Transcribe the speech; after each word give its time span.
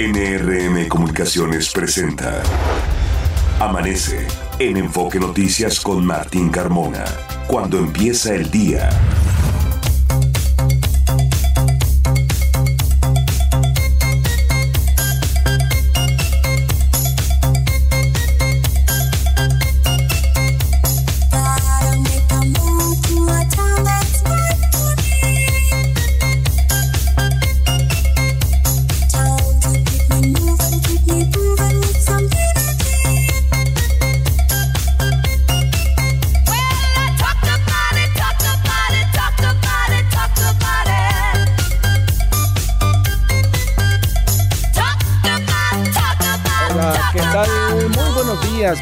NRM 0.00 0.88
Comunicaciones 0.88 1.70
presenta 1.70 2.42
Amanece 3.60 4.26
en 4.58 4.78
Enfoque 4.78 5.20
Noticias 5.20 5.78
con 5.78 6.06
Martín 6.06 6.48
Carmona. 6.48 7.04
Cuando 7.46 7.76
empieza 7.76 8.34
el 8.34 8.50
día. 8.50 8.88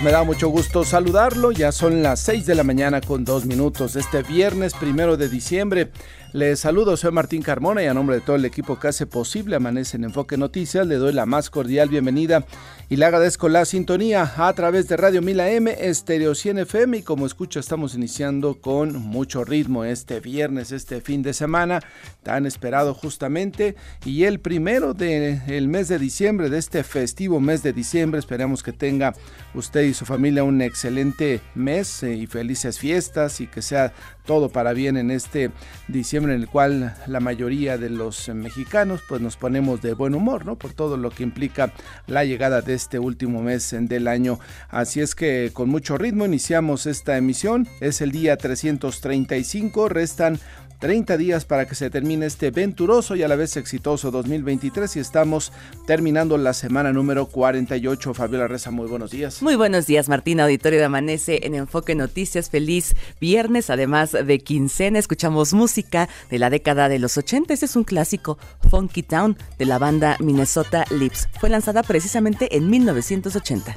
Me 0.03 0.13
mucho 0.25 0.49
gusto 0.49 0.85
saludarlo. 0.85 1.53
Ya 1.53 1.71
son 1.73 2.03
las 2.03 2.21
6 2.21 2.47
de 2.47 2.55
la 2.55 2.65
mañana 2.65 3.01
con 3.01 3.25
dos 3.25 3.45
minutos. 3.45 3.95
Este 3.97 4.23
viernes 4.23 4.75
primero 4.75 5.17
de 5.17 5.29
diciembre 5.29 5.91
les 6.35 6.61
saludo, 6.61 6.99
soy 6.99 7.11
Martín 7.11 7.41
Carmona 7.41 7.83
y 7.83 7.87
a 7.87 7.95
nombre 7.95 8.17
de 8.17 8.21
todo 8.21 8.37
el 8.37 8.45
equipo 8.45 8.79
que 8.79 8.89
hace 8.89 9.07
posible 9.07 9.57
Amanece 9.57 9.97
en 9.97 10.05
Enfoque 10.05 10.37
Noticias, 10.37 10.87
le 10.87 10.97
doy 10.97 11.15
la 11.15 11.25
más 11.25 11.49
cordial 11.49 11.89
bienvenida 11.89 12.45
y 12.91 12.97
le 12.97 13.07
agradezco 13.07 13.49
la 13.49 13.65
sintonía 13.65 14.31
a 14.37 14.53
través 14.53 14.89
de 14.89 14.99
Radio 14.99 15.23
Mila 15.23 15.51
M, 15.51 15.75
Estéreo 15.81 16.35
100 16.35 16.59
FM 16.59 16.99
y 16.99 17.03
como 17.03 17.25
escucha 17.25 17.61
estamos 17.61 17.95
iniciando 17.95 18.61
con 18.61 18.93
mucho 18.93 19.43
ritmo 19.43 19.87
este 19.87 20.21
viernes, 20.21 20.71
este 20.71 21.01
fin 21.01 21.23
de 21.23 21.33
semana 21.33 21.81
tan 22.23 22.45
esperado 22.45 22.93
justamente 22.93 23.75
y 24.05 24.25
el 24.25 24.39
primero 24.39 24.93
del 24.93 25.69
mes 25.69 25.89
de 25.89 25.99
diciembre, 25.99 26.51
de 26.51 26.59
este 26.59 26.85
festivo 26.85 27.41
mes 27.41 27.63
de 27.63 27.73
diciembre, 27.73 28.21
esperamos 28.21 28.63
que 28.63 28.75
tenga 28.75 29.15
usted 29.55 29.81
y 29.85 29.95
su 29.95 30.05
familia 30.09 30.43
un 30.43 30.63
excelente 30.63 31.43
mes 31.55 32.03
eh, 32.03 32.15
y 32.15 32.27
felices 32.27 32.79
fiestas 32.79 33.43
y 33.43 33.47
que 33.47 33.61
sea 33.61 33.93
todo 34.25 34.49
para 34.49 34.73
bien 34.73 34.97
en 34.97 35.11
este 35.11 35.51
diciembre 35.87 36.35
en 36.35 36.41
el 36.41 36.49
cual 36.49 36.97
la 37.07 37.21
mayoría 37.21 37.77
de 37.77 37.91
los 37.91 38.29
mexicanos 38.31 39.03
pues 39.07 39.21
nos 39.21 39.37
ponemos 39.37 39.83
de 39.83 39.93
buen 39.93 40.15
humor, 40.15 40.47
¿no? 40.47 40.57
Por 40.57 40.73
todo 40.73 40.97
lo 40.97 41.11
que 41.11 41.23
implica 41.23 41.73
la 42.07 42.25
llegada 42.25 42.63
de 42.63 42.75
este 42.75 42.99
último 42.99 43.43
mes 43.43 43.77
del 43.79 44.09
año. 44.09 44.41
Así 44.71 45.01
es 45.01 45.15
que 45.15 45.51
con 45.53 45.69
mucho 45.69 45.99
ritmo 45.99 46.25
iniciamos 46.25 46.87
esta 46.87 47.19
emisión. 47.19 47.69
Es 47.81 48.01
el 48.01 48.11
día 48.11 48.37
335, 48.39 49.91
restan 49.91 50.41
30 50.79 51.17
días 51.17 51.45
para 51.45 51.67
que 51.67 51.75
se 51.75 51.91
termine 51.91 52.27
este 52.27 52.51
venturoso 52.51 53.17
y 53.17 53.23
a 53.23 53.29
la 53.29 53.37
vez 53.37 53.57
exitoso 53.57 54.11
2023 54.11 54.97
y 54.97 55.01
estamos 55.01 55.53
terminando 55.87 56.39
la 56.39 56.55
semana 56.55 56.93
número 56.93 57.27
48. 57.27 58.15
Fabiola 58.15 58.49
Reza, 58.49 58.71
muy 58.71 58.87
buenos 58.87 59.11
días. 59.11 59.43
Muy 59.43 59.57
buenos 59.57 59.87
días, 59.87 60.09
Martín, 60.09 60.41
auditorio 60.41 60.79
de 60.79 60.85
Amanece 60.85 61.41
en 61.45 61.55
Enfoque 61.55 61.95
Noticias. 61.95 62.51
Feliz 62.51 62.95
viernes, 63.21 63.71
además 63.71 64.13
de 64.13 64.39
quincena. 64.39 64.99
Escuchamos 64.99 65.53
música 65.53 66.09
de 66.31 66.39
la 66.39 66.51
década 66.51 66.89
de 66.89 66.99
los 66.99 67.17
80. 67.17 67.53
Este 67.55 67.67
es 67.67 67.77
un 67.77 67.85
clásico, 67.85 68.39
Funky 68.71 69.03
Town, 69.03 69.37
de 69.59 69.65
la 69.65 69.79
banda 69.79 70.17
Minnesota 70.21 70.85
Lips. 70.91 71.29
Fue 71.41 71.49
lanzada 71.49 71.83
precisamente 71.83 72.57
en 72.57 72.71
1980. 72.71 73.77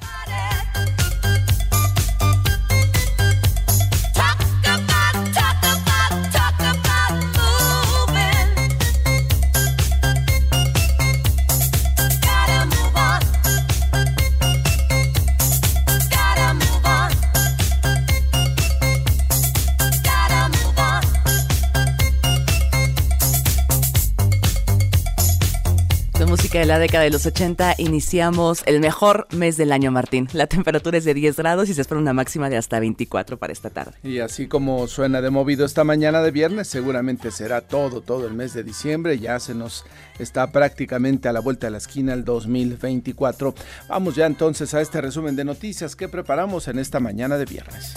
De 26.59 26.65
la 26.65 26.79
década 26.79 27.05
de 27.05 27.09
los 27.09 27.25
80 27.25 27.75
iniciamos 27.77 28.63
el 28.65 28.81
mejor 28.81 29.27
mes 29.31 29.55
del 29.55 29.71
año, 29.71 29.89
Martín. 29.89 30.27
La 30.33 30.47
temperatura 30.47 30.97
es 30.97 31.05
de 31.05 31.13
10 31.13 31.37
grados 31.37 31.69
y 31.69 31.73
se 31.73 31.81
espera 31.81 31.99
una 31.99 32.13
máxima 32.13 32.49
de 32.49 32.57
hasta 32.57 32.79
24 32.79 33.37
para 33.37 33.53
esta 33.53 33.69
tarde. 33.69 33.93
Y 34.03 34.19
así 34.19 34.47
como 34.47 34.87
suena 34.87 35.21
de 35.21 35.29
movido 35.29 35.65
esta 35.65 35.83
mañana 35.83 36.21
de 36.21 36.31
viernes, 36.31 36.67
seguramente 36.67 37.31
será 37.31 37.61
todo, 37.61 38.01
todo 38.01 38.27
el 38.27 38.33
mes 38.33 38.53
de 38.53 38.63
diciembre. 38.63 39.17
Ya 39.17 39.39
se 39.39 39.55
nos 39.55 39.85
está 40.19 40.51
prácticamente 40.51 41.29
a 41.29 41.33
la 41.33 41.39
vuelta 41.39 41.67
de 41.67 41.71
la 41.71 41.77
esquina 41.77 42.13
el 42.13 42.25
2024. 42.25 43.55
Vamos 43.87 44.15
ya 44.15 44.25
entonces 44.25 44.73
a 44.73 44.81
este 44.81 44.99
resumen 44.99 45.35
de 45.37 45.45
noticias 45.45 45.95
que 45.95 46.09
preparamos 46.09 46.67
en 46.67 46.79
esta 46.79 46.99
mañana 46.99 47.37
de 47.37 47.45
viernes. 47.45 47.93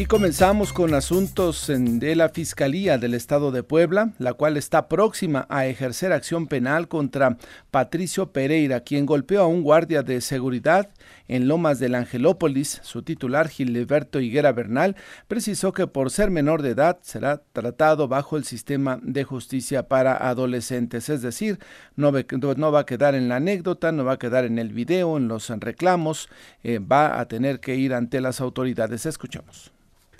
Y 0.00 0.06
comenzamos 0.06 0.72
con 0.72 0.94
asuntos 0.94 1.66
de 1.68 2.16
la 2.16 2.30
Fiscalía 2.30 2.96
del 2.96 3.12
Estado 3.12 3.50
de 3.50 3.62
Puebla, 3.62 4.14
la 4.16 4.32
cual 4.32 4.56
está 4.56 4.88
próxima 4.88 5.46
a 5.50 5.66
ejercer 5.66 6.10
acción 6.14 6.46
penal 6.46 6.88
contra 6.88 7.36
Patricio 7.70 8.32
Pereira, 8.32 8.80
quien 8.80 9.04
golpeó 9.04 9.42
a 9.42 9.46
un 9.46 9.62
guardia 9.62 10.02
de 10.02 10.22
seguridad 10.22 10.88
en 11.28 11.48
Lomas 11.48 11.80
del 11.80 11.94
Angelópolis. 11.94 12.80
Su 12.82 13.02
titular, 13.02 13.50
Gilberto 13.50 14.20
Higuera 14.20 14.52
Bernal, 14.52 14.96
precisó 15.28 15.74
que 15.74 15.86
por 15.86 16.10
ser 16.10 16.30
menor 16.30 16.62
de 16.62 16.70
edad 16.70 17.00
será 17.02 17.42
tratado 17.52 18.08
bajo 18.08 18.38
el 18.38 18.44
sistema 18.44 18.98
de 19.02 19.24
justicia 19.24 19.86
para 19.86 20.16
adolescentes. 20.16 21.10
Es 21.10 21.20
decir, 21.20 21.58
no, 21.96 22.10
va 22.10 22.80
a 22.80 22.86
quedar 22.86 23.14
en 23.14 23.28
la 23.28 23.36
anécdota, 23.36 23.92
no 23.92 24.06
va 24.06 24.12
a 24.12 24.18
quedar 24.18 24.46
en 24.46 24.58
el 24.58 24.72
video, 24.72 25.18
en 25.18 25.28
los 25.28 25.50
reclamos, 25.50 26.30
eh, 26.62 26.78
va 26.78 27.20
a 27.20 27.28
tener 27.28 27.60
que 27.60 27.76
ir 27.76 27.92
ante 27.92 28.22
las 28.22 28.40
autoridades. 28.40 29.04
Escuchamos. 29.04 29.72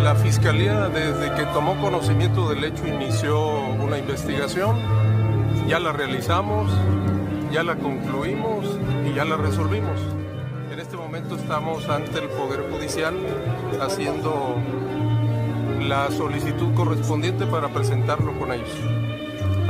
La 0.03 0.15
Fiscalía 0.15 0.89
desde 0.89 1.35
que 1.35 1.45
tomó 1.53 1.79
conocimiento 1.81 2.49
del 2.49 2.65
hecho 2.65 2.87
inició 2.87 3.61
una 3.61 3.99
investigación, 3.99 4.77
ya 5.69 5.79
la 5.79 5.93
realizamos, 5.93 6.71
ya 7.53 7.63
la 7.63 7.77
concluimos 7.77 8.65
y 9.07 9.15
ya 9.15 9.27
la 9.27 9.37
resolvimos. 9.37 10.01
En 10.73 10.81
este 10.81 10.97
momento 10.97 11.37
estamos 11.37 11.87
ante 11.89 12.19
el 12.19 12.29
Poder 12.31 12.71
Judicial 12.71 13.15
haciendo 13.81 14.57
la 15.81 16.11
solicitud 16.11 16.75
correspondiente 16.75 17.47
para 17.47 17.69
presentarlo 17.69 18.39
con 18.39 18.53
ellos 18.53 19.10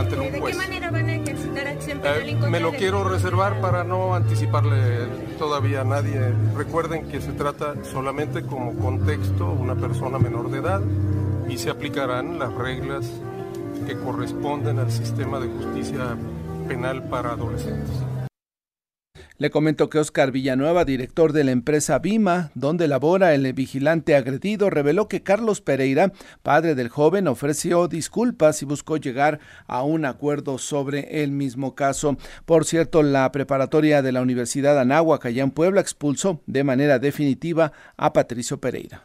ante 0.01 0.19
un 0.19 0.41
juez. 0.41 0.57
¿De 0.57 0.63
qué 0.63 0.69
manera 0.69 0.91
van 0.91 1.09
a 1.09 1.15
ejercitar 1.15 1.67
acción 1.67 2.01
penal 2.01 2.29
eh, 2.29 2.37
Me 2.51 2.61
lo 2.61 2.73
quiero 2.73 3.05
reservar 3.05 3.61
para 3.61 3.85
no 3.85 4.15
anticiparle 4.15 5.07
todavía 5.39 5.83
a 5.83 5.85
nadie. 5.85 6.21
Recuerden 6.57 7.09
que 7.09 7.21
se 7.21 7.33
trata 7.33 7.75
solamente 7.85 8.43
como 8.43 8.75
contexto 8.75 9.47
una 9.47 9.75
persona 9.75 10.19
menor 10.19 10.51
de 10.51 10.59
edad 10.59 10.81
y 11.49 11.59
se 11.59 11.71
aplicarán 11.71 12.39
las 12.39 12.53
reglas 12.55 13.11
que 13.87 13.97
corresponden 13.99 14.79
al 14.79 14.91
sistema 14.91 15.41
de 15.41 15.49
justicia 15.49 16.17
penal 16.69 17.09
para 17.09 17.33
adolescentes. 17.33 18.10
Le 19.39 19.51
comento 19.51 19.89
que 19.89 19.99
Oscar 19.99 20.33
Villanueva, 20.33 20.85
director 20.85 21.33
de 21.33 21.45
la 21.45 21.53
empresa 21.53 21.99
Vima, 21.99 22.51
donde 22.55 22.89
labora 22.89 23.35
el 23.35 23.53
vigilante 23.53 24.15
agredido, 24.15 24.71
reveló 24.71 25.09
que 25.09 25.23
Carlos 25.23 25.61
Pereira, 25.61 26.13
padre 26.43 26.75
del 26.75 26.89
joven, 26.89 27.29
ofreció 27.29 27.89
disculpas 27.89 28.63
y 28.63 28.67
buscó 28.67 28.97
llegar 28.97 29.41
a 29.67 29.83
un 29.83 30.05
acuerdo 30.05 30.59
sobre 30.59 31.23
el 31.23 31.33
mismo 31.33 31.75
caso. 31.75 32.17
Por 32.45 32.65
cierto, 32.65 33.03
la 33.03 33.31
preparatoria 33.33 34.03
de 34.03 34.13
la 34.13 34.23
Universidad 34.23 34.79
Anáhuac, 34.79 35.27
allá 35.27 35.43
en 35.43 35.51
Puebla, 35.51 35.81
expulsó 35.81 36.43
de 36.47 36.65
manera 36.65 36.99
definitiva 36.99 37.73
a 37.97 38.13
Patricio 38.13 38.61
Pereira. 38.61 39.05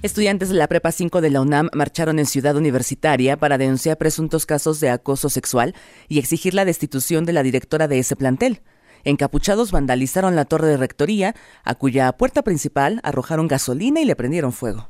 Estudiantes 0.00 0.48
de 0.48 0.54
la 0.54 0.68
Prepa 0.68 0.92
5 0.92 1.20
de 1.20 1.30
la 1.30 1.40
UNAM 1.40 1.70
marcharon 1.72 2.20
en 2.20 2.26
Ciudad 2.26 2.54
Universitaria 2.56 3.36
para 3.36 3.58
denunciar 3.58 3.98
presuntos 3.98 4.46
casos 4.46 4.78
de 4.78 4.90
acoso 4.90 5.28
sexual 5.28 5.74
y 6.06 6.20
exigir 6.20 6.54
la 6.54 6.64
destitución 6.64 7.24
de 7.24 7.32
la 7.32 7.42
directora 7.42 7.88
de 7.88 7.98
ese 7.98 8.14
plantel. 8.14 8.62
Encapuchados 9.04 9.72
vandalizaron 9.72 10.36
la 10.36 10.44
torre 10.44 10.68
de 10.68 10.76
rectoría, 10.76 11.34
a 11.64 11.74
cuya 11.74 12.12
puerta 12.12 12.42
principal 12.42 13.00
arrojaron 13.02 13.48
gasolina 13.48 14.00
y 14.00 14.04
le 14.04 14.16
prendieron 14.16 14.52
fuego. 14.52 14.88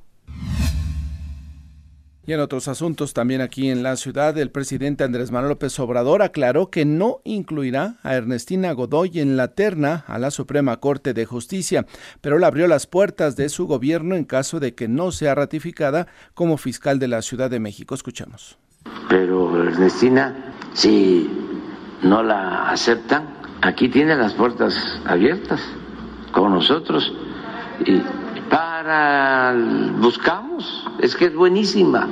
Y 2.29 2.35
en 2.35 2.41
otros 2.41 2.69
asuntos, 2.69 3.15
también 3.15 3.41
aquí 3.41 3.71
en 3.71 3.83
la 3.83 3.97
ciudad, 3.97 4.37
el 4.37 4.51
presidente 4.51 5.03
Andrés 5.03 5.31
Manuel 5.31 5.53
López 5.53 5.79
Obrador 5.79 6.21
aclaró 6.21 6.69
que 6.69 6.85
no 6.85 7.23
incluirá 7.25 7.97
a 8.03 8.17
Ernestina 8.17 8.71
Godoy 8.73 9.19
en 9.19 9.39
la 9.39 9.55
terna 9.55 10.05
a 10.07 10.19
la 10.19 10.31
Suprema 10.31 10.77
Corte 10.77 11.15
de 11.15 11.25
Justicia, 11.25 11.87
pero 12.21 12.37
le 12.39 12.45
abrió 12.45 12.67
las 12.67 12.87
puertas 12.87 13.35
de 13.37 13.49
su 13.49 13.67
gobierno 13.67 14.15
en 14.15 14.25
caso 14.25 14.61
de 14.61 14.75
que 14.75 14.89
no 14.89 15.11
sea 15.11 15.35
ratificada 15.35 16.07
como 16.35 16.59
fiscal 16.59 16.99
de 16.99 17.09
la 17.09 17.23
Ciudad 17.23 17.49
de 17.49 17.61
México. 17.61 17.95
Escuchamos. 17.95 18.59
Pero 19.09 19.67
Ernestina, 19.67 20.55
si 20.75 21.31
no 22.03 22.23
la 22.23 22.69
aceptan, 22.69 23.38
aquí 23.63 23.89
tiene 23.89 24.17
las 24.17 24.35
puertas 24.35 25.01
abiertas 25.05 25.61
con 26.33 26.53
nosotros 26.53 27.13
y 27.85 28.01
para 28.51 29.55
buscamos, 29.99 30.85
es 31.01 31.15
que 31.15 31.27
es 31.27 31.35
buenísima, 31.35 32.09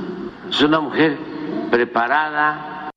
es 0.51 0.61
una 0.63 0.81
mujer 0.81 1.17
preparada. 1.71 2.91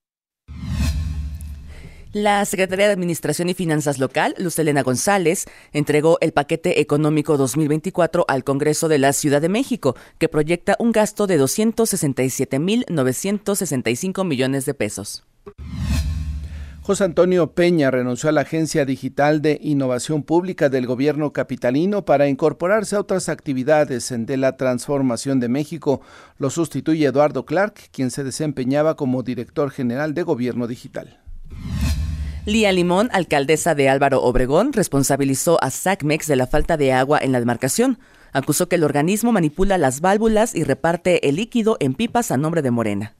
La 2.11 2.43
Secretaría 2.45 2.87
de 2.87 2.93
Administración 2.93 3.49
y 3.49 3.53
Finanzas 3.53 3.99
Local, 3.99 4.33
Luz 4.39 4.57
Elena 4.57 4.81
González, 4.81 5.45
entregó 5.73 6.17
el 6.21 6.31
paquete 6.31 6.81
económico 6.81 7.37
2024 7.37 8.25
al 8.27 8.43
Congreso 8.43 8.87
de 8.87 8.97
la 8.97 9.13
Ciudad 9.13 9.41
de 9.41 9.49
México, 9.49 9.95
que 10.17 10.27
proyecta 10.27 10.75
un 10.79 10.91
gasto 10.91 11.27
de 11.27 11.39
267.965 11.39 14.25
millones 14.25 14.65
de 14.65 14.73
pesos. 14.73 15.23
José 16.89 17.03
Antonio 17.03 17.51
Peña 17.51 17.91
renunció 17.91 18.29
a 18.29 18.31
la 18.31 18.41
Agencia 18.41 18.83
Digital 18.83 19.43
de 19.43 19.59
Innovación 19.61 20.23
Pública 20.23 20.69
del 20.69 20.87
Gobierno 20.87 21.33
Capitalino 21.33 22.03
para 22.03 22.27
incorporarse 22.27 22.95
a 22.95 22.99
otras 22.99 23.29
actividades 23.29 24.11
de 24.11 24.37
la 24.37 24.57
transformación 24.57 25.39
de 25.39 25.49
México. 25.49 26.01
Lo 26.39 26.49
sustituye 26.49 27.05
Eduardo 27.05 27.45
Clark, 27.45 27.75
quien 27.91 28.09
se 28.09 28.23
desempeñaba 28.23 28.95
como 28.95 29.21
director 29.21 29.69
general 29.69 30.15
de 30.15 30.23
Gobierno 30.23 30.65
Digital. 30.65 31.19
Lía 32.47 32.71
Limón, 32.71 33.09
alcaldesa 33.13 33.75
de 33.75 33.87
Álvaro 33.87 34.23
Obregón, 34.23 34.73
responsabilizó 34.73 35.63
a 35.63 35.69
SACMEX 35.69 36.25
de 36.25 36.37
la 36.37 36.47
falta 36.47 36.75
de 36.75 36.91
agua 36.91 37.19
en 37.21 37.31
la 37.31 37.39
demarcación. 37.39 37.99
Acusó 38.33 38.67
que 38.67 38.77
el 38.77 38.83
organismo 38.83 39.31
manipula 39.31 39.77
las 39.77 40.01
válvulas 40.01 40.55
y 40.55 40.63
reparte 40.63 41.29
el 41.29 41.35
líquido 41.35 41.77
en 41.81 41.93
pipas 41.93 42.31
a 42.31 42.37
nombre 42.37 42.63
de 42.63 42.71
Morena. 42.71 43.15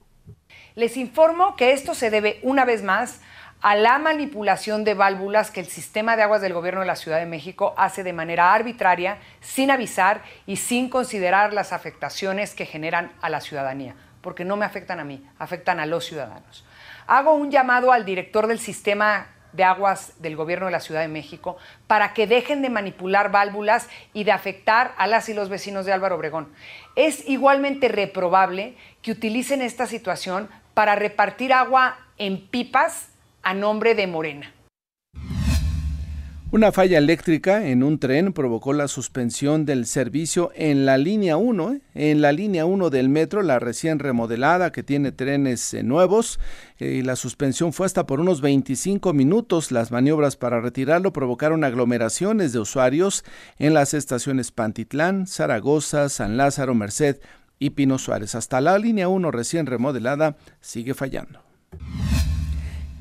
Les 0.74 0.96
informo 0.96 1.54
que 1.54 1.72
esto 1.72 1.94
se 1.94 2.10
debe 2.10 2.40
una 2.42 2.64
vez 2.64 2.82
más 2.82 3.20
a 3.62 3.76
la 3.76 3.98
manipulación 3.98 4.84
de 4.84 4.94
válvulas 4.94 5.50
que 5.50 5.60
el 5.60 5.66
sistema 5.66 6.16
de 6.16 6.22
aguas 6.22 6.40
del 6.40 6.54
gobierno 6.54 6.80
de 6.80 6.86
la 6.86 6.96
Ciudad 6.96 7.18
de 7.18 7.26
México 7.26 7.74
hace 7.76 8.02
de 8.02 8.12
manera 8.12 8.54
arbitraria, 8.54 9.18
sin 9.40 9.70
avisar 9.70 10.22
y 10.46 10.56
sin 10.56 10.88
considerar 10.88 11.52
las 11.52 11.72
afectaciones 11.72 12.54
que 12.54 12.66
generan 12.66 13.12
a 13.20 13.28
la 13.28 13.40
ciudadanía, 13.40 13.94
porque 14.22 14.44
no 14.44 14.56
me 14.56 14.64
afectan 14.64 14.98
a 14.98 15.04
mí, 15.04 15.22
afectan 15.38 15.78
a 15.78 15.86
los 15.86 16.06
ciudadanos. 16.06 16.64
Hago 17.06 17.34
un 17.34 17.50
llamado 17.50 17.92
al 17.92 18.04
director 18.04 18.46
del 18.46 18.58
sistema 18.58 19.28
de 19.52 19.64
aguas 19.64 20.14
del 20.22 20.36
gobierno 20.36 20.66
de 20.66 20.72
la 20.72 20.80
Ciudad 20.80 21.00
de 21.00 21.08
México 21.08 21.56
para 21.86 22.14
que 22.14 22.26
dejen 22.26 22.62
de 22.62 22.70
manipular 22.70 23.30
válvulas 23.30 23.88
y 24.14 24.24
de 24.24 24.32
afectar 24.32 24.94
a 24.96 25.06
las 25.06 25.28
y 25.28 25.34
los 25.34 25.48
vecinos 25.48 25.84
de 25.84 25.92
Álvaro 25.92 26.14
Obregón. 26.16 26.52
Es 26.94 27.28
igualmente 27.28 27.88
reprobable 27.88 28.76
que 29.02 29.10
utilicen 29.10 29.60
esta 29.60 29.86
situación 29.86 30.48
para 30.72 30.94
repartir 30.94 31.52
agua 31.52 31.98
en 32.16 32.46
pipas 32.46 33.09
a 33.42 33.54
nombre 33.54 33.94
de 33.94 34.06
Morena. 34.06 34.54
Una 36.52 36.72
falla 36.72 36.98
eléctrica 36.98 37.68
en 37.68 37.84
un 37.84 38.00
tren 38.00 38.32
provocó 38.32 38.72
la 38.72 38.88
suspensión 38.88 39.64
del 39.66 39.86
servicio 39.86 40.50
en 40.56 40.84
la 40.84 40.98
línea 40.98 41.36
1, 41.36 41.74
¿eh? 41.74 41.80
en 41.94 42.20
la 42.20 42.32
línea 42.32 42.64
1 42.64 42.90
del 42.90 43.08
metro, 43.08 43.42
la 43.42 43.60
recién 43.60 44.00
remodelada 44.00 44.72
que 44.72 44.82
tiene 44.82 45.12
trenes 45.12 45.72
eh, 45.74 45.84
nuevos. 45.84 46.40
Eh, 46.80 46.94
y 46.94 47.02
la 47.02 47.14
suspensión 47.14 47.72
fue 47.72 47.86
hasta 47.86 48.04
por 48.04 48.18
unos 48.18 48.40
25 48.40 49.12
minutos. 49.12 49.70
Las 49.70 49.92
maniobras 49.92 50.34
para 50.34 50.60
retirarlo 50.60 51.12
provocaron 51.12 51.62
aglomeraciones 51.62 52.52
de 52.52 52.58
usuarios 52.58 53.24
en 53.60 53.72
las 53.72 53.94
estaciones 53.94 54.50
Pantitlán, 54.50 55.28
Zaragoza, 55.28 56.08
San 56.08 56.36
Lázaro, 56.36 56.74
Merced 56.74 57.20
y 57.60 57.70
Pino 57.70 57.96
Suárez. 57.96 58.34
Hasta 58.34 58.60
la 58.60 58.76
línea 58.76 59.06
1 59.06 59.30
recién 59.30 59.66
remodelada 59.66 60.36
sigue 60.60 60.94
fallando. 60.94 61.44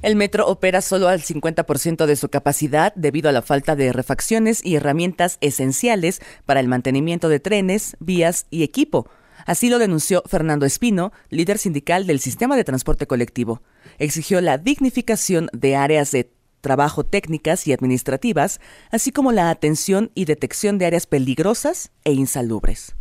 El 0.01 0.16
metro 0.16 0.48
opera 0.48 0.81
solo 0.81 1.10
al 1.10 1.22
50% 1.22 2.06
de 2.06 2.16
su 2.16 2.30
capacidad 2.30 2.94
debido 2.96 3.28
a 3.28 3.34
la 3.34 3.42
falta 3.42 3.75
de 3.75 3.92
refacciones 3.92 4.63
y 4.63 4.75
herramientas 4.75 5.38
esenciales 5.42 6.22
para 6.46 6.62
el 6.62 6.69
mantenimiento 6.69 7.28
de 7.28 7.42
trenes, 7.42 7.98
vías 8.00 8.48
y 8.50 8.63
equipo. 8.63 9.10
Así 9.46 9.69
lo 9.69 9.78
denunció 9.78 10.24
Fernando 10.25 10.66
Espino, 10.66 11.12
líder 11.30 11.57
sindical 11.57 12.07
del 12.07 12.22
sistema 12.22 12.56
de 12.56 12.63
transporte 12.63 13.07
colectivo. 13.07 13.62
Exigió 13.98 14.40
la 14.40 14.57
dignificación 14.57 15.50
de 15.51 15.75
áreas 15.75 16.12
de 16.12 16.31
trabajo 16.62 17.06
técnicas 17.06 17.68
y 17.68 17.74
administrativas, 17.74 18.62
así 18.92 19.12
como 19.12 19.34
la 19.34 19.50
atención 19.50 20.12
y 20.16 20.25
detección 20.25 20.78
de 20.78 20.86
áreas 20.86 21.07
peligrosas 21.07 21.92
e 22.06 22.13
insalubres. 22.13 22.95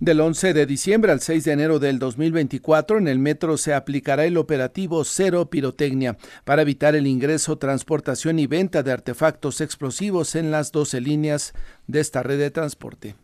Del 0.00 0.20
11 0.20 0.54
de 0.54 0.64
diciembre 0.64 1.10
al 1.10 1.20
6 1.20 1.42
de 1.42 1.52
enero 1.52 1.80
del 1.80 1.98
2024 1.98 2.98
en 2.98 3.08
el 3.08 3.18
metro 3.18 3.56
se 3.56 3.74
aplicará 3.74 4.26
el 4.26 4.36
operativo 4.36 5.02
Cero 5.02 5.50
Pirotecnia 5.50 6.16
para 6.44 6.62
evitar 6.62 6.94
el 6.94 7.08
ingreso, 7.08 7.58
transportación 7.58 8.38
y 8.38 8.46
venta 8.46 8.84
de 8.84 8.92
artefactos 8.92 9.60
explosivos 9.60 10.36
en 10.36 10.52
las 10.52 10.70
12 10.70 11.00
líneas 11.00 11.52
de 11.88 11.98
esta 11.98 12.22
red 12.22 12.38
de 12.38 12.52
transporte. 12.52 13.16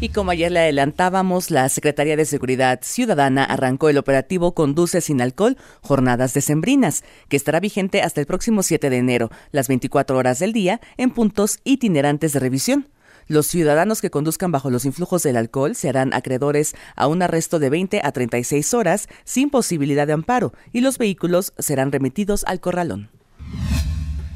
Y 0.00 0.08
como 0.08 0.32
ayer 0.32 0.50
le 0.50 0.58
adelantábamos, 0.58 1.52
la 1.52 1.68
Secretaría 1.68 2.16
de 2.16 2.24
Seguridad 2.24 2.80
Ciudadana 2.82 3.44
arrancó 3.44 3.90
el 3.90 3.98
operativo 3.98 4.54
Conduce 4.54 5.00
sin 5.00 5.20
alcohol, 5.20 5.56
jornadas 5.82 6.34
decembrinas, 6.34 7.04
que 7.28 7.36
estará 7.36 7.60
vigente 7.60 8.02
hasta 8.02 8.20
el 8.20 8.26
próximo 8.26 8.64
7 8.64 8.90
de 8.90 8.96
enero, 8.96 9.30
las 9.52 9.68
24 9.68 10.16
horas 10.16 10.40
del 10.40 10.52
día, 10.52 10.80
en 10.96 11.10
puntos 11.10 11.60
itinerantes 11.62 12.32
de 12.32 12.40
revisión. 12.40 12.88
Los 13.26 13.46
ciudadanos 13.46 14.00
que 14.00 14.10
conduzcan 14.10 14.52
bajo 14.52 14.70
los 14.70 14.84
influjos 14.84 15.22
del 15.22 15.36
alcohol 15.36 15.74
serán 15.74 16.12
acreedores 16.14 16.74
a 16.96 17.06
un 17.06 17.22
arresto 17.22 17.58
de 17.58 17.70
20 17.70 18.00
a 18.02 18.12
36 18.12 18.74
horas 18.74 19.08
sin 19.24 19.50
posibilidad 19.50 20.06
de 20.06 20.12
amparo 20.12 20.52
y 20.72 20.80
los 20.80 20.98
vehículos 20.98 21.52
serán 21.58 21.92
remitidos 21.92 22.44
al 22.44 22.60
corralón. 22.60 23.10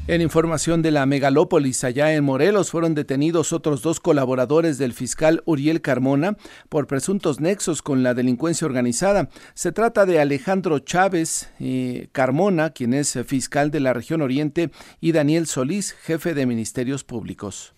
En 0.07 0.21
información 0.21 0.83
de 0.83 0.91
la 0.91 1.07
megalópolis, 1.07 1.83
allá 1.83 2.13
en 2.13 2.23
Morelos, 2.23 2.69
fueron 2.69 2.93
detenidos 2.93 3.51
otros 3.51 3.81
dos 3.81 3.99
colaboradores 3.99 4.77
del 4.77 4.93
fiscal 4.93 5.41
Uriel 5.45 5.81
Carmona 5.81 6.37
por 6.69 6.85
presuntos 6.85 7.39
nexos 7.39 7.81
con 7.81 8.03
la 8.03 8.13
delincuencia 8.13 8.67
organizada. 8.67 9.29
Se 9.55 9.71
trata 9.71 10.05
de 10.05 10.19
Alejandro 10.19 10.77
Chávez 10.77 11.49
eh, 11.59 12.09
Carmona, 12.11 12.69
quien 12.69 12.93
es 12.93 13.17
fiscal 13.25 13.71
de 13.71 13.79
la 13.79 13.93
región 13.93 14.21
Oriente, 14.21 14.69
y 15.01 15.11
Daniel 15.11 15.47
Solís, 15.47 15.93
jefe 15.93 16.35
de 16.35 16.45
Ministerios 16.45 17.03
Públicos. 17.03 17.73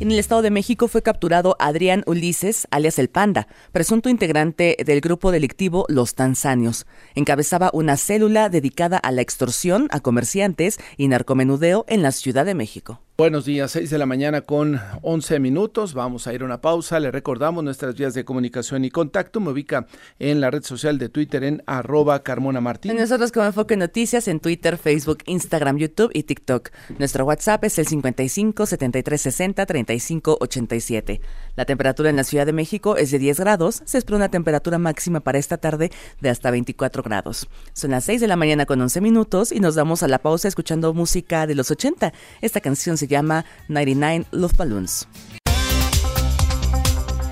En 0.00 0.10
el 0.10 0.18
Estado 0.18 0.42
de 0.42 0.50
México 0.50 0.88
fue 0.88 1.02
capturado 1.02 1.54
Adrián 1.60 2.02
Ulises, 2.06 2.66
alias 2.72 2.98
El 2.98 3.08
Panda, 3.08 3.46
presunto 3.70 4.08
integrante 4.08 4.76
del 4.84 5.00
grupo 5.00 5.30
delictivo 5.30 5.86
Los 5.88 6.16
Tanzanios. 6.16 6.84
Encabezaba 7.14 7.70
una 7.72 7.96
célula 7.96 8.48
dedicada 8.48 8.98
a 8.98 9.12
la 9.12 9.22
extorsión 9.22 9.86
a 9.92 10.00
comerciantes 10.00 10.80
y 10.96 11.06
narcomenudeo 11.06 11.84
en 11.86 12.02
la 12.02 12.10
Ciudad 12.10 12.44
de 12.44 12.56
México. 12.56 13.03
Buenos 13.16 13.44
días, 13.44 13.70
6 13.70 13.90
de 13.90 13.98
la 13.98 14.06
mañana 14.06 14.40
con 14.40 14.80
11 15.02 15.38
minutos. 15.38 15.94
Vamos 15.94 16.26
a 16.26 16.34
ir 16.34 16.42
a 16.42 16.46
una 16.46 16.60
pausa. 16.60 16.98
Le 16.98 17.12
recordamos 17.12 17.62
nuestras 17.62 17.94
vías 17.94 18.12
de 18.12 18.24
comunicación 18.24 18.84
y 18.84 18.90
contacto. 18.90 19.38
Me 19.38 19.52
ubica 19.52 19.86
en 20.18 20.40
la 20.40 20.50
red 20.50 20.64
social 20.64 20.98
de 20.98 21.08
Twitter 21.08 21.44
en 21.44 21.62
arroba 21.64 22.24
Carmona 22.24 22.60
Martín. 22.60 22.96
Nosotros 22.96 23.30
como 23.30 23.46
Enfoque 23.46 23.76
Noticias 23.76 24.26
en 24.26 24.40
Twitter, 24.40 24.78
Facebook, 24.78 25.18
Instagram, 25.26 25.78
YouTube 25.78 26.10
y 26.12 26.24
TikTok. 26.24 26.70
Nuestro 26.98 27.24
WhatsApp 27.24 27.62
es 27.62 27.78
el 27.78 27.86
55 27.86 28.66
73 28.66 29.20
60 29.20 29.64
35 29.64 30.38
87. 30.40 31.20
La 31.54 31.66
temperatura 31.66 32.10
en 32.10 32.16
la 32.16 32.24
Ciudad 32.24 32.46
de 32.46 32.52
México 32.52 32.96
es 32.96 33.12
de 33.12 33.20
10 33.20 33.38
grados. 33.38 33.82
Se 33.84 33.96
espera 33.96 34.16
una 34.16 34.28
temperatura 34.28 34.78
máxima 34.78 35.20
para 35.20 35.38
esta 35.38 35.58
tarde 35.58 35.92
de 36.20 36.30
hasta 36.30 36.50
24 36.50 37.04
grados. 37.04 37.48
Son 37.74 37.92
las 37.92 38.02
6 38.06 38.20
de 38.20 38.26
la 38.26 38.34
mañana 38.34 38.66
con 38.66 38.80
11 38.80 39.00
minutos 39.00 39.52
y 39.52 39.60
nos 39.60 39.76
damos 39.76 40.02
a 40.02 40.08
la 40.08 40.18
pausa 40.18 40.48
escuchando 40.48 40.92
música 40.94 41.46
de 41.46 41.54
los 41.54 41.70
80. 41.70 42.12
Esta 42.40 42.60
canción 42.60 42.96
se 42.96 43.03
llama 43.06 43.44
99 43.68 44.26
Love 44.32 44.56
Balloons. 44.56 45.08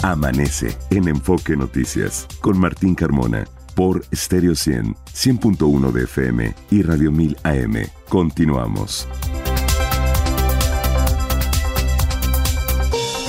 Amanece 0.02 0.76
en 0.90 1.08
Enfoque 1.08 1.56
Noticias 1.56 2.26
con 2.40 2.58
Martín 2.58 2.94
Carmona 2.94 3.44
por 3.74 4.04
Stereo 4.14 4.54
100, 4.54 4.94
100.1 4.94 5.92
de 5.92 6.04
FM 6.04 6.54
y 6.70 6.82
Radio 6.82 7.12
1000 7.12 7.36
AM. 7.44 7.74
Continuamos. 8.08 9.08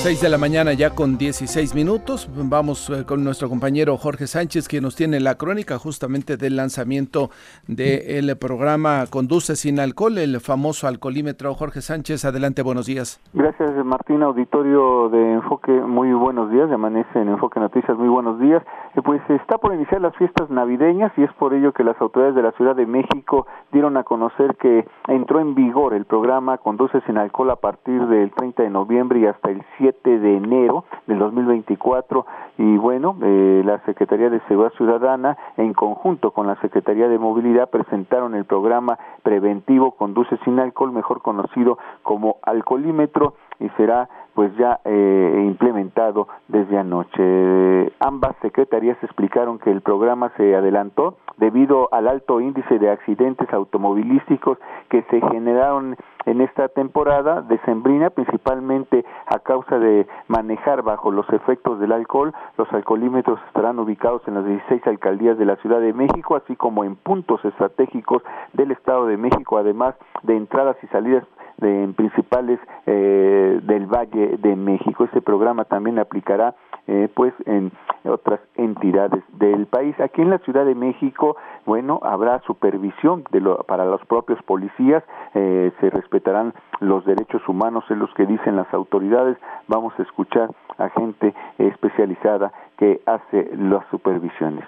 6 0.04 0.20
de 0.20 0.28
la 0.28 0.36
mañana 0.36 0.74
ya 0.74 0.90
con 0.90 1.16
16 1.16 1.74
minutos. 1.74 2.28
Vamos 2.36 2.90
eh, 2.90 3.06
con 3.06 3.24
nuestro 3.24 3.48
compañero 3.48 3.96
Jorge 3.96 4.26
Sánchez, 4.26 4.68
que 4.68 4.82
nos 4.82 4.96
tiene 4.96 5.18
la 5.18 5.36
crónica 5.36 5.78
justamente 5.78 6.36
del 6.36 6.56
lanzamiento 6.56 7.30
del 7.66 8.36
programa 8.36 9.04
Conduce 9.08 9.56
sin 9.56 9.80
alcohol, 9.80 10.18
el 10.18 10.40
famoso 10.40 10.88
alcoholímetro. 10.88 11.54
Jorge 11.54 11.80
Sánchez, 11.80 12.26
adelante, 12.26 12.60
buenos 12.60 12.84
días. 12.84 13.18
Gracias, 13.32 13.82
Martín, 13.82 14.22
auditorio 14.22 15.08
de 15.08 15.32
Enfoque, 15.32 15.72
muy 15.72 16.12
buenos 16.12 16.50
días, 16.50 16.68
de 16.68 16.74
Amanece 16.74 17.18
en 17.18 17.30
Enfoque 17.30 17.58
Noticias, 17.58 17.96
muy 17.96 18.08
buenos 18.08 18.38
días. 18.38 18.62
Eh, 18.96 19.00
pues 19.02 19.22
está 19.30 19.56
por 19.56 19.72
iniciar 19.72 20.02
las 20.02 20.14
fiestas 20.16 20.50
navideñas 20.50 21.12
y 21.16 21.22
es 21.22 21.32
por 21.38 21.54
ello 21.54 21.72
que 21.72 21.82
las 21.82 21.98
autoridades 22.02 22.36
de 22.36 22.42
la 22.42 22.52
Ciudad 22.52 22.76
de 22.76 22.84
México 22.84 23.46
dieron 23.72 23.96
a 23.96 24.04
conocer 24.04 24.56
que 24.56 24.86
entró 25.08 25.40
en 25.40 25.54
vigor 25.54 25.94
el 25.94 26.04
programa 26.04 26.58
Conduce 26.58 27.00
sin 27.06 27.16
alcohol 27.16 27.52
a 27.52 27.56
partir 27.56 28.06
del 28.06 28.32
30 28.32 28.64
de 28.64 28.68
noviembre 28.68 29.20
y 29.20 29.26
hasta 29.26 29.50
el 29.50 29.64
7 30.02 30.18
de 30.18 30.36
enero 30.36 30.84
del 31.06 31.18
2024 31.18 32.26
y 32.58 32.76
bueno, 32.76 33.16
eh, 33.22 33.62
la 33.64 33.78
Secretaría 33.84 34.30
de 34.30 34.40
Seguridad 34.48 34.72
Ciudadana 34.76 35.36
en 35.56 35.72
conjunto 35.74 36.30
con 36.30 36.46
la 36.46 36.56
Secretaría 36.60 37.08
de 37.08 37.18
Movilidad 37.18 37.70
presentaron 37.70 38.34
el 38.34 38.44
programa 38.44 38.98
preventivo 39.22 39.92
Conduce 39.92 40.36
sin 40.44 40.58
alcohol, 40.58 40.92
mejor 40.92 41.22
conocido 41.22 41.78
como 42.02 42.36
alcoholímetro 42.42 43.34
y 43.60 43.68
será 43.70 44.08
pues 44.34 44.54
ya 44.56 44.80
eh, 44.84 45.42
implementado 45.46 46.28
desde 46.48 46.78
anoche. 46.78 47.92
Ambas 48.00 48.34
secretarías 48.42 48.96
explicaron 49.02 49.58
que 49.58 49.70
el 49.70 49.80
programa 49.80 50.32
se 50.36 50.54
adelantó 50.54 51.16
debido 51.36 51.88
al 51.92 52.08
alto 52.08 52.40
índice 52.40 52.78
de 52.78 52.90
accidentes 52.90 53.52
automovilísticos 53.52 54.58
que 54.88 55.02
se 55.10 55.20
generaron 55.20 55.96
en 56.26 56.40
esta 56.40 56.68
temporada 56.68 57.42
decembrina, 57.42 58.10
principalmente 58.10 59.04
a 59.26 59.38
causa 59.40 59.78
de 59.78 60.06
manejar 60.28 60.82
bajo 60.82 61.10
los 61.10 61.28
efectos 61.30 61.78
del 61.80 61.92
alcohol. 61.92 62.32
Los 62.56 62.72
alcoholímetros 62.72 63.38
estarán 63.48 63.78
ubicados 63.78 64.22
en 64.26 64.34
las 64.34 64.46
16 64.46 64.86
alcaldías 64.86 65.38
de 65.38 65.44
la 65.44 65.56
Ciudad 65.56 65.80
de 65.80 65.92
México, 65.92 66.36
así 66.36 66.56
como 66.56 66.84
en 66.84 66.96
puntos 66.96 67.44
estratégicos 67.44 68.22
del 68.52 68.70
Estado 68.70 69.06
de 69.06 69.16
México, 69.16 69.58
además 69.58 69.94
de 70.22 70.36
entradas 70.36 70.76
y 70.82 70.86
salidas 70.88 71.24
de, 71.58 71.92
principales 71.96 72.58
eh, 72.86 73.60
del 73.62 73.86
Valle 73.86 74.23
de 74.38 74.56
México. 74.56 75.04
Este 75.04 75.20
programa 75.20 75.64
también 75.64 75.98
aplicará 75.98 76.54
eh, 76.86 77.08
pues 77.14 77.32
en 77.46 77.72
otras 78.04 78.40
entidades 78.56 79.24
del 79.38 79.66
país. 79.66 79.98
Aquí 80.00 80.20
en 80.20 80.30
la 80.30 80.38
Ciudad 80.38 80.66
de 80.66 80.74
México, 80.74 81.36
bueno, 81.64 81.98
habrá 82.02 82.40
supervisión 82.40 83.24
de 83.30 83.40
lo, 83.40 83.58
para 83.64 83.86
los 83.86 84.04
propios 84.04 84.42
policías, 84.42 85.02
eh, 85.34 85.72
se 85.80 85.90
respetarán 85.90 86.52
los 86.80 87.04
derechos 87.04 87.46
humanos, 87.48 87.84
en 87.88 88.00
los 88.00 88.12
que 88.14 88.26
dicen 88.26 88.56
las 88.56 88.72
autoridades. 88.74 89.38
Vamos 89.68 89.94
a 89.98 90.02
escuchar 90.02 90.50
a 90.76 90.88
gente 90.90 91.34
especializada 91.58 92.52
que 92.76 93.00
hace 93.06 93.50
las 93.56 93.86
supervisiones. 93.90 94.64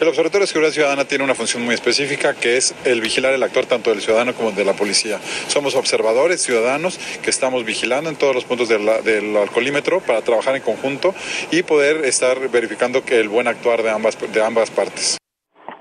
El 0.00 0.08
Observatorio 0.08 0.44
de 0.44 0.46
Seguridad 0.46 0.72
Ciudadana 0.72 1.04
tiene 1.04 1.24
una 1.24 1.34
función 1.34 1.62
muy 1.62 1.74
específica 1.74 2.32
que 2.32 2.56
es 2.56 2.74
el 2.86 3.02
vigilar 3.02 3.34
el 3.34 3.42
actor 3.42 3.66
tanto 3.66 3.90
del 3.90 4.00
ciudadano 4.00 4.32
como 4.32 4.50
de 4.50 4.64
la 4.64 4.72
policía. 4.72 5.18
Somos 5.18 5.76
observadores 5.76 6.40
ciudadanos 6.40 6.96
que 7.22 7.28
estamos 7.28 7.66
vigilando 7.66 8.08
en 8.08 8.16
todos 8.16 8.34
los 8.34 8.46
puntos 8.46 8.70
del, 8.70 8.88
alcoholímetro 9.36 10.00
para 10.00 10.22
trabajar 10.22 10.56
en 10.56 10.62
conjunto 10.62 11.12
y 11.52 11.64
poder 11.64 12.06
estar 12.06 12.38
verificando 12.48 13.04
que 13.04 13.20
el 13.20 13.28
buen 13.28 13.46
actuar 13.46 13.82
de 13.82 13.90
ambas, 13.90 14.16
de 14.18 14.42
ambas 14.42 14.70
partes 14.70 15.18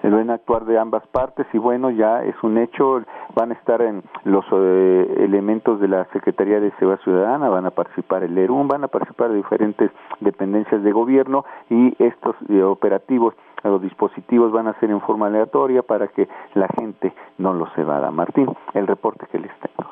el 0.01 0.11
buen 0.11 0.29
actuar 0.29 0.65
de 0.65 0.79
ambas 0.79 1.05
partes 1.07 1.45
y 1.53 1.57
bueno 1.57 1.91
ya 1.91 2.23
es 2.23 2.35
un 2.41 2.57
hecho 2.57 3.03
van 3.35 3.51
a 3.51 3.53
estar 3.53 3.81
en 3.81 4.01
los 4.23 4.45
eh, 4.51 5.15
elementos 5.19 5.79
de 5.79 5.87
la 5.87 6.05
Secretaría 6.13 6.59
de 6.59 6.71
Seguridad 6.79 7.03
Ciudadana 7.03 7.49
van 7.49 7.65
a 7.65 7.71
participar 7.71 8.23
el 8.23 8.37
ERUM 8.37 8.67
van 8.67 8.83
a 8.83 8.87
participar 8.87 9.33
diferentes 9.33 9.91
dependencias 10.21 10.83
de 10.83 10.91
gobierno 10.91 11.45
y 11.69 11.95
estos 12.01 12.35
eh, 12.47 12.63
operativos 12.63 13.35
los 13.67 13.81
dispositivos 13.81 14.51
van 14.51 14.67
a 14.67 14.79
ser 14.79 14.89
en 14.89 15.01
forma 15.01 15.27
aleatoria 15.27 15.81
para 15.81 16.07
que 16.07 16.27
la 16.53 16.67
gente 16.79 17.13
no 17.37 17.53
los 17.53 17.69
evada. 17.77 18.11
Martín, 18.11 18.47
el 18.73 18.87
reporte 18.87 19.27
que 19.31 19.39
les 19.39 19.51
tengo. 19.59 19.89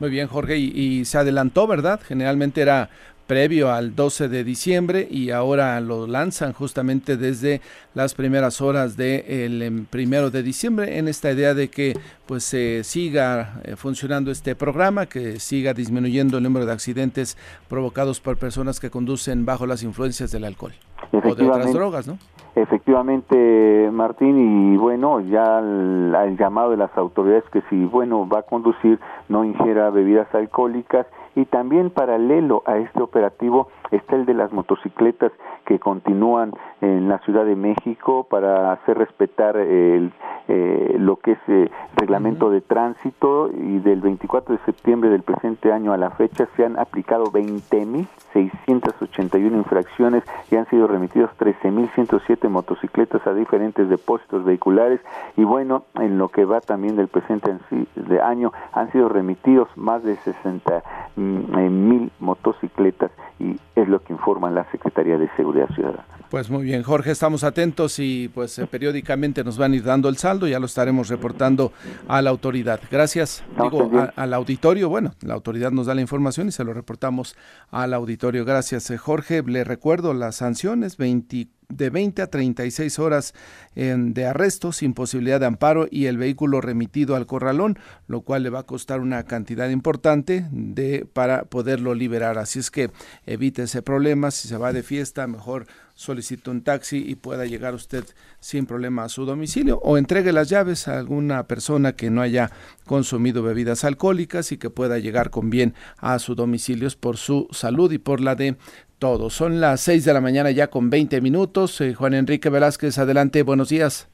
Muy 0.00 0.08
bien, 0.08 0.28
Jorge, 0.28 0.56
y, 0.56 1.04
se 1.04 1.18
adelantó, 1.18 1.66
¿verdad? 1.66 2.00
Generalmente 2.02 2.62
era 2.62 2.88
previo 3.26 3.70
al 3.70 3.94
12 3.94 4.28
de 4.28 4.42
diciembre 4.42 5.06
y 5.08 5.30
ahora 5.30 5.78
lo 5.80 6.06
lanzan 6.06 6.52
justamente 6.52 7.16
desde 7.16 7.60
las 7.94 8.14
primeras 8.14 8.60
horas 8.60 8.96
del 8.96 9.62
em, 9.62 9.84
primero 9.84 10.30
de 10.30 10.42
diciembre 10.42 10.98
en 10.98 11.06
esta 11.06 11.30
idea 11.30 11.54
de 11.54 11.68
que 11.68 11.96
pues 12.26 12.42
se 12.42 12.82
siga 12.82 13.60
eh, 13.62 13.76
funcionando 13.76 14.32
este 14.32 14.56
programa, 14.56 15.06
que 15.06 15.38
siga 15.38 15.74
disminuyendo 15.74 16.38
el 16.38 16.42
número 16.42 16.66
de 16.66 16.72
accidentes 16.72 17.36
provocados 17.68 18.20
por 18.20 18.36
personas 18.36 18.80
que 18.80 18.90
conducen 18.90 19.44
bajo 19.44 19.64
las 19.64 19.84
influencias 19.84 20.32
del 20.32 20.44
alcohol 20.44 20.72
o 21.12 21.34
de 21.34 21.48
otras 21.48 21.72
drogas, 21.72 22.08
¿no? 22.08 22.18
Efectivamente, 22.56 23.88
Martín, 23.92 24.74
y 24.74 24.76
bueno, 24.76 25.20
ya 25.20 25.60
el, 25.60 26.36
llamado 26.36 26.72
de 26.72 26.76
las 26.76 26.96
autoridades 26.96 27.44
que 27.52 27.62
si, 27.70 27.84
bueno, 27.84 28.28
va 28.28 28.40
a 28.40 28.42
conducir, 28.42 28.98
no 29.28 29.44
ingiera 29.44 29.90
bebidas 29.90 30.34
alcohólicas 30.34 31.06
y 31.36 31.44
también 31.44 31.90
paralelo 31.90 32.62
a 32.66 32.78
este 32.78 33.02
operativo 33.02 33.68
está 33.90 34.16
el 34.16 34.24
de 34.26 34.34
las 34.34 34.52
motocicletas 34.52 35.32
que 35.64 35.78
continúan 35.78 36.52
en 36.80 37.08
la 37.08 37.20
Ciudad 37.20 37.44
de 37.44 37.54
México 37.54 38.26
para 38.28 38.72
hacer 38.72 38.98
respetar 38.98 39.56
el, 39.56 40.12
eh, 40.48 40.96
lo 40.98 41.14
que 41.16 41.32
es 41.32 41.38
el 41.46 41.66
eh, 41.66 41.70
reglamento 41.94 42.50
de 42.50 42.60
tránsito. 42.60 43.48
Y 43.52 43.78
del 43.78 44.00
24 44.00 44.56
de 44.56 44.64
septiembre 44.64 45.10
del 45.10 45.22
presente 45.22 45.72
año 45.72 45.92
a 45.92 45.96
la 45.96 46.10
fecha 46.10 46.48
se 46.56 46.64
han 46.64 46.76
aplicado 46.78 47.26
20.681 47.26 49.52
infracciones 49.52 50.24
y 50.50 50.56
han 50.56 50.66
sido 50.66 50.88
remitidos 50.88 51.30
13.107 51.38 52.48
motocicletas 52.48 53.24
a 53.26 53.34
diferentes 53.34 53.88
depósitos 53.88 54.44
vehiculares. 54.44 55.00
Y 55.36 55.44
bueno, 55.44 55.84
en 55.94 56.18
lo 56.18 56.28
que 56.28 56.44
va 56.44 56.60
también 56.60 56.96
del 56.96 57.08
presente 57.08 57.56
de 57.94 58.20
año 58.20 58.52
han 58.72 58.90
sido 58.92 59.08
remitidos 59.08 59.68
más 59.76 60.02
de 60.02 60.16
60 60.16 60.82
mm, 61.16 61.20
eh, 61.20 61.29
mil 61.30 62.10
motocicletas 62.18 63.10
y 63.38 63.56
es 63.74 63.88
lo 63.88 64.02
que 64.02 64.12
informa 64.12 64.50
la 64.50 64.70
Secretaría 64.70 65.16
de 65.16 65.28
Seguridad 65.36 65.68
Ciudadana. 65.74 66.04
Pues 66.30 66.48
muy 66.48 66.64
bien, 66.64 66.82
Jorge, 66.82 67.10
estamos 67.10 67.42
atentos 67.42 67.98
y 67.98 68.28
pues 68.28 68.58
eh, 68.58 68.66
periódicamente 68.66 69.42
nos 69.42 69.58
van 69.58 69.72
a 69.72 69.76
ir 69.76 69.82
dando 69.82 70.08
el 70.08 70.16
saldo, 70.16 70.46
ya 70.46 70.60
lo 70.60 70.66
estaremos 70.66 71.08
reportando 71.08 71.72
a 72.06 72.22
la 72.22 72.30
autoridad. 72.30 72.80
Gracias, 72.90 73.42
digo, 73.60 73.90
al 74.14 74.34
auditorio, 74.34 74.88
bueno, 74.88 75.12
la 75.22 75.34
autoridad 75.34 75.72
nos 75.72 75.86
da 75.86 75.94
la 75.94 76.02
información 76.02 76.48
y 76.48 76.52
se 76.52 76.62
lo 76.62 76.72
reportamos 76.72 77.36
al 77.70 77.94
auditorio. 77.94 78.44
Gracias, 78.44 78.90
eh, 78.90 78.98
Jorge. 78.98 79.42
Le 79.42 79.64
recuerdo 79.64 80.14
las 80.14 80.36
sanciones, 80.36 80.96
24 80.96 81.59
de 81.70 81.90
20 81.90 82.22
a 82.22 82.26
36 82.26 82.98
horas 82.98 83.34
de 83.74 84.26
arresto 84.26 84.72
sin 84.72 84.94
posibilidad 84.94 85.40
de 85.40 85.46
amparo 85.46 85.86
y 85.90 86.06
el 86.06 86.18
vehículo 86.18 86.60
remitido 86.60 87.16
al 87.16 87.26
corralón, 87.26 87.78
lo 88.08 88.22
cual 88.22 88.42
le 88.42 88.50
va 88.50 88.60
a 88.60 88.66
costar 88.66 89.00
una 89.00 89.22
cantidad 89.24 89.70
importante 89.70 90.46
de 90.50 91.06
para 91.12 91.44
poderlo 91.44 91.94
liberar. 91.94 92.38
Así 92.38 92.58
es 92.58 92.70
que 92.70 92.90
evite 93.26 93.62
ese 93.62 93.82
problema. 93.82 94.30
Si 94.30 94.48
se 94.48 94.56
va 94.56 94.72
de 94.72 94.82
fiesta, 94.82 95.26
mejor 95.26 95.66
solicite 95.94 96.48
un 96.48 96.62
taxi 96.62 97.04
y 97.06 97.14
pueda 97.14 97.44
llegar 97.44 97.74
usted 97.74 98.04
sin 98.40 98.64
problema 98.64 99.04
a 99.04 99.08
su 99.10 99.26
domicilio 99.26 99.78
o 99.82 99.98
entregue 99.98 100.32
las 100.32 100.48
llaves 100.48 100.88
a 100.88 100.98
alguna 100.98 101.46
persona 101.46 101.92
que 101.92 102.08
no 102.10 102.22
haya 102.22 102.50
consumido 102.86 103.42
bebidas 103.42 103.84
alcohólicas 103.84 104.50
y 104.50 104.56
que 104.56 104.70
pueda 104.70 104.98
llegar 104.98 105.28
con 105.28 105.50
bien 105.50 105.74
a 105.98 106.18
su 106.18 106.34
domicilio 106.34 106.88
por 106.98 107.18
su 107.18 107.48
salud 107.50 107.92
y 107.92 107.98
por 107.98 108.20
la 108.20 108.34
de 108.34 108.56
todos. 109.00 109.32
Son 109.34 109.60
las 109.60 109.80
6 109.80 110.04
de 110.04 110.14
la 110.14 110.20
mañana 110.20 110.52
ya 110.52 110.68
con 110.68 110.90
20 110.90 111.20
minutos. 111.20 111.80
Eh, 111.80 111.94
Juan 111.94 112.14
Enrique 112.14 112.50
Velázquez, 112.50 112.98
adelante, 112.98 113.42
buenos 113.42 113.70
días. 113.70 114.08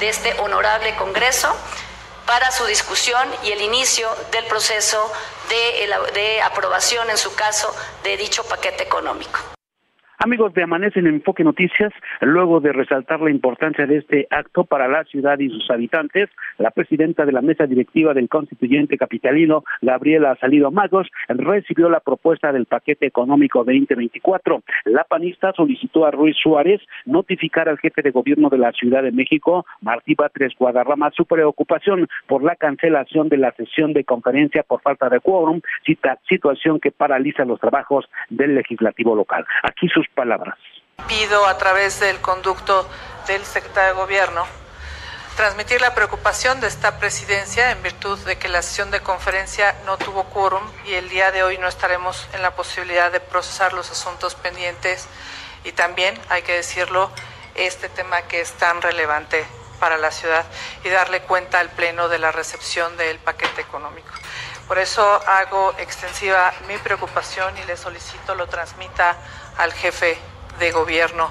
de 0.00 0.08
este 0.08 0.30
honorable 0.40 0.88
Congreso 0.98 1.48
para 2.30 2.52
su 2.52 2.64
discusión 2.64 3.28
y 3.42 3.50
el 3.50 3.60
inicio 3.60 4.08
del 4.30 4.46
proceso 4.46 5.12
de, 5.48 5.92
de 6.14 6.40
aprobación, 6.40 7.10
en 7.10 7.18
su 7.18 7.34
caso, 7.34 7.74
de 8.04 8.16
dicho 8.16 8.44
paquete 8.44 8.84
económico. 8.84 9.40
Amigos 10.22 10.52
de 10.52 10.62
Amanece 10.62 11.00
en 11.00 11.06
Enfoque 11.06 11.44
Noticias, 11.44 11.94
luego 12.20 12.60
de 12.60 12.74
resaltar 12.74 13.22
la 13.22 13.30
importancia 13.30 13.86
de 13.86 13.96
este 13.96 14.26
acto 14.28 14.64
para 14.64 14.86
la 14.86 15.04
ciudad 15.04 15.38
y 15.38 15.48
sus 15.48 15.70
habitantes, 15.70 16.28
la 16.58 16.70
presidenta 16.72 17.24
de 17.24 17.32
la 17.32 17.40
mesa 17.40 17.66
directiva 17.66 18.12
del 18.12 18.28
constituyente 18.28 18.98
capitalino, 18.98 19.64
Gabriela 19.80 20.36
Salido 20.38 20.70
Magos, 20.70 21.08
recibió 21.26 21.88
la 21.88 22.00
propuesta 22.00 22.52
del 22.52 22.66
paquete 22.66 23.06
económico 23.06 23.60
2024. 23.60 24.62
La 24.84 25.04
panista 25.04 25.54
solicitó 25.56 26.04
a 26.04 26.10
Ruiz 26.10 26.36
Suárez 26.36 26.82
notificar 27.06 27.70
al 27.70 27.78
jefe 27.78 28.02
de 28.02 28.10
gobierno 28.10 28.50
de 28.50 28.58
la 28.58 28.72
Ciudad 28.72 29.02
de 29.02 29.12
México, 29.12 29.64
Martí 29.80 30.14
Batres 30.14 30.52
Guadarrama, 30.58 31.12
su 31.16 31.24
preocupación 31.24 32.06
por 32.26 32.42
la 32.44 32.56
cancelación 32.56 33.30
de 33.30 33.38
la 33.38 33.52
sesión 33.52 33.94
de 33.94 34.04
conferencia 34.04 34.64
por 34.64 34.82
falta 34.82 35.08
de 35.08 35.20
quórum, 35.20 35.62
situación 36.28 36.78
que 36.78 36.90
paraliza 36.90 37.46
los 37.46 37.58
trabajos 37.58 38.04
del 38.28 38.54
legislativo 38.54 39.16
local. 39.16 39.46
Aquí 39.62 39.88
sus 39.88 40.09
palabras. 40.14 40.56
Pido 41.08 41.46
a 41.46 41.58
través 41.58 42.00
del 42.00 42.20
conducto 42.20 42.88
del 43.26 43.44
secretario 43.44 43.94
de 43.94 44.00
Gobierno 44.00 44.46
transmitir 45.36 45.80
la 45.80 45.94
preocupación 45.94 46.60
de 46.60 46.66
esta 46.66 46.98
presidencia 46.98 47.70
en 47.70 47.82
virtud 47.82 48.18
de 48.26 48.36
que 48.36 48.48
la 48.48 48.60
sesión 48.60 48.90
de 48.90 49.00
conferencia 49.00 49.74
no 49.86 49.96
tuvo 49.96 50.24
quórum 50.24 50.62
y 50.84 50.92
el 50.92 51.08
día 51.08 51.32
de 51.32 51.42
hoy 51.42 51.56
no 51.56 51.66
estaremos 51.66 52.28
en 52.34 52.42
la 52.42 52.54
posibilidad 52.54 53.10
de 53.10 53.20
procesar 53.20 53.72
los 53.72 53.90
asuntos 53.90 54.34
pendientes 54.34 55.08
y 55.64 55.72
también, 55.72 56.18
hay 56.28 56.42
que 56.42 56.52
decirlo, 56.52 57.10
este 57.54 57.88
tema 57.88 58.20
que 58.22 58.42
es 58.42 58.52
tan 58.52 58.82
relevante 58.82 59.46
para 59.78 59.96
la 59.96 60.10
ciudad 60.10 60.44
y 60.84 60.90
darle 60.90 61.22
cuenta 61.22 61.58
al 61.58 61.70
Pleno 61.70 62.08
de 62.08 62.18
la 62.18 62.32
recepción 62.32 62.96
del 62.98 63.18
paquete 63.18 63.62
económico. 63.62 64.12
Por 64.68 64.78
eso 64.78 65.02
hago 65.26 65.74
extensiva 65.78 66.52
mi 66.68 66.78
preocupación 66.78 67.56
y 67.58 67.64
le 67.64 67.76
solicito 67.76 68.34
lo 68.34 68.46
transmita 68.46 69.16
al 69.60 69.72
jefe 69.72 70.16
de 70.58 70.72
gobierno. 70.72 71.28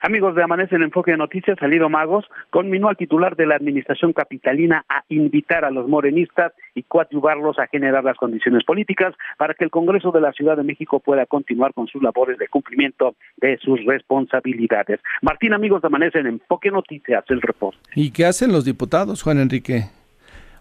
Amigos 0.00 0.34
de 0.34 0.42
Amanece 0.42 0.74
en 0.74 0.82
Enfoque 0.82 1.12
de 1.12 1.16
Noticias, 1.16 1.56
Salido 1.58 1.88
Magos, 1.88 2.24
conminó 2.50 2.88
al 2.88 2.96
titular 2.96 3.34
de 3.36 3.46
la 3.46 3.54
administración 3.54 4.12
capitalina 4.12 4.84
a 4.88 5.04
invitar 5.08 5.64
a 5.64 5.70
los 5.70 5.88
morenistas 5.88 6.52
y 6.74 6.82
coadyuvarlos 6.82 7.58
a 7.58 7.68
generar 7.68 8.04
las 8.04 8.16
condiciones 8.16 8.64
políticas 8.64 9.14
para 9.38 9.54
que 9.54 9.64
el 9.64 9.70
Congreso 9.70 10.10
de 10.10 10.20
la 10.20 10.32
Ciudad 10.32 10.56
de 10.56 10.64
México 10.64 11.00
pueda 11.00 11.24
continuar 11.24 11.72
con 11.72 11.86
sus 11.86 12.02
labores 12.02 12.36
de 12.38 12.48
cumplimiento 12.48 13.14
de 13.36 13.58
sus 13.58 13.84
responsabilidades. 13.84 15.00
Martín, 15.22 15.54
amigos 15.54 15.82
de 15.82 15.86
Amanece 15.86 16.18
en 16.18 16.26
Enfoque 16.26 16.70
Noticias, 16.70 17.24
el 17.28 17.40
reporte. 17.40 17.78
¿Y 17.94 18.10
qué 18.10 18.26
hacen 18.26 18.52
los 18.52 18.64
diputados, 18.64 19.22
Juan 19.22 19.38
Enrique? 19.38 19.84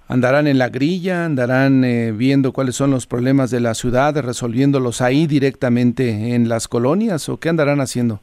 Andarán 0.07 0.47
en 0.47 0.57
la 0.57 0.69
grilla, 0.69 1.25
andarán 1.25 1.83
eh, 1.83 2.11
viendo 2.11 2.53
cuáles 2.53 2.75
son 2.75 2.91
los 2.91 3.07
problemas 3.07 3.51
de 3.51 3.59
la 3.59 3.73
ciudad, 3.73 4.15
resolviéndolos 4.23 5.01
ahí 5.01 5.27
directamente 5.27 6.35
en 6.35 6.49
las 6.49 6.67
colonias 6.67 7.29
o 7.29 7.39
qué 7.39 7.49
andarán 7.49 7.81
haciendo? 7.81 8.21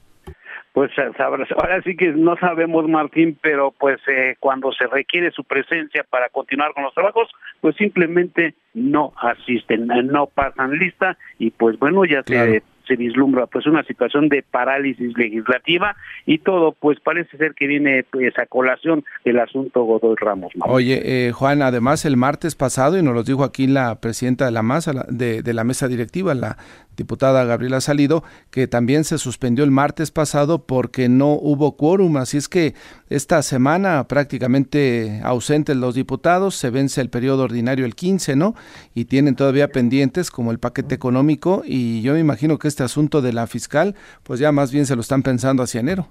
Pues 0.72 0.90
ahora 1.18 1.82
sí 1.82 1.96
que 1.96 2.12
no 2.12 2.34
sabemos 2.36 2.88
Martín, 2.88 3.36
pero 3.42 3.74
pues 3.78 4.00
eh, 4.08 4.36
cuando 4.40 4.72
se 4.72 4.86
requiere 4.86 5.30
su 5.30 5.44
presencia 5.44 6.02
para 6.08 6.30
continuar 6.30 6.72
con 6.72 6.84
los 6.84 6.94
trabajos, 6.94 7.28
pues 7.60 7.76
simplemente 7.76 8.54
no 8.72 9.12
asisten, 9.20 9.86
no 9.86 10.26
pasan 10.28 10.78
lista 10.78 11.18
y 11.38 11.50
pues 11.50 11.78
bueno, 11.78 12.06
ya 12.06 12.22
se 12.22 12.62
se 12.86 12.96
vislumbra 12.96 13.46
pues 13.46 13.66
una 13.66 13.84
situación 13.84 14.28
de 14.28 14.42
parálisis 14.42 15.16
legislativa 15.16 15.96
y 16.26 16.38
todo 16.38 16.72
pues 16.72 17.00
parece 17.00 17.36
ser 17.36 17.54
que 17.54 17.66
viene 17.66 18.04
pues 18.10 18.38
a 18.38 18.46
colación 18.46 19.04
el 19.24 19.38
asunto 19.38 19.84
Godoy 19.84 20.16
Ramos. 20.18 20.52
Oye, 20.60 21.00
eh, 21.04 21.32
Juan, 21.32 21.62
además 21.62 22.04
el 22.04 22.16
martes 22.16 22.54
pasado, 22.54 22.98
y 22.98 23.02
nos 23.02 23.14
lo 23.14 23.22
dijo 23.22 23.44
aquí 23.44 23.66
la 23.66 24.00
presidenta 24.00 24.44
de 24.44 24.50
la 24.50 24.62
masa 24.62 25.06
de, 25.08 25.42
de 25.42 25.54
la 25.54 25.64
mesa 25.64 25.88
directiva, 25.88 26.34
la 26.34 26.56
diputada 26.96 27.44
Gabriela 27.44 27.80
Salido, 27.80 28.22
que 28.50 28.66
también 28.66 29.04
se 29.04 29.18
suspendió 29.18 29.64
el 29.64 29.70
martes 29.70 30.10
pasado 30.10 30.66
porque 30.66 31.08
no 31.08 31.32
hubo 31.32 31.76
quórum. 31.76 32.16
Así 32.16 32.36
es 32.36 32.48
que 32.48 32.74
esta 33.08 33.42
semana 33.42 34.06
prácticamente 34.08 35.20
ausentes 35.24 35.76
los 35.76 35.94
diputados, 35.94 36.56
se 36.56 36.70
vence 36.70 37.00
el 37.00 37.10
periodo 37.10 37.44
ordinario 37.44 37.84
el 37.84 37.94
15, 37.94 38.36
¿no? 38.36 38.54
Y 38.94 39.06
tienen 39.06 39.36
todavía 39.36 39.68
pendientes 39.68 40.30
como 40.30 40.50
el 40.50 40.58
paquete 40.58 40.94
económico 40.94 41.62
y 41.64 42.02
yo 42.02 42.14
me 42.14 42.20
imagino 42.20 42.58
que 42.58 42.68
este 42.68 42.82
asunto 42.82 43.22
de 43.22 43.32
la 43.32 43.46
fiscal, 43.46 43.94
pues 44.22 44.40
ya 44.40 44.52
más 44.52 44.72
bien 44.72 44.86
se 44.86 44.94
lo 44.94 45.00
están 45.00 45.22
pensando 45.22 45.62
hacia 45.62 45.80
enero. 45.80 46.08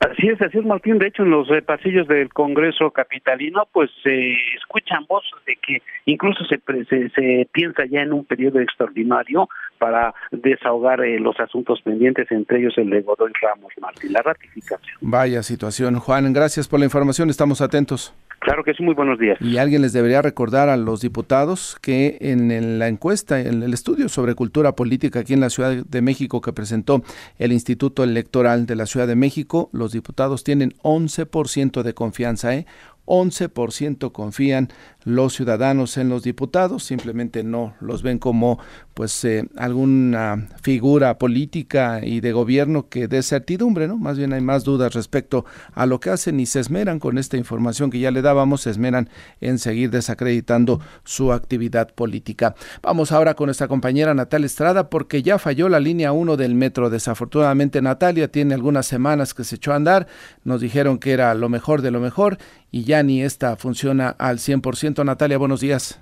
Así 0.00 0.28
es, 0.28 0.40
así 0.40 0.56
es, 0.56 0.64
Martín. 0.64 0.98
De 0.98 1.08
hecho, 1.08 1.24
en 1.24 1.30
los 1.30 1.50
eh, 1.50 1.60
pasillos 1.60 2.08
del 2.08 2.30
Congreso 2.30 2.90
Capitalino, 2.90 3.68
pues 3.70 3.90
se 4.02 4.32
escuchan 4.56 5.04
voces 5.06 5.32
de 5.46 5.56
que 5.56 5.82
incluso 6.06 6.42
se, 6.46 6.58
se, 6.88 7.48
piensa 7.52 7.84
ya 7.84 8.00
en 8.00 8.14
un 8.14 8.24
periodo 8.24 8.60
extraordinario 8.60 9.46
para 9.78 10.14
desahogar 10.30 11.04
eh, 11.04 11.20
los 11.20 11.38
asuntos 11.38 11.82
pendientes, 11.82 12.30
entre 12.30 12.60
ellos 12.60 12.72
el 12.78 12.88
de 12.88 13.02
Godoy 13.02 13.32
Ramos, 13.42 13.74
Martín, 13.78 14.14
la 14.14 14.22
ratificación. 14.22 14.96
Vaya 15.02 15.42
situación. 15.42 15.98
Juan, 15.98 16.32
gracias 16.32 16.66
por 16.66 16.78
la 16.78 16.86
información. 16.86 17.28
Estamos 17.28 17.60
atentos. 17.60 18.14
Claro 18.40 18.64
que 18.64 18.72
sí, 18.72 18.82
muy 18.82 18.94
buenos 18.94 19.18
días. 19.18 19.38
Y 19.40 19.58
alguien 19.58 19.82
les 19.82 19.92
debería 19.92 20.22
recordar 20.22 20.70
a 20.70 20.78
los 20.78 21.02
diputados 21.02 21.76
que 21.82 22.16
en 22.20 22.78
la 22.78 22.88
encuesta, 22.88 23.38
en 23.38 23.62
el 23.62 23.74
estudio 23.74 24.08
sobre 24.08 24.34
cultura 24.34 24.74
política 24.74 25.20
aquí 25.20 25.34
en 25.34 25.40
la 25.40 25.50
Ciudad 25.50 25.84
de 25.84 26.02
México 26.02 26.40
que 26.40 26.54
presentó 26.54 27.02
el 27.38 27.52
Instituto 27.52 28.02
Electoral 28.02 28.64
de 28.64 28.76
la 28.76 28.86
Ciudad 28.86 29.06
de 29.06 29.14
México, 29.14 29.68
los 29.72 29.92
diputados 29.92 30.42
tienen 30.42 30.72
11% 30.82 31.82
de 31.82 31.92
confianza, 31.92 32.54
¿eh? 32.54 32.64
11% 33.04 34.12
confían 34.12 34.68
los 35.04 35.34
ciudadanos 35.34 35.96
en 35.96 36.08
los 36.08 36.22
diputados, 36.22 36.84
simplemente 36.84 37.42
no 37.42 37.74
los 37.80 38.02
ven 38.02 38.18
como 38.18 38.58
pues 38.94 39.24
eh, 39.24 39.48
alguna 39.56 40.48
figura 40.62 41.18
política 41.18 42.00
y 42.04 42.20
de 42.20 42.32
gobierno 42.32 42.88
que 42.88 43.08
dé 43.08 43.22
certidumbre, 43.22 43.88
¿no? 43.88 43.96
Más 43.96 44.18
bien 44.18 44.32
hay 44.32 44.42
más 44.42 44.64
dudas 44.64 44.92
respecto 44.92 45.44
a 45.72 45.86
lo 45.86 46.00
que 46.00 46.10
hacen 46.10 46.38
y 46.38 46.46
se 46.46 46.60
esmeran 46.60 46.98
con 46.98 47.16
esta 47.16 47.36
información 47.36 47.90
que 47.90 47.98
ya 47.98 48.10
le 48.10 48.20
dábamos, 48.20 48.62
se 48.62 48.70
esmeran 48.70 49.08
en 49.40 49.58
seguir 49.58 49.90
desacreditando 49.90 50.80
su 51.04 51.32
actividad 51.32 51.94
política. 51.94 52.54
Vamos 52.82 53.12
ahora 53.12 53.34
con 53.34 53.46
nuestra 53.46 53.68
compañera 53.68 54.12
Natalia 54.12 54.46
Estrada 54.46 54.90
porque 54.90 55.22
ya 55.22 55.38
falló 55.38 55.68
la 55.68 55.80
línea 55.80 56.12
1 56.12 56.36
del 56.36 56.54
metro. 56.54 56.90
Desafortunadamente 56.90 57.80
Natalia 57.80 58.28
tiene 58.28 58.54
algunas 58.54 58.86
semanas 58.86 59.34
que 59.34 59.44
se 59.44 59.56
echó 59.56 59.72
a 59.72 59.76
andar, 59.76 60.08
nos 60.44 60.60
dijeron 60.60 60.98
que 60.98 61.12
era 61.12 61.32
lo 61.34 61.48
mejor 61.48 61.82
de 61.82 61.90
lo 61.90 62.00
mejor 62.00 62.38
y 62.70 62.84
ya 62.84 63.02
ni 63.02 63.22
esta 63.22 63.56
funciona 63.56 64.10
al 64.10 64.38
100%. 64.38 64.89
Natalia, 65.04 65.38
buenos 65.38 65.60
días. 65.60 66.00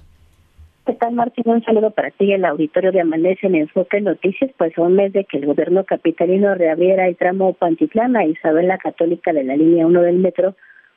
¿Qué 0.87 0.95
tal, 0.95 1.13
Martín? 1.13 1.45
Un 1.47 1.63
saludo 1.65 1.91
para 1.91 2.11
ti, 2.11 2.33
el 2.33 2.47
auditorio 2.47 2.93
de 2.93 3.03
Amanece 3.03 3.47
en 3.47 3.57
Enfoque 3.57 4.01
Noticias. 4.01 4.51
Pues 4.57 4.77
a 4.79 4.81
un 4.81 4.95
mes 4.95 5.13
de 5.13 5.25
que 5.25 5.37
el 5.37 5.45
gobierno 5.45 5.85
capitalino 5.85 6.55
reabriera 6.55 7.07
el 7.07 7.17
tramo 7.17 7.53
Pantitlán 7.53 8.17
a 8.17 8.25
Isabel 8.25 8.71
Católica 8.83 9.35
de 9.35 9.45
la 9.45 9.55
línea 9.55 9.87
1 9.87 10.01
del 10.01 10.17
metro, 10.17 10.55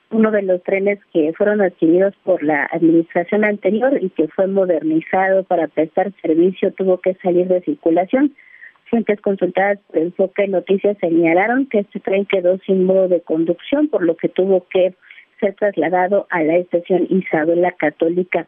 uno 0.10 0.32
de 0.32 0.44
los 0.44 0.64
trenes 0.64 1.00
que 1.12 1.34
fueron 1.34 1.62
adquiridos 1.62 2.14
por 2.24 2.42
la 2.42 2.70
administración 2.72 3.44
anterior 3.44 3.98
y 4.02 4.10
que 4.12 4.30
fue 4.30 4.48
modernizado 4.48 5.44
para 5.44 5.68
prestar 5.68 6.14
servicio 6.22 6.72
tuvo 6.72 7.00
que 7.00 7.16
salir 7.16 7.50
de 7.50 7.60
circulación. 7.60 8.34
Fuentes 8.90 9.20
consultadas 9.20 9.80
por 9.88 9.98
Enfoque 9.98 10.48
Noticias 10.48 10.98
señalaron 11.00 11.66
que 11.66 11.80
este 11.80 12.00
tren 12.00 12.26
quedó 12.26 12.58
sin 12.66 12.86
modo 12.86 13.10
de 13.10 13.20
conducción, 13.20 13.90
por 13.90 14.04
lo 14.04 14.16
que 14.16 14.30
tuvo 14.30 14.66
que 14.70 14.96
ser 15.42 15.56
trasladado 15.56 16.28
a 16.30 16.42
la 16.44 16.56
estación 16.56 17.08
Isabela 17.10 17.72
Católica. 17.74 18.48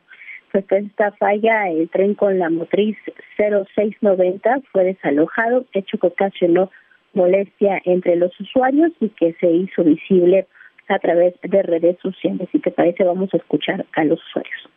Pues 0.53 0.65
esta 0.69 1.11
falla, 1.13 1.69
el 1.69 1.89
tren 1.89 2.13
con 2.13 2.39
la 2.39 2.49
motriz 2.49 2.95
0690 3.37 4.61
fue 4.71 4.85
desalojado, 4.85 5.65
hecho 5.73 5.97
que 5.97 6.07
ocasionó 6.07 6.71
molestia 7.13 7.81
entre 7.83 8.15
los 8.15 8.39
usuarios 8.39 8.91
y 9.01 9.09
que 9.09 9.33
se 9.33 9.51
hizo 9.51 9.83
visible 9.83 10.47
a 10.87 10.99
través 10.99 11.33
de 11.41 11.63
redes 11.63 11.97
sociales. 12.01 12.47
Y 12.53 12.59
te 12.59 12.71
parece, 12.71 13.03
vamos 13.03 13.33
a 13.33 13.37
escuchar 13.37 13.85
a 13.93 14.03
los 14.03 14.23
usuarios. 14.27 14.72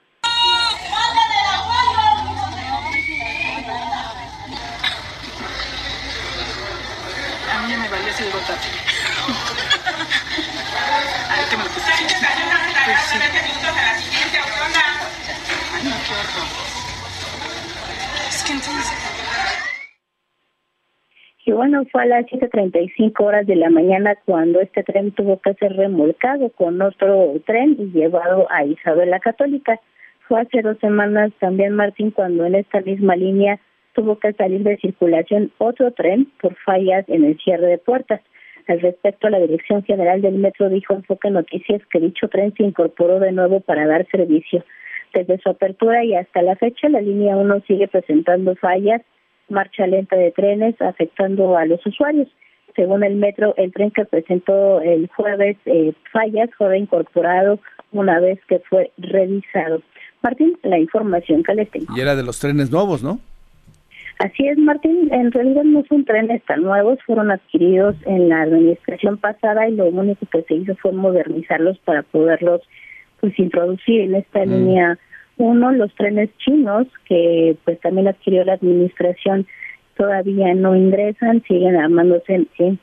Bueno, 21.53 21.85
fue 21.93 22.03
a 22.03 22.07
las 22.07 22.27
7.35 22.27 23.21
horas 23.21 23.47
de 23.47 23.55
la 23.55 23.71
mañana 23.71 24.17
cuando 24.25 24.61
este 24.61 24.83
tren 24.83 25.13
tuvo 25.13 25.41
que 25.41 25.55
ser 25.55 25.75
remolcado 25.75 26.51
con 26.51 26.83
otro 26.83 27.35
tren 27.47 27.77
y 27.79 27.97
llevado 27.97 28.49
a 28.51 28.65
Isabel 28.65 29.11
la 29.11 29.21
Católica. 29.21 29.81
Fue 30.27 30.41
hace 30.41 30.61
dos 30.63 30.77
semanas 30.81 31.31
también, 31.39 31.75
Martín, 31.75 32.11
cuando 32.11 32.45
en 32.47 32.57
esta 32.57 32.81
misma 32.81 33.15
línea 33.15 33.61
tuvo 33.93 34.19
que 34.19 34.33
salir 34.33 34.65
de 34.65 34.77
circulación 34.79 35.53
otro 35.59 35.93
tren 35.93 36.27
por 36.41 36.57
fallas 36.57 37.09
en 37.09 37.25
el 37.25 37.39
cierre 37.39 37.69
de 37.69 37.79
puertas. 37.79 38.21
Al 38.67 38.81
respecto, 38.81 39.29
la 39.29 39.39
Dirección 39.39 39.85
General 39.85 40.21
del 40.21 40.35
Metro 40.35 40.69
dijo 40.69 40.95
en 40.95 41.05
Foque 41.05 41.31
Noticias 41.31 41.81
que 41.93 42.01
dicho 42.01 42.29
tren 42.29 42.53
se 42.57 42.65
incorporó 42.65 43.21
de 43.21 43.31
nuevo 43.31 43.61
para 43.61 43.87
dar 43.87 44.05
servicio. 44.11 44.65
Desde 45.15 45.39
su 45.39 45.49
apertura 45.49 46.05
y 46.05 46.15
hasta 46.15 46.43
la 46.43 46.57
fecha, 46.57 46.89
la 46.89 47.01
línea 47.01 47.37
1 47.37 47.61
sigue 47.69 47.87
presentando 47.87 48.57
fallas, 48.57 49.03
marcha 49.49 49.87
lenta 49.87 50.17
de 50.17 50.33
trenes, 50.33 50.81
afectando 50.81 51.57
a 51.57 51.67
los 51.67 51.85
usuarios. 51.87 52.29
Según 52.75 53.05
el 53.05 53.17
metro, 53.17 53.55
el 53.57 53.73
tren 53.73 53.91
que 53.91 54.05
presentó 54.05 54.81
el 54.81 55.09
jueves 55.09 55.57
eh, 55.65 55.95
fallas 56.13 56.51
fue 56.59 56.79
incorporado 56.79 57.59
una 57.93 58.21
vez 58.21 58.39
que 58.49 58.59
fue 58.69 58.91
revisado. 58.99 59.83
Martín, 60.23 60.59
la 60.63 60.79
información 60.79 61.43
que 61.43 61.55
les 61.55 61.71
tengo. 61.71 61.97
Y 61.97 62.01
era 62.01 62.15
de 62.15 62.23
los 62.23 62.39
trenes 62.39 62.71
nuevos, 62.71 63.03
¿no? 63.03 63.19
Así 64.19 64.47
es, 64.47 64.57
Martín. 64.59 65.09
En 65.13 65.31
realidad 65.31 65.65
no 65.65 65.85
son 65.89 66.05
trenes 66.05 66.43
tan 66.45 66.63
nuevos, 66.63 66.99
fueron 67.05 67.31
adquiridos 67.31 67.97
en 68.07 68.29
la 68.31 68.43
administración 68.43 69.19
pasada 69.19 69.69
y 69.69 69.75
lo 69.75 69.87
único 69.87 70.27
que 70.27 70.43
se 70.43 70.55
hizo 70.55 70.75
fue 70.77 70.93
modernizarlos 70.93 71.79
para 71.79 72.03
poderlos 72.03 72.63
pues 73.21 73.39
introducir 73.39 74.03
en 74.03 74.15
esta 74.15 74.45
mm. 74.45 74.49
línea 74.49 74.99
uno 75.39 75.73
los 75.73 75.95
trenes 75.95 76.31
chinos 76.39 76.87
que 77.09 77.57
pues 77.65 77.81
también 77.81 78.09
adquirió 78.09 78.45
la 78.45 78.55
administración 78.55 79.47
todavía 79.97 80.55
no 80.55 80.77
ingresan, 80.77 81.43
siguen 81.49 81.77
armándose 81.77 82.35
en, 82.35 82.49
en 82.59 82.79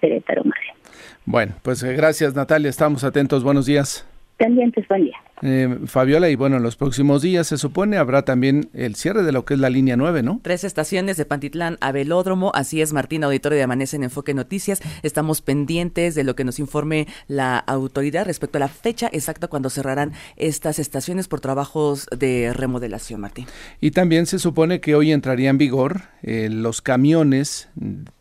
Bueno, 1.25 1.53
pues 1.61 1.83
eh, 1.83 1.93
gracias 1.93 2.35
Natalia, 2.35 2.69
estamos 2.69 3.03
atentos, 3.03 3.43
buenos 3.43 3.65
días. 3.65 4.07
Pendientes, 4.37 4.87
buen 4.87 5.05
día. 5.05 5.17
Eh, 5.45 5.79
Fabiola, 5.87 6.29
y 6.29 6.35
bueno, 6.35 6.55
en 6.55 6.63
los 6.63 6.77
próximos 6.77 7.21
días 7.21 7.47
se 7.47 7.57
supone 7.57 7.97
habrá 7.97 8.23
también 8.23 8.69
el 8.73 8.95
cierre 8.95 9.23
de 9.23 9.33
lo 9.33 9.43
que 9.43 9.55
es 9.55 9.59
la 9.59 9.69
línea 9.69 9.97
9, 9.97 10.23
¿no? 10.23 10.39
Tres 10.41 10.63
estaciones 10.63 11.17
de 11.17 11.25
Pantitlán 11.25 11.77
a 11.81 11.91
Velódromo, 11.91 12.51
así 12.55 12.81
es 12.81 12.93
Martín, 12.93 13.25
auditorio 13.25 13.57
de 13.57 13.63
Amanece 13.63 13.97
en 13.97 14.03
Enfoque 14.03 14.33
Noticias. 14.33 14.81
Estamos 15.03 15.41
pendientes 15.41 16.15
de 16.15 16.23
lo 16.23 16.35
que 16.35 16.45
nos 16.45 16.59
informe 16.59 17.07
la 17.27 17.57
autoridad 17.57 18.25
respecto 18.25 18.57
a 18.57 18.59
la 18.59 18.69
fecha 18.69 19.09
exacta 19.11 19.49
cuando 19.49 19.69
cerrarán 19.69 20.13
estas 20.37 20.79
estaciones 20.79 21.27
por 21.27 21.41
trabajos 21.41 22.07
de 22.17 22.53
remodelación, 22.53 23.19
Martín. 23.19 23.47
Y 23.81 23.91
también 23.91 24.25
se 24.27 24.39
supone 24.39 24.79
que 24.79 24.95
hoy 24.95 25.11
entraría 25.11 25.49
en 25.49 25.57
vigor 25.57 26.03
eh, 26.21 26.47
los 26.49 26.81
camiones 26.81 27.69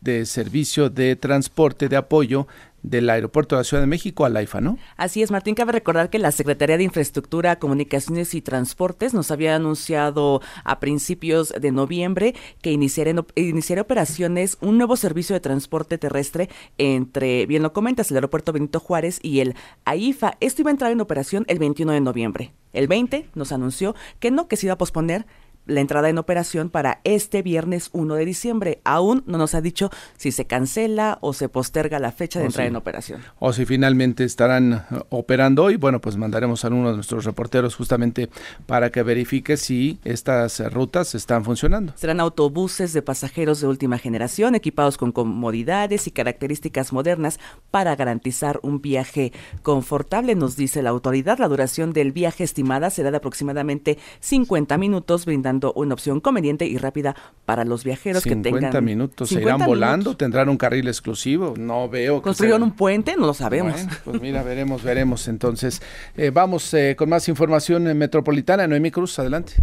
de 0.01 0.25
servicio 0.25 0.89
de 0.89 1.15
transporte 1.15 1.87
de 1.87 1.95
apoyo 1.95 2.47
del 2.83 3.09
aeropuerto 3.09 3.55
de 3.55 3.61
la 3.61 3.63
Ciudad 3.63 3.81
de 3.81 3.87
México 3.87 4.25
al 4.25 4.35
AIFA, 4.35 4.61
¿no? 4.61 4.77
Así 4.97 5.23
es, 5.23 5.31
Martín. 5.31 5.55
Cabe 5.55 5.71
recordar 5.71 6.09
que 6.09 6.19
la 6.19 6.31
Secretaría 6.31 6.77
de 6.77 6.83
Infraestructura, 6.83 7.57
Comunicaciones 7.57 8.35
y 8.35 8.41
Transportes 8.41 9.13
nos 9.13 9.31
había 9.31 9.55
anunciado 9.55 10.41
a 10.63 10.79
principios 10.79 11.53
de 11.59 11.71
noviembre 11.71 12.35
que 12.61 12.71
iniciaría, 12.71 13.81
operaciones 13.81 14.57
un 14.61 14.77
nuevo 14.77 14.97
servicio 14.97 15.33
de 15.33 15.39
transporte 15.39 15.97
terrestre 15.97 16.49
entre, 16.77 17.45
bien 17.45 17.63
lo 17.63 17.73
comentas, 17.73 18.11
el 18.11 18.17
aeropuerto 18.17 18.53
Benito 18.53 18.79
Juárez 18.79 19.19
y 19.23 19.39
el 19.39 19.55
AIFA. 19.85 20.37
Esto 20.41 20.61
iba 20.61 20.69
a 20.69 20.73
entrar 20.73 20.91
en 20.91 21.01
operación 21.01 21.45
el 21.47 21.59
21 21.59 21.93
de 21.93 22.01
noviembre. 22.01 22.53
El 22.73 22.87
20 22.87 23.29
nos 23.35 23.51
anunció 23.51 23.95
que 24.19 24.31
no, 24.31 24.47
que 24.47 24.57
se 24.57 24.65
iba 24.65 24.73
a 24.73 24.77
posponer 24.77 25.25
la 25.65 25.79
entrada 25.79 26.09
en 26.09 26.17
operación 26.17 26.69
para 26.69 26.99
este 27.03 27.41
viernes 27.41 27.89
1 27.93 28.15
de 28.15 28.25
diciembre. 28.25 28.81
Aún 28.83 29.23
no 29.25 29.37
nos 29.37 29.55
ha 29.55 29.61
dicho 29.61 29.89
si 30.17 30.31
se 30.31 30.45
cancela 30.45 31.17
o 31.21 31.33
se 31.33 31.49
posterga 31.49 31.99
la 31.99 32.11
fecha 32.11 32.39
de 32.39 32.45
entrada 32.45 32.67
en 32.67 32.75
operación. 32.75 33.21
O 33.39 33.53
si 33.53 33.65
finalmente 33.65 34.23
estarán 34.23 34.73
eh, 34.73 34.99
operando 35.09 35.63
hoy, 35.63 35.77
bueno, 35.77 36.01
pues 36.01 36.17
mandaremos 36.17 36.65
a 36.65 36.67
uno 36.67 36.89
de 36.89 36.95
nuestros 36.95 37.25
reporteros 37.25 37.75
justamente 37.75 38.29
para 38.65 38.91
que 38.91 39.03
verifique 39.03 39.57
si 39.57 39.99
estas 40.03 40.59
rutas 40.71 41.15
están 41.15 41.45
funcionando. 41.45 41.93
Serán 41.95 42.19
autobuses 42.19 42.93
de 42.93 43.01
pasajeros 43.01 43.61
de 43.61 43.67
última 43.67 43.97
generación 43.97 44.55
equipados 44.55 44.97
con 44.97 45.11
comodidades 45.11 46.07
y 46.07 46.11
características 46.11 46.93
modernas 46.93 47.39
para 47.71 47.95
garantizar 47.95 48.59
un 48.63 48.81
viaje 48.81 49.31
confortable, 49.61 50.35
nos 50.35 50.55
dice 50.55 50.81
la 50.81 50.89
autoridad. 50.89 51.39
La 51.39 51.47
duración 51.47 51.93
del 51.93 52.11
viaje 52.11 52.43
estimada 52.43 52.89
será 52.89 53.11
de 53.11 53.17
aproximadamente 53.17 53.97
50 54.19 54.77
minutos, 54.77 55.25
brindando 55.25 55.52
una 55.75 55.93
opción 55.93 56.19
conveniente 56.19 56.65
y 56.65 56.77
rápida 56.77 57.15
para 57.45 57.65
los 57.65 57.83
viajeros 57.83 58.23
que 58.23 58.31
tengan. 58.31 58.61
50 58.61 58.81
minutos, 58.81 59.29
¿se 59.29 59.41
irán 59.41 59.65
volando? 59.65 60.15
¿Tendrán 60.15 60.49
un 60.49 60.57
carril 60.57 60.87
exclusivo? 60.87 61.53
No 61.57 61.89
veo. 61.89 62.21
¿Construyeron 62.21 62.63
un 62.63 62.71
puente? 62.71 63.15
No 63.15 63.27
lo 63.27 63.33
sabemos. 63.33 63.81
pues 64.05 64.21
mira, 64.21 64.43
veremos, 64.43 64.83
veremos. 64.83 65.27
Entonces, 65.27 65.81
eh, 66.15 66.31
vamos 66.31 66.73
eh, 66.73 66.95
con 66.97 67.09
más 67.09 67.27
información 67.29 67.87
en 67.87 67.97
Metropolitana. 67.97 68.67
Noemi 68.67 68.91
Cruz, 68.91 69.17
adelante. 69.19 69.53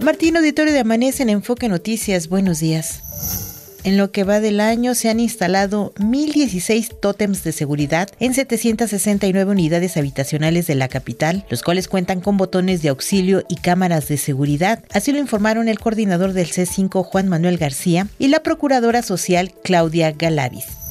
Martín 0.00 0.36
Auditorio 0.36 0.72
de 0.72 0.80
Amanece 0.80 1.24
en 1.24 1.30
Enfoque 1.30 1.68
Noticias. 1.68 2.28
Buenos 2.28 2.60
días. 2.60 3.45
En 3.86 3.96
lo 3.96 4.10
que 4.10 4.24
va 4.24 4.40
del 4.40 4.58
año 4.58 4.96
se 4.96 5.10
han 5.10 5.20
instalado 5.20 5.94
1.016 6.00 6.98
tótems 6.98 7.44
de 7.44 7.52
seguridad 7.52 8.08
en 8.18 8.34
769 8.34 9.52
unidades 9.52 9.96
habitacionales 9.96 10.66
de 10.66 10.74
la 10.74 10.88
capital, 10.88 11.46
los 11.50 11.62
cuales 11.62 11.86
cuentan 11.86 12.20
con 12.20 12.36
botones 12.36 12.82
de 12.82 12.88
auxilio 12.88 13.44
y 13.48 13.54
cámaras 13.54 14.08
de 14.08 14.18
seguridad. 14.18 14.82
Así 14.92 15.12
lo 15.12 15.20
informaron 15.20 15.68
el 15.68 15.78
coordinador 15.78 16.32
del 16.32 16.48
C5 16.48 17.04
Juan 17.04 17.28
Manuel 17.28 17.58
García 17.58 18.08
y 18.18 18.26
la 18.26 18.42
procuradora 18.42 19.02
social 19.02 19.54
Claudia 19.62 20.10
Galavis. 20.10 20.85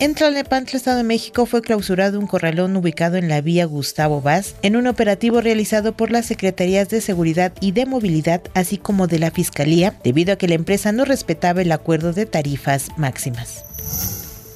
En 0.00 0.14
Tlalnepantla, 0.14 0.78
Estado 0.78 0.96
de 0.96 1.02
México, 1.02 1.44
fue 1.44 1.60
clausurado 1.60 2.18
un 2.18 2.26
corralón 2.26 2.74
ubicado 2.74 3.18
en 3.18 3.28
la 3.28 3.42
vía 3.42 3.66
Gustavo 3.66 4.22
Vaz 4.22 4.54
en 4.62 4.76
un 4.76 4.86
operativo 4.86 5.42
realizado 5.42 5.92
por 5.92 6.10
las 6.10 6.24
Secretarías 6.24 6.88
de 6.88 7.02
Seguridad 7.02 7.52
y 7.60 7.72
de 7.72 7.84
Movilidad, 7.84 8.40
así 8.54 8.78
como 8.78 9.08
de 9.08 9.18
la 9.18 9.30
Fiscalía, 9.30 9.94
debido 10.02 10.32
a 10.32 10.36
que 10.36 10.48
la 10.48 10.54
empresa 10.54 10.90
no 10.90 11.04
respetaba 11.04 11.60
el 11.60 11.70
acuerdo 11.70 12.14
de 12.14 12.24
tarifas 12.24 12.88
máximas. 12.96 13.62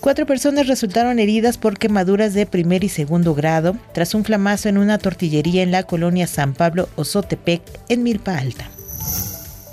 Cuatro 0.01 0.25
personas 0.25 0.67
resultaron 0.67 1.19
heridas 1.19 1.59
por 1.59 1.77
quemaduras 1.77 2.33
de 2.33 2.47
primer 2.47 2.83
y 2.83 2.89
segundo 2.89 3.35
grado 3.35 3.77
tras 3.93 4.15
un 4.15 4.25
flamazo 4.25 4.71
en 4.71 4.79
una 4.79 4.97
tortillería 4.97 5.63
en 5.63 5.73
la 5.73 5.83
colonia 5.83 6.27
San 6.27 6.55
Pablo 6.55 6.89
Ozotepec, 6.97 7.61
en 7.91 8.03
Milpa 8.03 8.39
Alta. 8.39 8.71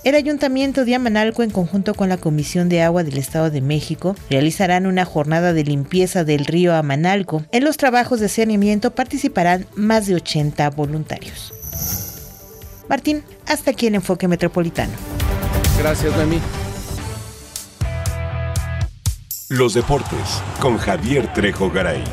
El 0.04 0.16
Ayuntamiento 0.16 0.84
de 0.84 0.96
Amanalco, 0.96 1.44
en 1.44 1.52
conjunto 1.52 1.94
con 1.94 2.10
la 2.10 2.18
Comisión 2.18 2.70
de 2.70 2.82
Agua 2.82 3.04
del 3.04 3.20
Estado 3.20 3.52
de 3.52 3.62
México, 3.62 4.16
realizarán 4.32 4.88
una 4.88 5.06
jornada 5.06 5.54
de 5.54 5.64
limpieza 5.64 6.24
del 6.24 6.46
río 6.46 6.74
Amanalco. 6.74 7.44
En 7.52 7.64
los 7.64 7.78
trabajos 7.78 8.20
de 8.20 8.28
saneamiento 8.28 8.96
participarán 8.96 9.68
más 9.76 10.08
de 10.08 10.16
80 10.16 10.72
voluntarios. 10.72 11.54
Martín, 12.90 13.24
hasta 13.46 13.72
aquí 13.72 13.86
en 13.86 13.96
Enfoque 13.96 14.28
Metropolitano. 14.28 14.94
Gracias, 15.78 16.16
Noemí. 16.16 16.40
Los 19.50 19.76
deportes 19.76 20.42
con 20.60 20.80
Javier 20.80 21.32
Trejo 21.34 21.70
Garay. 21.70 22.04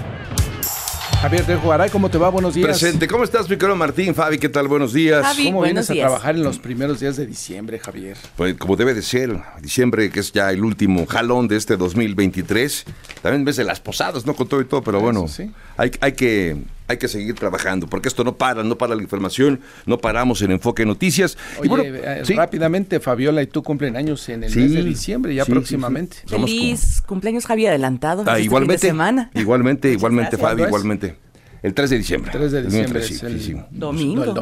Javier 1.21 1.47
de 1.47 1.57
Juaray, 1.57 1.91
¿cómo 1.91 2.09
te 2.09 2.17
va? 2.17 2.29
Buenos 2.29 2.55
días. 2.55 2.69
Presente. 2.69 3.09
¿Cómo 3.09 3.25
estás, 3.25 3.51
mi 3.51 3.57
querido 3.57 3.75
Martín? 3.75 4.15
Fabi, 4.15 4.39
¿qué 4.39 4.49
tal? 4.49 4.69
Buenos 4.69 4.93
días. 4.93 5.27
¿Cómo 5.37 5.63
vienes 5.63 5.91
a 5.91 5.95
trabajar 5.95 6.37
en 6.37 6.45
los 6.45 6.61
primeros 6.61 7.01
días 7.01 7.17
de 7.17 7.27
diciembre, 7.27 7.81
Javier? 7.81 8.17
Pues 8.37 8.55
como 8.55 8.77
debe 8.77 8.95
de 8.95 9.03
ser, 9.03 9.37
diciembre 9.61 10.11
que 10.11 10.21
es 10.21 10.31
ya 10.31 10.53
el 10.53 10.65
último 10.65 11.07
jalón 11.07 11.49
de 11.49 11.57
este 11.57 11.77
2023. 11.77 12.85
También 13.21 13.45
ves 13.45 13.57
de 13.57 13.65
las 13.65 13.81
posadas, 13.81 14.27
¿no? 14.27 14.35
Con 14.35 14.47
todo 14.47 14.61
y 14.61 14.67
todo, 14.67 14.81
pero 14.83 15.01
bueno, 15.01 15.27
sí. 15.27 15.51
hay, 15.77 15.91
hay 16.01 16.13
que 16.13 16.57
hay 16.89 16.97
que 16.97 17.07
seguir 17.07 17.35
trabajando, 17.35 17.87
porque 17.87 18.09
esto 18.09 18.25
no 18.25 18.37
para, 18.37 18.65
no 18.65 18.77
para 18.77 18.97
la 18.97 19.03
información, 19.03 19.61
no 19.87 19.99
paramos 19.99 20.41
en 20.43 20.53
Enfoque 20.53 20.87
Noticias. 20.87 21.37
Oye, 21.59 21.93
eh, 22.03 22.23
rápidamente, 22.35 22.99
Fabiola 22.99 23.43
y 23.43 23.47
tú 23.47 23.63
cumplen 23.63 23.95
años 23.97 24.27
en 24.31 24.45
el 24.45 24.57
mes 24.57 24.73
de 24.73 24.83
diciembre, 24.83 25.35
ya 25.35 25.45
próximamente. 25.45 26.17
Feliz 26.27 27.03
cumpleaños, 27.03 27.45
Javier, 27.47 27.71
adelantado. 27.71 28.25
Ah, 28.27 28.33
este 28.33 28.45
igualmente, 28.45 28.87
semana. 28.87 29.31
igualmente, 29.35 29.93
igualmente, 29.93 30.39
Fabi, 30.39 30.63
igualmente. 30.63 31.28
El 31.63 31.75
3 31.75 31.91
de 31.91 31.99
diciembre. 31.99 32.31
3 32.33 32.53
de 32.53 32.63
diciembre. 32.63 33.01
es 33.01 33.23
el 33.23 33.65
domingo. 33.71 34.25
el 34.25 34.35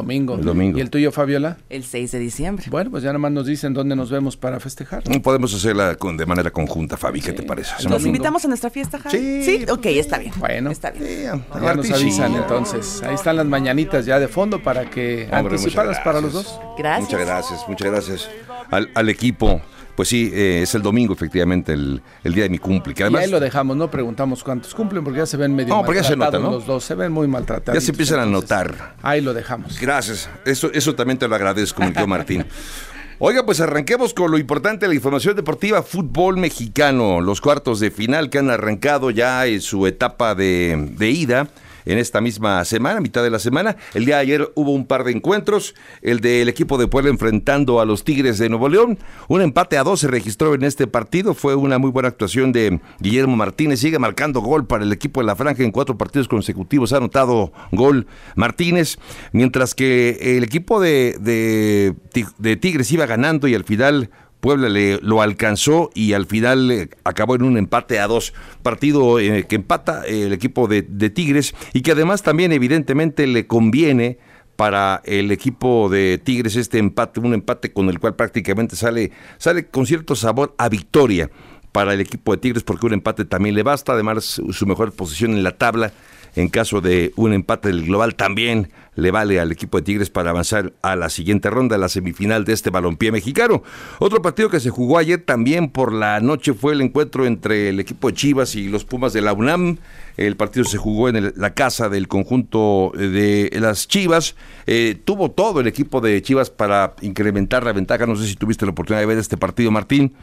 domingo. 0.43 0.77
¿Y 0.77 0.81
el 0.81 0.89
tuyo, 0.89 1.11
Fabiola? 1.11 1.57
El 1.69 1.83
6 1.83 2.11
de 2.11 2.19
diciembre. 2.19 2.65
Bueno, 2.69 2.91
pues 2.91 3.03
ya 3.03 3.09
nada 3.09 3.19
más 3.19 3.31
nos 3.31 3.47
dicen 3.47 3.73
dónde 3.73 3.95
nos 3.95 4.11
vemos 4.11 4.37
para 4.37 4.59
festejar. 4.59 5.07
¿no? 5.09 5.21
Podemos 5.21 5.53
hacerla 5.53 5.95
con, 5.95 6.17
de 6.17 6.25
manera 6.25 6.51
conjunta, 6.51 6.97
Fabi, 6.97 7.21
¿qué 7.21 7.33
te 7.33 7.43
parece? 7.43 7.87
¿Nos 7.89 8.05
invitamos 8.05 8.45
a 8.45 8.47
nuestra 8.47 8.69
fiesta, 8.69 8.99
Javi? 8.99 9.17
Sí. 9.17 9.43
Sí, 9.43 9.65
ok, 9.69 9.85
está 9.87 10.17
bien. 10.17 10.33
Bueno. 10.37 10.71
Está 10.71 10.91
bien. 10.91 11.43
ya 11.61 11.73
nos 11.73 11.89
avisan 11.91 12.35
entonces. 12.35 13.01
Ahí 13.03 13.15
están 13.15 13.35
las 13.35 13.45
mañanitas 13.45 14.05
ya 14.05 14.19
de 14.19 14.27
fondo 14.27 14.61
para 14.61 14.89
que 14.89 15.27
anticipadas 15.31 15.99
para 15.99 16.21
los 16.21 16.33
dos. 16.33 16.59
Gracias. 16.77 17.09
Muchas 17.09 17.25
gracias, 17.25 17.65
muchas 17.67 17.91
gracias 17.91 18.29
al, 18.69 18.89
al 18.93 19.09
equipo 19.09 19.61
pues 19.97 20.09
sí, 20.09 20.29
eh, 20.31 20.61
es 20.61 20.75
el 20.75 20.83
domingo, 20.83 21.15
efectivamente, 21.15 21.73
el, 21.73 22.01
día 22.23 22.43
de 22.43 22.49
mi 22.49 22.59
cumple. 22.59 22.93
y 22.95 23.15
ahí 23.15 23.31
lo 23.31 23.39
dejamos, 23.39 23.75
no 23.75 23.89
preguntamos 23.89 24.43
cuántos 24.43 24.75
cumplen, 24.75 25.03
porque 25.03 25.17
ya 25.17 25.25
se 25.25 25.37
ven 25.37 25.55
medio 25.55 25.73
no, 25.73 25.83
porque 25.83 26.01
ya 26.01 26.07
se 26.07 26.15
nota, 26.15 26.37
¿no? 26.37 26.51
los 26.51 26.67
dos, 26.67 26.83
se 26.83 26.93
ven 26.93 27.11
muy 27.11 27.27
maltratados. 27.27 27.81
Ya 27.81 27.83
se 27.83 27.89
empiezan 27.89 28.19
a 28.19 28.27
notar. 28.27 28.93
Ahí 29.01 29.21
lo 29.21 29.33
dejamos. 29.33 29.79
Gracias, 29.81 30.29
eso, 30.45 30.69
eso 30.71 30.93
también 30.93 31.17
te 31.17 31.27
lo 31.27 31.33
agradezco, 31.33 31.81
mi 31.81 31.91
tío 31.91 32.05
Martín. 32.05 32.45
Oiga, 33.17 33.43
pues 33.43 33.59
arranquemos 33.59 34.13
con 34.13 34.29
lo 34.29 34.37
importante 34.37 34.85
de 34.85 34.89
la 34.89 34.93
información 34.93 35.35
deportiva, 35.35 35.81
fútbol 35.81 36.37
mexicano, 36.37 37.19
los 37.19 37.41
cuartos 37.41 37.79
de 37.79 37.89
final 37.89 38.29
que 38.29 38.37
han 38.37 38.51
arrancado 38.51 39.09
ya 39.09 39.47
en 39.47 39.61
su 39.61 39.87
etapa 39.87 40.35
de, 40.35 40.91
de 40.91 41.09
ida 41.09 41.47
en 41.87 41.97
esta 41.97 42.21
misma 42.21 42.63
semana, 42.65 43.01
mitad 43.01 43.23
de 43.23 43.29
la 43.29 43.39
semana. 43.39 43.77
El 43.93 44.05
día 44.05 44.15
de 44.17 44.21
ayer 44.21 44.51
hubo 44.55 44.71
un 44.71 44.85
par 44.85 45.03
de 45.03 45.13
encuentros, 45.13 45.73
el 46.01 46.19
del 46.19 46.49
equipo 46.49 46.77
de 46.77 46.87
Puebla 46.87 47.09
enfrentando 47.09 47.79
a 47.79 47.85
los 47.85 48.03
Tigres 48.03 48.37
de 48.37 48.49
Nuevo 48.49 48.69
León. 48.69 48.99
Un 49.27 49.41
empate 49.41 49.77
a 49.77 49.83
dos 49.83 50.01
se 50.01 50.07
registró 50.07 50.53
en 50.53 50.63
este 50.63 50.85
partido, 50.85 51.33
fue 51.33 51.55
una 51.55 51.77
muy 51.77 51.89
buena 51.89 52.09
actuación 52.09 52.51
de 52.51 52.79
Guillermo 52.99 53.35
Martínez, 53.35 53.79
sigue 53.79 53.99
marcando 53.99 54.41
gol 54.41 54.67
para 54.67 54.83
el 54.83 54.91
equipo 54.91 55.21
de 55.21 55.27
la 55.27 55.35
franja 55.35 55.63
en 55.63 55.71
cuatro 55.71 55.97
partidos 55.97 56.27
consecutivos, 56.27 56.91
ha 56.93 56.97
anotado 56.97 57.53
gol 57.71 58.07
Martínez, 58.35 58.97
mientras 59.31 59.73
que 59.73 60.37
el 60.37 60.43
equipo 60.43 60.81
de, 60.81 61.15
de, 61.19 61.95
de 62.37 62.55
Tigres 62.57 62.91
iba 62.91 63.05
ganando 63.05 63.47
y 63.47 63.55
al 63.55 63.63
final 63.63 64.09
Puebla 64.39 64.69
le, 64.69 64.99
lo 65.01 65.21
alcanzó 65.21 65.89
y 65.93 66.13
al 66.13 66.25
final 66.25 66.71
eh, 66.71 66.89
acabó 67.03 67.35
en 67.35 67.43
un 67.43 67.57
empate 67.57 67.99
a 67.99 68.07
dos. 68.07 68.33
Partido 68.61 69.19
eh, 69.19 69.45
que 69.47 69.55
empata 69.55 70.05
el 70.05 70.33
equipo 70.33 70.67
de, 70.67 70.83
Tigres 71.09 71.55
y 71.73 71.81
que 71.81 71.91
además 71.91 72.21
también 72.23 72.51
evidentemente 72.51 73.25
le 73.27 73.47
conviene 73.47 74.19
para 74.55 75.01
el 75.05 75.31
equipo 75.31 75.89
de 75.89 76.19
Tigres 76.23 76.55
este 76.55 76.79
empate, 76.79 77.19
un 77.19 77.33
empate 77.33 77.71
con 77.71 77.89
el 77.89 77.99
cual 77.99 78.15
prácticamente 78.15 78.75
sale, 78.75 79.11
sale 79.37 79.67
con 79.67 79.85
cierto 79.85 80.15
sabor 80.15 80.55
a 80.57 80.69
victoria 80.69 81.29
para 81.71 81.93
el 81.93 82.01
equipo 82.01 82.31
de 82.31 82.39
Tigres 82.39 82.63
porque 82.63 82.87
un 82.87 82.93
empate 82.93 83.25
también 83.25 83.55
le 83.55 83.63
basta, 83.63 83.93
además 83.93 84.41
su 84.49 84.65
mejor 84.65 84.91
posición 84.93 85.31
en 85.31 85.43
la 85.43 85.57
tabla 85.57 85.93
en 86.37 86.49
caso 86.49 86.81
de 86.81 87.13
un 87.15 87.33
empate 87.33 87.69
del 87.69 87.85
global 87.85 88.13
también 88.13 88.69
le 88.95 89.09
vale 89.09 89.39
al 89.39 89.51
equipo 89.51 89.77
de 89.77 89.83
Tigres 89.83 90.11
para 90.11 90.29
avanzar 90.29 90.73
a 90.83 90.95
la 90.95 91.09
siguiente 91.09 91.49
ronda, 91.49 91.79
la 91.79 91.89
semifinal 91.89 92.45
de 92.45 92.53
este 92.53 92.69
balompié 92.69 93.11
mexicano. 93.11 93.63
Otro 93.97 94.21
partido 94.21 94.49
que 94.49 94.59
se 94.59 94.69
jugó 94.69 94.99
ayer 94.99 95.19
también 95.19 95.69
por 95.69 95.93
la 95.93 96.19
noche 96.19 96.53
fue 96.53 96.73
el 96.73 96.81
encuentro 96.81 97.25
entre 97.25 97.69
el 97.69 97.79
equipo 97.79 98.09
de 98.09 98.13
Chivas 98.13 98.55
y 98.55 98.69
los 98.69 98.85
Pumas 98.85 99.13
de 99.13 99.21
la 99.21 99.33
UNAM. 99.33 99.77
El 100.15 100.35
partido 100.35 100.63
se 100.65 100.77
jugó 100.77 101.09
en 101.09 101.33
la 101.35 101.53
casa 101.55 101.89
del 101.89 102.07
conjunto 102.07 102.91
de 102.95 103.51
las 103.59 103.87
Chivas. 103.87 104.35
Eh, 104.67 104.95
tuvo 105.05 105.31
todo 105.31 105.59
el 105.61 105.67
equipo 105.67 106.01
de 106.01 106.21
Chivas 106.21 106.51
para 106.51 106.93
incrementar 107.01 107.63
la 107.63 107.73
ventaja. 107.73 108.05
No 108.05 108.15
sé 108.15 108.27
si 108.27 108.35
tuviste 108.35 108.65
la 108.65 108.71
oportunidad 108.71 109.01
de 109.01 109.07
ver 109.07 109.17
este 109.17 109.37
partido, 109.37 109.71
Martín 109.71 110.13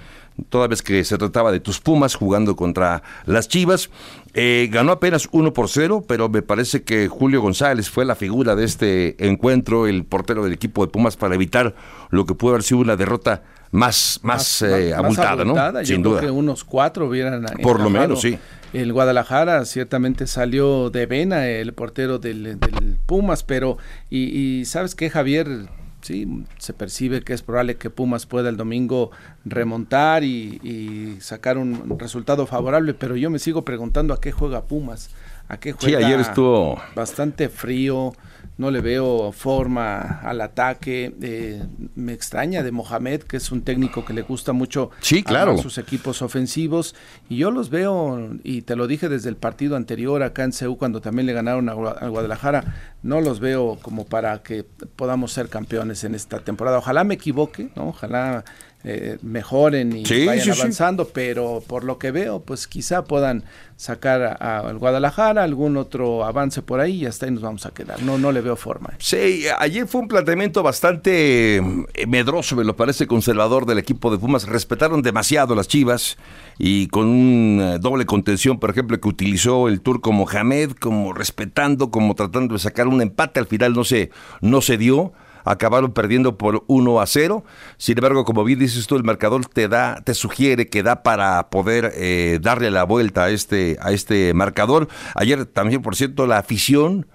toda 0.48 0.66
vez 0.66 0.82
que 0.82 1.04
se 1.04 1.16
trataba 1.18 1.52
de 1.52 1.60
tus 1.60 1.80
Pumas 1.80 2.14
jugando 2.14 2.56
contra 2.56 3.02
las 3.26 3.48
Chivas. 3.48 3.90
Eh, 4.34 4.68
ganó 4.72 4.92
apenas 4.92 5.28
1 5.30 5.52
por 5.52 5.68
0, 5.68 6.04
pero 6.08 6.28
me 6.28 6.42
parece 6.42 6.82
que 6.82 7.08
Julio 7.08 7.40
González 7.40 7.88
fue 7.88 8.04
la 8.04 8.16
figura 8.16 8.56
de 8.56 8.64
este 8.64 9.28
encuentro, 9.28 9.86
el 9.86 10.04
portero 10.04 10.42
del 10.42 10.52
equipo 10.52 10.84
de 10.84 10.90
Pumas, 10.90 11.16
para 11.16 11.34
evitar 11.34 11.74
lo 12.10 12.26
que 12.26 12.34
pudo 12.34 12.50
haber 12.52 12.64
sido 12.64 12.80
una 12.80 12.96
derrota 12.96 13.42
más, 13.70 14.20
más, 14.22 14.62
eh, 14.62 14.94
abultada, 14.94 15.44
¿no? 15.44 15.84
Sin 15.84 16.02
duda. 16.02 16.20
que 16.20 16.30
unos 16.30 16.64
cuatro 16.64 17.08
hubieran. 17.08 17.44
Por 17.62 17.80
lo 17.80 17.90
menos, 17.90 18.20
sí. 18.20 18.38
El 18.72 18.92
Guadalajara 18.92 19.64
ciertamente 19.66 20.26
salió 20.26 20.90
de 20.90 21.06
vena 21.06 21.46
el 21.46 21.72
portero 21.74 22.18
del, 22.18 22.58
Pumas, 23.06 23.44
pero 23.44 23.78
y, 24.10 24.36
y 24.36 24.64
sabes 24.64 24.96
qué, 24.96 25.10
Javier, 25.10 25.68
sí, 26.04 26.44
se 26.58 26.72
percibe 26.74 27.22
que 27.22 27.32
es 27.32 27.42
probable 27.42 27.76
que 27.76 27.90
Pumas 27.90 28.26
pueda 28.26 28.50
el 28.50 28.56
domingo 28.56 29.10
remontar 29.44 30.22
y, 30.22 31.16
sacar 31.20 31.58
un 31.58 31.98
resultado 31.98 32.46
favorable, 32.46 32.94
pero 32.94 33.16
yo 33.16 33.30
me 33.30 33.38
sigo 33.38 33.64
preguntando 33.64 34.12
a 34.12 34.20
qué 34.20 34.30
juega 34.32 34.64
Pumas, 34.64 35.10
a 35.48 35.58
qué 35.58 35.72
juega. 35.72 35.98
Sí, 35.98 36.04
ayer 36.04 36.20
estuvo 36.20 36.80
bastante 36.94 37.48
frío, 37.48 38.12
no 38.56 38.70
le 38.70 38.80
veo 38.80 39.32
forma 39.32 40.20
al 40.22 40.40
ataque. 40.40 41.14
Eh, 41.20 41.62
me 41.94 42.12
extraña 42.12 42.62
de 42.62 42.70
Mohamed, 42.70 43.22
que 43.22 43.36
es 43.36 43.50
un 43.50 43.62
técnico 43.62 44.04
que 44.04 44.12
le 44.12 44.22
gusta 44.22 44.52
mucho 44.52 44.90
sí, 45.00 45.22
claro. 45.22 45.58
sus 45.58 45.78
equipos 45.78 46.22
ofensivos. 46.22 46.94
Y 47.28 47.36
yo 47.36 47.50
los 47.50 47.70
veo, 47.70 48.30
y 48.44 48.62
te 48.62 48.76
lo 48.76 48.86
dije 48.86 49.08
desde 49.08 49.28
el 49.28 49.36
partido 49.36 49.76
anterior 49.76 50.22
acá 50.22 50.44
en 50.44 50.52
CEU, 50.52 50.76
cuando 50.76 51.00
también 51.00 51.26
le 51.26 51.32
ganaron 51.32 51.68
a, 51.68 51.74
Guadalajara, 51.74 52.74
no 53.02 53.20
los 53.20 53.40
veo 53.40 53.78
como 53.82 54.04
para 54.04 54.42
que 54.42 54.64
podamos 54.96 55.32
ser 55.32 55.48
campeones 55.48 56.04
en 56.04 56.14
esta 56.14 56.40
temporada. 56.40 56.78
Ojalá 56.78 57.02
me 57.04 57.14
equivoque, 57.14 57.70
¿no? 57.74 57.88
Ojalá 57.88 58.44
eh, 58.86 59.16
mejoren 59.22 59.96
y 59.96 60.26
vayan 60.26 60.50
avanzando, 60.50 61.08
pero 61.08 61.62
por 61.66 61.84
lo 61.84 61.98
que 61.98 62.10
veo, 62.10 62.40
pues 62.40 62.68
quizá 62.68 63.04
puedan 63.04 63.44
sacar 63.76 64.42
al 64.42 64.76
Guadalajara 64.78 65.42
algún 65.42 65.78
otro 65.78 66.22
avance 66.24 66.60
por 66.60 66.80
ahí 66.80 67.02
y 67.02 67.06
hasta 67.06 67.24
ahí 67.24 67.32
nos 67.32 67.42
vamos 67.42 67.64
a 67.64 67.70
quedar. 67.70 68.02
No, 68.02 68.18
no 68.18 68.30
le 68.30 68.42
veo 68.42 68.56
forma. 68.56 68.90
Sí, 68.98 69.44
ayer 69.58 69.86
fue 69.86 70.02
un 70.02 70.08
planteamiento 70.08 70.62
bastante 70.62 71.56
eh, 71.56 72.06
medroso, 72.06 72.56
me 72.56 72.64
lo 72.64 72.76
parece 72.76 73.06
conservador 73.06 73.64
del 73.64 73.78
equipo 73.78 74.10
de 74.10 74.18
Pumas. 74.18 74.46
Respetaron 74.46 75.00
demasiado 75.00 75.54
las 75.54 75.66
Chivas 75.66 76.18
y 76.58 76.88
con 76.88 77.06
un 77.06 77.60
eh, 77.62 77.78
doble 77.80 78.04
contención, 78.04 78.60
por 78.60 78.68
ejemplo, 78.68 79.00
que 79.00 79.08
utilizó 79.08 79.68
el 79.68 79.80
turco 79.80 80.12
Mohamed, 80.12 80.72
como 80.72 81.14
respetando, 81.14 81.90
como 81.90 82.14
tratando 82.14 82.52
de 82.52 82.60
sacar 82.60 82.86
un 82.86 83.00
empate, 83.00 83.40
al 83.40 83.46
final 83.46 83.72
no 83.72 83.84
se, 83.84 84.10
no 84.42 84.60
se 84.60 84.76
dio 84.76 85.14
acabaron 85.44 85.92
perdiendo 85.92 86.36
por 86.36 86.64
1 86.66 87.00
a 87.00 87.06
0. 87.06 87.44
Sin 87.76 87.98
embargo, 87.98 88.24
como 88.24 88.44
bien 88.44 88.58
dices 88.58 88.86
tú, 88.86 88.96
el 88.96 89.04
marcador 89.04 89.46
te 89.46 89.68
da, 89.68 90.02
te 90.04 90.14
sugiere 90.14 90.68
que 90.68 90.82
da 90.82 91.02
para 91.02 91.50
poder 91.50 91.92
eh, 91.94 92.38
darle 92.42 92.70
la 92.70 92.84
vuelta 92.84 93.24
a 93.24 93.30
este, 93.30 93.76
a 93.80 93.92
este 93.92 94.34
marcador. 94.34 94.88
Ayer 95.14 95.46
también, 95.46 95.82
por 95.82 95.96
cierto, 95.96 96.26
la 96.26 96.38
afición 96.38 97.06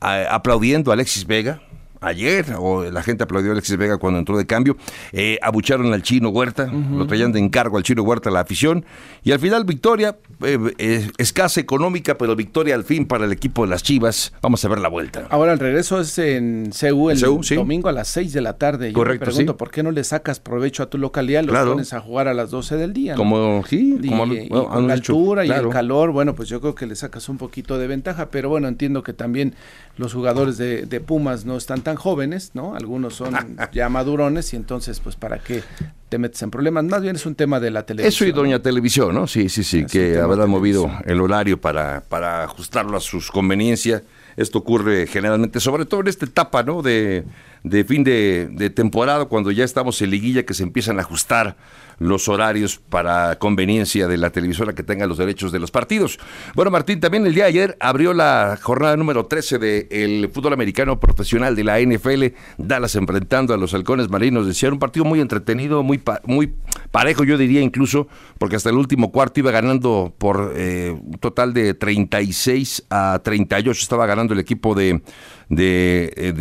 aplaudiendo 0.00 0.90
a 0.90 0.94
Alexis 0.94 1.26
Vega, 1.26 1.60
ayer, 2.00 2.54
o 2.58 2.84
la 2.84 3.02
gente 3.02 3.24
aplaudió 3.24 3.50
a 3.50 3.52
Alexis 3.52 3.76
Vega 3.76 3.98
cuando 3.98 4.18
entró 4.18 4.36
de 4.36 4.46
cambio, 4.46 4.76
eh, 5.12 5.38
abucharon 5.42 5.92
al 5.92 6.02
chino 6.02 6.28
Huerta, 6.30 6.66
lo 6.66 7.06
traían 7.06 7.32
de 7.32 7.38
encargo 7.38 7.76
al 7.76 7.82
chino 7.82 8.02
Huerta 8.02 8.30
la 8.30 8.40
afición, 8.40 8.84
y 9.22 9.32
al 9.32 9.38
final 9.38 9.64
victoria, 9.64 10.16
eh, 10.42 11.10
escasa 11.18 11.60
económica, 11.60 12.16
pero 12.16 12.36
victoria 12.36 12.74
al 12.74 12.84
fin 12.84 13.06
para 13.06 13.24
el 13.24 13.32
equipo 13.32 13.64
de 13.64 13.70
las 13.70 13.82
Chivas. 13.82 14.32
Vamos 14.42 14.64
a 14.64 14.68
ver 14.68 14.78
la 14.78 14.88
vuelta. 14.88 15.26
Ahora 15.30 15.52
el 15.52 15.58
regreso 15.58 16.00
es 16.00 16.18
en 16.18 16.70
CEU 16.72 17.10
el 17.10 17.20
domingo 17.20 17.88
a 17.88 17.92
las 17.92 18.08
6 18.08 18.32
de 18.32 18.40
la 18.40 18.56
tarde. 18.58 18.92
Correcto, 18.92 19.24
Yo 19.24 19.30
me 19.30 19.34
pregunto, 19.34 19.56
¿por 19.56 19.70
qué 19.70 19.82
no 19.82 19.90
le 19.90 20.04
sacas 20.04 20.40
provecho 20.40 20.82
a 20.82 20.86
tu 20.86 20.98
localidad? 20.98 21.44
Lo 21.44 21.52
pones 21.52 21.92
a 21.92 22.00
jugar 22.00 22.28
a 22.28 22.34
las 22.34 22.50
12 22.50 22.76
del 22.76 22.92
día. 22.92 23.14
Como, 23.14 23.64
sí, 23.66 23.98
como 24.08 24.26
la 24.26 24.92
altura 24.92 25.44
y 25.44 25.50
el 25.50 25.68
calor, 25.68 26.12
bueno, 26.12 26.34
pues 26.34 26.48
yo 26.48 26.60
creo 26.60 26.74
que 26.74 26.86
le 26.86 26.96
sacas 26.96 27.28
un 27.28 27.38
poquito 27.38 27.78
de 27.78 27.86
ventaja, 27.86 28.30
pero 28.30 28.48
bueno, 28.48 28.68
entiendo 28.68 29.02
que 29.02 29.12
también 29.12 29.54
los 29.96 30.14
jugadores 30.14 30.58
de, 30.58 30.86
de 30.86 31.00
Pumas 31.00 31.44
no 31.44 31.56
están 31.56 31.82
tan 31.82 31.87
jóvenes, 31.96 32.52
¿no? 32.54 32.74
Algunos 32.74 33.14
son 33.14 33.34
ya 33.72 33.88
madurones 33.88 34.52
y 34.52 34.56
entonces, 34.56 35.00
pues, 35.00 35.16
¿para 35.16 35.38
qué 35.38 35.62
te 36.08 36.18
metes 36.18 36.42
en 36.42 36.50
problemas? 36.50 36.84
Más 36.84 37.02
bien 37.02 37.16
es 37.16 37.26
un 37.26 37.34
tema 37.34 37.60
de 37.60 37.70
la 37.70 37.84
televisión. 37.84 38.08
Eso 38.08 38.24
y 38.26 38.32
Doña 38.32 38.60
Televisión, 38.60 39.14
¿no? 39.14 39.26
Sí, 39.26 39.48
sí, 39.48 39.64
sí, 39.64 39.84
que 39.84 40.18
habrá 40.18 40.46
movido 40.46 40.90
el 41.04 41.20
horario 41.20 41.60
para, 41.60 42.02
para 42.08 42.44
ajustarlo 42.44 42.96
a 42.96 43.00
sus 43.00 43.30
conveniencias. 43.30 44.02
Esto 44.36 44.58
ocurre 44.58 45.06
generalmente, 45.06 45.58
sobre 45.58 45.84
todo 45.84 46.00
en 46.00 46.08
esta 46.08 46.24
etapa, 46.24 46.62
¿no? 46.62 46.80
De, 46.80 47.24
de 47.64 47.84
fin 47.84 48.04
de, 48.04 48.48
de 48.52 48.70
temporada, 48.70 49.24
cuando 49.24 49.50
ya 49.50 49.64
estamos 49.64 50.00
en 50.00 50.10
liguilla, 50.10 50.44
que 50.44 50.54
se 50.54 50.62
empiezan 50.62 50.98
a 50.98 51.02
ajustar 51.02 51.56
los 51.98 52.28
horarios 52.28 52.80
para 52.88 53.38
conveniencia 53.38 54.08
de 54.08 54.16
la 54.16 54.30
televisora 54.30 54.74
que 54.74 54.82
tenga 54.82 55.06
los 55.06 55.18
derechos 55.18 55.52
de 55.52 55.58
los 55.58 55.70
partidos. 55.70 56.18
Bueno, 56.54 56.70
Martín, 56.70 57.00
también 57.00 57.26
el 57.26 57.34
día 57.34 57.44
de 57.44 57.50
ayer 57.50 57.76
abrió 57.80 58.14
la 58.14 58.58
jornada 58.60 58.96
número 58.96 59.26
13 59.26 59.58
del 59.58 60.30
fútbol 60.32 60.52
americano 60.52 61.00
profesional 61.00 61.56
de 61.56 61.64
la 61.64 61.80
NFL, 61.80 62.26
Dallas 62.56 62.94
enfrentando 62.94 63.54
a 63.54 63.56
los 63.56 63.74
halcones 63.74 64.08
marinos. 64.10 64.46
Decía, 64.46 64.70
un 64.70 64.78
partido 64.78 65.04
muy 65.04 65.20
entretenido, 65.20 65.82
muy, 65.82 66.02
muy 66.24 66.54
parejo, 66.90 67.24
yo 67.24 67.38
diría 67.38 67.60
incluso, 67.60 68.08
porque 68.38 68.56
hasta 68.56 68.70
el 68.70 68.76
último 68.76 69.12
cuarto 69.12 69.40
iba 69.40 69.50
ganando 69.50 70.14
por 70.18 70.52
eh, 70.56 70.90
un 70.90 71.18
total 71.18 71.54
de 71.54 71.74
36 71.74 72.86
a 72.90 73.20
38, 73.22 73.80
estaba 73.80 74.06
ganando 74.06 74.34
el 74.34 74.40
equipo 74.40 74.74
de 74.74 75.02
de, 75.48 76.12
eh, 76.16 76.32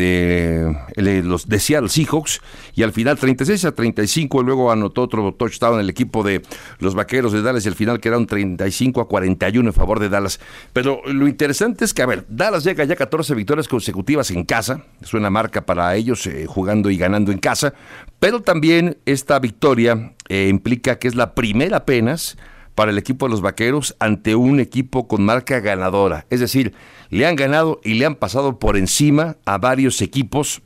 de, 0.96 1.24
los 1.24 1.48
de 1.48 1.60
Seattle 1.60 1.90
Seahawks 1.90 2.42
y 2.76 2.84
al 2.84 2.92
final 2.92 3.18
36 3.18 3.66
a 3.66 3.72
35 3.72 4.44
luego 4.44 4.72
anotó 4.72 5.04
otro 5.04 5.34
touchdown 5.34 5.76
en 5.76 5.80
el 5.82 5.90
equipo 5.90 6.24
de 6.24 6.42
los 6.80 6.94
Vaqueros 6.94 7.32
de 7.32 7.42
Dallas 7.42 7.66
y 7.66 7.70
al 7.70 7.76
final 7.76 8.00
quedaron 8.00 8.28
35 8.28 9.02
a 9.02 9.08
41 9.08 9.70
en 9.70 9.74
favor 9.74 10.00
de 10.00 10.10
Dallas. 10.10 10.40
Pero 10.74 11.02
lo 11.06 11.28
interesante 11.28 11.86
es 11.86 11.94
que, 11.94 12.02
a 12.02 12.06
ver, 12.06 12.26
Dallas 12.28 12.64
llega 12.64 12.84
ya 12.84 12.96
14 12.96 13.34
victorias 13.36 13.68
consecutivas 13.68 14.32
en 14.32 14.44
casa, 14.44 14.84
es 15.02 15.14
una 15.14 15.30
marca 15.30 15.66
para 15.66 15.96
ellos 15.96 16.26
eh, 16.28 16.46
jugando 16.48 16.90
y 16.90 16.98
ganando 16.98 17.32
en 17.32 17.40
casa, 17.40 17.74
pero 18.20 18.42
también 18.42 18.98
esta 19.06 19.40
victoria 19.40 20.14
eh, 20.30 20.48
implica 20.50 21.00
que 21.00 21.08
es 21.08 21.16
la 21.16 21.36
primera 21.36 21.78
apenas 21.78 22.38
para 22.76 22.92
el 22.92 22.98
equipo 23.00 23.26
de 23.26 23.32
los 23.32 23.42
Vaqueros 23.42 23.96
ante 24.00 24.36
un 24.36 24.60
equipo 24.60 25.08
con 25.08 25.26
marca 25.26 25.60
ganadora. 25.62 26.28
Es 26.30 26.40
decir, 26.40 26.74
le 27.10 27.26
han 27.26 27.36
ganado 27.36 27.82
y 27.84 27.96
le 27.96 28.06
han 28.06 28.16
pasado 28.16 28.60
por 28.60 28.78
encima 28.78 29.38
a 29.46 29.58
varios 29.58 30.02
equipos, 30.02 30.62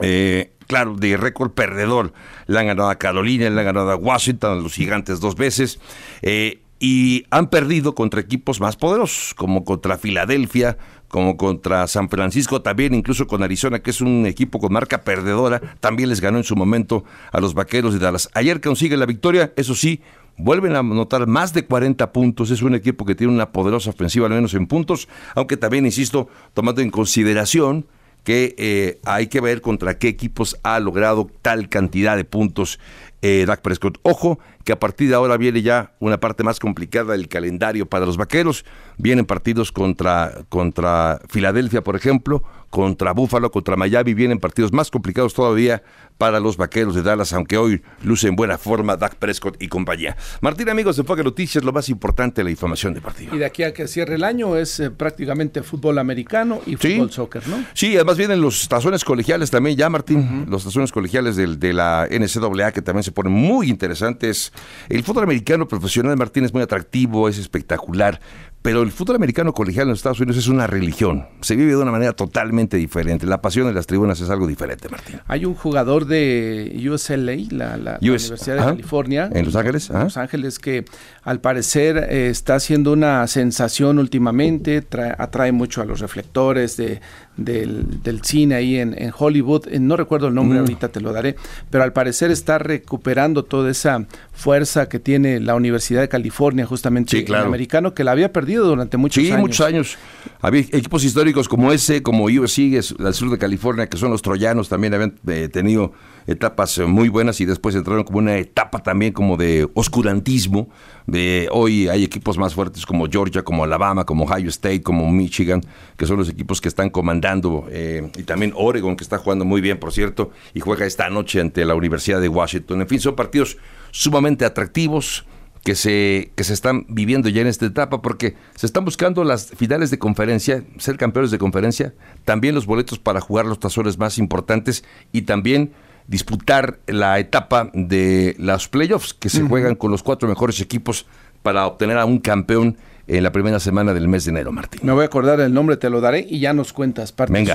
eh, 0.00 0.52
claro, 0.66 0.94
de 0.94 1.18
récord 1.18 1.50
perdedor. 1.50 2.14
Le 2.46 2.58
han 2.58 2.68
ganado 2.68 2.88
a 2.88 2.96
Carolina, 2.96 3.50
le 3.50 3.60
han 3.60 3.66
ganado 3.66 3.90
a 3.90 3.96
Washington, 3.96 4.58
a 4.58 4.62
los 4.62 4.72
gigantes 4.72 5.20
dos 5.20 5.34
veces. 5.36 5.80
Eh, 6.22 6.62
y 6.80 7.26
han 7.30 7.48
perdido 7.48 7.94
contra 7.94 8.20
equipos 8.20 8.60
más 8.60 8.76
poderosos, 8.76 9.34
como 9.34 9.64
contra 9.64 9.98
Filadelfia, 9.98 10.78
como 11.08 11.36
contra 11.36 11.86
San 11.88 12.08
Francisco, 12.08 12.62
también 12.62 12.94
incluso 12.94 13.26
con 13.26 13.42
Arizona, 13.42 13.80
que 13.80 13.90
es 13.90 14.00
un 14.00 14.26
equipo 14.26 14.60
con 14.60 14.72
marca 14.72 15.02
perdedora, 15.02 15.60
también 15.80 16.08
les 16.08 16.20
ganó 16.20 16.38
en 16.38 16.44
su 16.44 16.54
momento 16.54 17.04
a 17.32 17.40
los 17.40 17.54
Vaqueros 17.54 17.94
de 17.94 17.98
Dallas. 17.98 18.28
Ayer 18.34 18.60
consigue 18.60 18.96
la 18.96 19.06
victoria, 19.06 19.52
eso 19.56 19.74
sí, 19.74 20.00
vuelven 20.36 20.76
a 20.76 20.80
anotar 20.80 21.26
más 21.26 21.52
de 21.52 21.64
40 21.64 22.12
puntos. 22.12 22.50
Es 22.50 22.62
un 22.62 22.74
equipo 22.74 23.04
que 23.04 23.14
tiene 23.14 23.32
una 23.32 23.50
poderosa 23.50 23.90
ofensiva, 23.90 24.26
al 24.26 24.32
menos 24.32 24.54
en 24.54 24.66
puntos, 24.66 25.08
aunque 25.34 25.56
también, 25.56 25.84
insisto, 25.84 26.28
tomando 26.54 26.80
en 26.80 26.90
consideración 26.90 27.86
que 28.24 28.54
eh, 28.58 29.00
hay 29.04 29.28
que 29.28 29.40
ver 29.40 29.60
contra 29.60 29.98
qué 29.98 30.08
equipos 30.08 30.58
ha 30.62 30.80
logrado 30.80 31.30
tal 31.40 31.68
cantidad 31.68 32.16
de 32.16 32.24
puntos 32.24 32.78
eh, 33.22 33.44
Dak 33.46 33.62
Prescott. 33.62 33.98
Ojo 34.02 34.38
que 34.64 34.72
a 34.72 34.78
partir 34.78 35.08
de 35.08 35.14
ahora 35.14 35.38
viene 35.38 35.62
ya 35.62 35.92
una 35.98 36.20
parte 36.20 36.44
más 36.44 36.60
complicada 36.60 37.12
del 37.12 37.28
calendario 37.28 37.86
para 37.86 38.04
los 38.04 38.18
vaqueros. 38.18 38.66
Vienen 38.98 39.24
partidos 39.24 39.72
contra, 39.72 40.44
contra 40.50 41.20
Filadelfia, 41.28 41.82
por 41.82 41.96
ejemplo, 41.96 42.42
contra 42.68 43.12
Buffalo, 43.12 43.50
contra 43.50 43.76
Miami. 43.76 44.12
Vienen 44.12 44.38
partidos 44.38 44.72
más 44.72 44.90
complicados 44.90 45.32
todavía 45.32 45.82
para 46.18 46.40
los 46.40 46.56
vaqueros 46.56 46.94
de 46.94 47.02
Dallas, 47.02 47.32
aunque 47.32 47.56
hoy 47.56 47.80
luce 48.02 48.28
en 48.28 48.36
buena 48.36 48.58
forma 48.58 48.96
Dak 48.96 49.14
Prescott 49.14 49.56
y 49.62 49.68
compañía. 49.68 50.16
Martín, 50.40 50.68
amigos 50.68 50.96
de 50.96 51.02
Enfoque 51.02 51.22
Noticias, 51.22 51.64
lo 51.64 51.72
más 51.72 51.88
importante, 51.88 52.42
la 52.42 52.50
información 52.50 52.92
de 52.92 53.00
partido. 53.00 53.34
Y 53.34 53.38
de 53.38 53.46
aquí 53.46 53.62
a 53.62 53.72
que 53.72 53.86
cierre 53.86 54.16
el 54.16 54.24
año 54.24 54.56
es 54.56 54.80
eh, 54.80 54.90
prácticamente 54.90 55.62
fútbol 55.62 55.98
americano 55.98 56.60
y 56.66 56.76
fútbol 56.76 57.10
soccer, 57.10 57.46
¿no? 57.48 57.64
Sí, 57.72 57.94
además 57.94 58.18
vienen 58.18 58.40
los 58.40 58.68
tazones 58.68 59.04
colegiales 59.04 59.50
también 59.50 59.76
ya, 59.76 59.88
Martín, 59.88 60.46
los 60.48 60.64
tazones 60.64 60.92
colegiales 60.92 61.36
del, 61.36 61.58
de 61.58 61.72
la 61.72 62.08
NCAA 62.10 62.72
que 62.72 62.82
también 62.82 63.04
se 63.04 63.07
ponen 63.12 63.32
muy 63.32 63.68
interesantes. 63.68 64.52
El 64.88 65.02
fútbol 65.02 65.24
americano 65.24 65.68
profesional, 65.68 66.16
Martín, 66.16 66.44
es 66.44 66.52
muy 66.52 66.62
atractivo, 66.62 67.28
es 67.28 67.38
espectacular, 67.38 68.20
pero 68.62 68.82
el 68.82 68.90
fútbol 68.90 69.16
americano 69.16 69.52
colegial 69.54 69.84
en 69.84 69.90
los 69.90 70.00
Estados 70.00 70.18
Unidos 70.20 70.36
es 70.36 70.48
una 70.48 70.66
religión. 70.66 71.26
Se 71.40 71.54
vive 71.54 71.70
de 71.70 71.76
una 71.76 71.92
manera 71.92 72.12
totalmente 72.12 72.76
diferente. 72.76 73.24
La 73.24 73.40
pasión 73.40 73.68
en 73.68 73.74
las 73.74 73.86
tribunas 73.86 74.20
es 74.20 74.30
algo 74.30 74.46
diferente, 74.48 74.88
Martín. 74.88 75.20
Hay 75.28 75.44
un 75.44 75.54
jugador 75.54 76.06
de 76.06 76.76
USLA, 76.90 77.36
la, 77.50 77.98
Universidad 78.00 78.56
de 78.56 78.62
California. 78.62 79.30
En 79.32 79.44
Los 79.44 79.54
Ángeles. 79.54 79.90
En 79.90 80.00
Los 80.00 80.16
Ángeles, 80.16 80.58
que 80.58 80.84
al 81.22 81.40
parecer 81.40 81.96
eh, 81.96 82.28
está 82.30 82.56
haciendo 82.56 82.92
una 82.92 83.26
sensación 83.28 83.98
últimamente, 83.98 84.84
atrae 85.18 85.52
mucho 85.52 85.80
a 85.80 85.84
los 85.84 86.00
reflectores 86.00 86.76
de, 86.76 87.00
del, 87.38 88.20
cine 88.22 88.56
ahí 88.56 88.76
en, 88.76 89.12
Hollywood. 89.16 89.68
Eh, 89.68 89.78
no 89.78 89.96
recuerdo 89.96 90.28
el 90.28 90.34
nombre, 90.34 90.58
mm. 90.58 90.62
ahorita 90.62 90.88
te 90.88 91.00
lo 91.00 91.12
daré, 91.12 91.36
pero 91.70 91.84
al 91.84 91.92
parecer 91.92 92.30
está 92.30 92.58
recuperando 92.58 93.44
toda 93.44 93.70
esa 93.70 94.06
fuerza 94.32 94.88
que 94.88 94.98
tiene 94.98 95.40
la 95.40 95.54
Universidad 95.54 96.00
de 96.00 96.08
California, 96.08 96.66
justamente 96.66 97.24
claro. 97.24 97.46
americano, 97.46 97.94
que 97.94 98.04
la 98.04 98.12
había 98.12 98.32
perdido 98.32 98.66
durante 98.66 98.96
muchos 98.96 99.22
años. 99.24 99.36
Sí, 99.36 99.40
muchos 99.40 99.66
años. 99.66 99.98
Había 100.40 100.60
equipos 100.60 101.04
históricos 101.04 101.48
como 101.48 101.72
ese, 101.72 102.02
como 102.02 102.24
USC, 102.24 102.94
al 102.98 103.14
sur 103.14 103.30
de 103.30 103.38
California, 103.38 103.88
que 103.88 103.96
son 103.96 104.10
los 104.10 104.22
troyanos, 104.22 104.68
también 104.68 104.94
habían 104.94 105.14
eh, 105.26 105.48
tenido 105.48 105.92
etapas 106.28 106.76
eh, 106.76 106.84
muy 106.84 107.08
buenas 107.08 107.40
y 107.40 107.46
después 107.46 107.74
entraron 107.74 108.04
como 108.04 108.18
una 108.18 108.36
etapa 108.36 108.82
también 108.82 109.12
como 109.12 109.36
de 109.36 109.68
oscurantismo. 109.74 110.68
De 111.06 111.48
hoy 111.50 111.88
hay 111.88 112.04
equipos 112.04 112.36
más 112.36 112.54
fuertes 112.54 112.84
como 112.84 113.08
Georgia, 113.08 113.42
como 113.42 113.64
Alabama, 113.64 114.04
como 114.04 114.24
Ohio 114.24 114.50
State, 114.50 114.82
como 114.82 115.10
Michigan, 115.10 115.62
que 115.96 116.06
son 116.06 116.18
los 116.18 116.28
equipos 116.28 116.60
que 116.60 116.68
están 116.68 116.90
comandando. 116.90 117.66
Eh, 117.70 118.10
y 118.16 118.24
también 118.24 118.52
Oregon, 118.54 118.94
que 118.94 119.02
está 119.02 119.16
jugando 119.16 119.46
muy 119.46 119.62
bien, 119.62 119.78
por 119.78 119.90
cierto, 119.90 120.30
y 120.52 120.60
juega 120.60 120.84
esta 120.84 121.08
noche 121.08 121.40
ante 121.40 121.64
la 121.64 121.74
Universidad 121.74 122.20
de 122.20 122.28
Washington. 122.28 122.82
En 122.82 122.88
fin, 122.88 123.00
son 123.00 123.16
partidos 123.16 123.56
sumamente 123.90 124.44
atractivos 124.44 125.24
que 125.64 125.74
se, 125.74 126.30
que 126.34 126.44
se 126.44 126.52
están 126.52 126.84
viviendo 126.88 127.30
ya 127.30 127.40
en 127.40 127.46
esta 127.46 127.64
etapa 127.66 128.02
porque 128.02 128.36
se 128.54 128.66
están 128.66 128.84
buscando 128.84 129.24
las 129.24 129.46
finales 129.56 129.90
de 129.90 129.98
conferencia, 129.98 130.62
ser 130.76 130.98
campeones 130.98 131.30
de 131.30 131.38
conferencia, 131.38 131.94
también 132.24 132.54
los 132.54 132.66
boletos 132.66 132.98
para 132.98 133.20
jugar 133.20 133.46
los 133.46 133.58
tazones 133.58 133.98
más 133.98 134.18
importantes 134.18 134.84
y 135.10 135.22
también 135.22 135.72
disputar 136.08 136.80
la 136.86 137.18
etapa 137.18 137.70
de 137.74 138.34
las 138.38 138.66
playoffs 138.66 139.14
que 139.14 139.28
se 139.28 139.42
juegan 139.42 139.76
con 139.76 139.92
los 139.92 140.02
cuatro 140.02 140.26
mejores 140.28 140.60
equipos 140.60 141.06
para 141.42 141.66
obtener 141.66 141.98
a 141.98 142.04
un 142.06 142.18
campeón 142.18 142.76
en 143.06 143.22
la 143.22 143.32
primera 143.32 143.60
semana 143.60 143.94
del 143.94 144.08
mes 144.08 144.24
de 144.24 144.30
enero, 144.30 144.52
Martín. 144.52 144.80
Me 144.82 144.92
voy 144.92 145.02
a 145.02 145.06
acordar 145.06 145.40
el 145.40 145.52
nombre, 145.52 145.76
te 145.76 145.88
lo 145.88 146.00
daré 146.00 146.26
y 146.28 146.40
ya 146.40 146.52
nos 146.52 146.72
cuentas 146.72 147.12
parte 147.12 147.46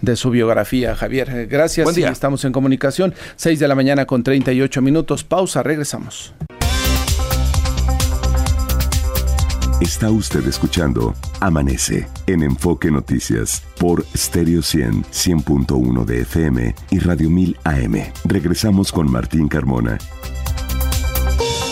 De, 0.00 0.16
su, 0.16 0.30
biografía, 0.30 0.96
Javier. 0.96 1.46
Gracias. 1.46 1.84
Buen 1.84 1.94
día. 1.94 2.08
estamos 2.08 2.44
en 2.44 2.52
comunicación. 2.52 3.14
6 3.36 3.58
de 3.60 3.68
la 3.68 3.74
mañana 3.74 4.06
con 4.06 4.22
38 4.22 4.82
minutos. 4.82 5.24
Pausa, 5.24 5.62
regresamos. 5.62 6.34
Está 9.80 10.10
usted 10.10 10.44
escuchando 10.48 11.14
Amanece 11.38 12.08
en 12.26 12.42
Enfoque 12.42 12.90
Noticias 12.90 13.62
por 13.78 14.04
Stereo 14.16 14.60
100, 14.60 15.04
100.1 15.04 16.04
de 16.04 16.22
FM 16.22 16.74
y 16.90 16.98
Radio 16.98 17.30
1000 17.30 17.56
AM. 17.62 17.94
Regresamos 18.24 18.90
con 18.90 19.08
Martín 19.08 19.46
Carmona. 19.46 19.98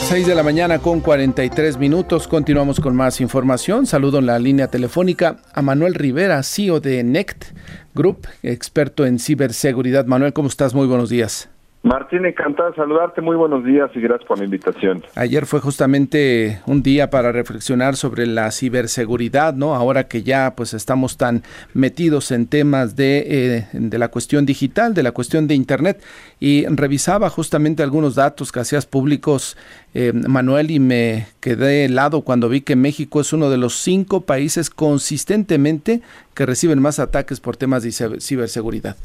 6 0.08 0.24
de 0.24 0.36
la 0.36 0.44
mañana 0.44 0.78
con 0.78 1.00
43 1.00 1.78
minutos. 1.78 2.28
Continuamos 2.28 2.78
con 2.78 2.94
más 2.94 3.20
información. 3.20 3.86
Saludo 3.86 4.20
en 4.20 4.26
la 4.26 4.38
línea 4.38 4.68
telefónica 4.68 5.38
a 5.52 5.60
Manuel 5.60 5.94
Rivera, 5.94 6.44
CEO 6.44 6.78
de 6.78 7.02
NECT 7.02 7.56
Group, 7.92 8.28
experto 8.44 9.04
en 9.04 9.18
ciberseguridad. 9.18 10.06
Manuel, 10.06 10.32
¿cómo 10.32 10.46
estás? 10.46 10.74
Muy 10.74 10.86
buenos 10.86 11.10
días. 11.10 11.48
Martín, 11.86 12.26
encantado 12.26 12.70
de 12.70 12.74
saludarte. 12.74 13.20
Muy 13.20 13.36
buenos 13.36 13.64
días 13.64 13.88
y 13.94 14.00
gracias 14.00 14.26
por 14.26 14.38
la 14.38 14.44
invitación. 14.44 15.04
Ayer 15.14 15.46
fue 15.46 15.60
justamente 15.60 16.60
un 16.66 16.82
día 16.82 17.10
para 17.10 17.30
reflexionar 17.30 17.94
sobre 17.94 18.26
la 18.26 18.50
ciberseguridad, 18.50 19.54
¿no? 19.54 19.72
Ahora 19.76 20.08
que 20.08 20.24
ya 20.24 20.54
pues 20.56 20.74
estamos 20.74 21.16
tan 21.16 21.44
metidos 21.74 22.32
en 22.32 22.48
temas 22.48 22.96
de, 22.96 23.24
eh, 23.28 23.68
de 23.72 23.98
la 23.98 24.08
cuestión 24.08 24.46
digital, 24.46 24.94
de 24.94 25.04
la 25.04 25.12
cuestión 25.12 25.46
de 25.46 25.54
Internet. 25.54 26.02
Y 26.40 26.66
revisaba 26.66 27.30
justamente 27.30 27.84
algunos 27.84 28.16
datos 28.16 28.50
que 28.50 28.58
hacías 28.58 28.84
públicos, 28.84 29.56
eh, 29.94 30.12
Manuel, 30.12 30.72
y 30.72 30.80
me 30.80 31.28
quedé 31.38 31.84
helado 31.84 32.22
cuando 32.22 32.48
vi 32.48 32.62
que 32.62 32.74
México 32.74 33.20
es 33.20 33.32
uno 33.32 33.48
de 33.48 33.58
los 33.58 33.76
cinco 33.76 34.22
países 34.22 34.70
consistentemente 34.70 36.02
que 36.34 36.46
reciben 36.46 36.82
más 36.82 36.98
ataques 36.98 37.38
por 37.38 37.56
temas 37.56 37.84
de 37.84 37.92
ciberseguridad. 38.18 38.96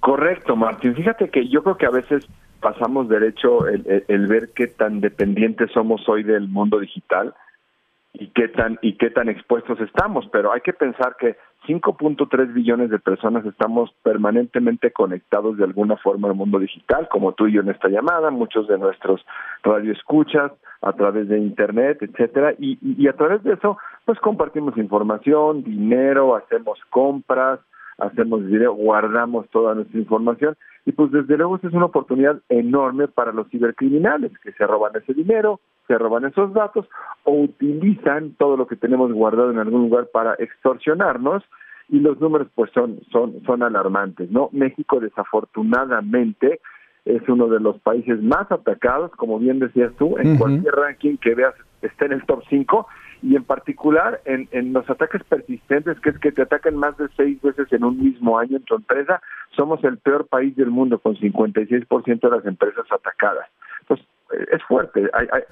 Correcto, 0.00 0.56
Martín. 0.56 0.94
Fíjate 0.94 1.30
que 1.30 1.48
yo 1.48 1.62
creo 1.62 1.76
que 1.76 1.86
a 1.86 1.90
veces 1.90 2.26
pasamos 2.60 3.08
derecho 3.08 3.66
el, 3.66 4.26
ver 4.26 4.50
qué 4.54 4.66
tan 4.66 5.00
dependientes 5.00 5.70
somos 5.72 6.08
hoy 6.08 6.24
del 6.24 6.48
mundo 6.48 6.80
digital 6.80 7.34
y 8.12 8.28
qué 8.28 8.48
tan 8.48 8.78
y 8.82 8.94
qué 8.94 9.10
tan 9.10 9.28
expuestos 9.28 9.80
estamos, 9.80 10.26
pero 10.32 10.52
hay 10.52 10.60
que 10.60 10.72
pensar 10.72 11.16
que 11.20 11.36
5.3 11.68 12.52
billones 12.52 12.90
de 12.90 12.98
personas 12.98 13.44
estamos 13.44 13.92
permanentemente 14.02 14.90
conectados 14.90 15.56
de 15.56 15.64
alguna 15.64 15.96
forma 15.96 16.28
al 16.28 16.34
mundo 16.34 16.58
digital, 16.58 17.08
como 17.08 17.32
tú 17.32 17.46
y 17.46 17.52
yo 17.52 17.60
en 17.60 17.68
esta 17.68 17.88
llamada, 17.88 18.30
muchos 18.30 18.66
de 18.66 18.78
nuestros 18.78 19.24
radioescuchas 19.62 20.52
a 20.80 20.92
través 20.94 21.28
de 21.28 21.38
internet, 21.38 21.98
etcétera, 22.00 22.54
y, 22.58 22.78
y 22.80 23.08
a 23.08 23.12
través 23.12 23.42
de 23.44 23.52
eso 23.52 23.76
pues 24.04 24.18
compartimos 24.20 24.76
información, 24.78 25.62
dinero, 25.62 26.34
hacemos 26.34 26.78
compras, 26.90 27.60
hacemos 27.98 28.46
video, 28.46 28.72
guardamos 28.74 29.48
toda 29.50 29.74
nuestra 29.74 29.98
información 29.98 30.56
y 30.86 30.92
pues 30.92 31.10
desde 31.10 31.36
luego 31.36 31.56
es 31.56 31.64
una 31.64 31.86
oportunidad 31.86 32.40
enorme 32.48 33.08
para 33.08 33.32
los 33.32 33.48
cibercriminales 33.48 34.32
que 34.38 34.52
se 34.52 34.66
roban 34.66 34.92
ese 34.96 35.12
dinero, 35.12 35.60
se 35.86 35.98
roban 35.98 36.24
esos 36.24 36.52
datos 36.54 36.88
o 37.24 37.32
utilizan 37.32 38.34
todo 38.38 38.56
lo 38.56 38.66
que 38.66 38.76
tenemos 38.76 39.12
guardado 39.12 39.50
en 39.50 39.58
algún 39.58 39.82
lugar 39.82 40.08
para 40.12 40.34
extorsionarnos 40.34 41.42
y 41.88 42.00
los 42.00 42.20
números 42.20 42.48
pues 42.54 42.70
son 42.72 43.00
son 43.10 43.42
son 43.44 43.62
alarmantes, 43.62 44.30
¿no? 44.30 44.48
México 44.52 45.00
desafortunadamente 45.00 46.60
es 47.04 47.26
uno 47.28 47.48
de 47.48 47.58
los 47.58 47.78
países 47.80 48.22
más 48.22 48.50
atacados, 48.52 49.10
como 49.12 49.38
bien 49.38 49.58
decías 49.58 49.92
tú, 49.98 50.18
en 50.18 50.36
cualquier 50.36 50.74
ranking 50.74 51.16
que 51.16 51.34
veas 51.34 51.54
está 51.82 52.06
en 52.06 52.12
el 52.12 52.24
top 52.24 52.42
5 52.48 52.86
y 53.22 53.36
en 53.36 53.44
particular 53.44 54.20
en, 54.24 54.48
en 54.52 54.72
los 54.72 54.88
ataques 54.88 55.22
persistentes, 55.24 55.98
que 56.00 56.10
es 56.10 56.18
que 56.18 56.32
te 56.32 56.42
atacan 56.42 56.76
más 56.76 56.96
de 56.96 57.08
seis 57.16 57.40
veces 57.42 57.72
en 57.72 57.84
un 57.84 58.02
mismo 58.02 58.38
año 58.38 58.56
en 58.56 58.64
tu 58.64 58.76
empresa, 58.76 59.20
somos 59.56 59.82
el 59.84 59.98
peor 59.98 60.26
país 60.26 60.54
del 60.56 60.70
mundo 60.70 60.98
con 60.98 61.16
56% 61.16 62.20
de 62.20 62.36
las 62.36 62.46
empresas 62.46 62.86
atacadas. 62.90 63.48
Entonces, 63.80 64.06
es 64.30 64.62
fuerte, 64.64 65.08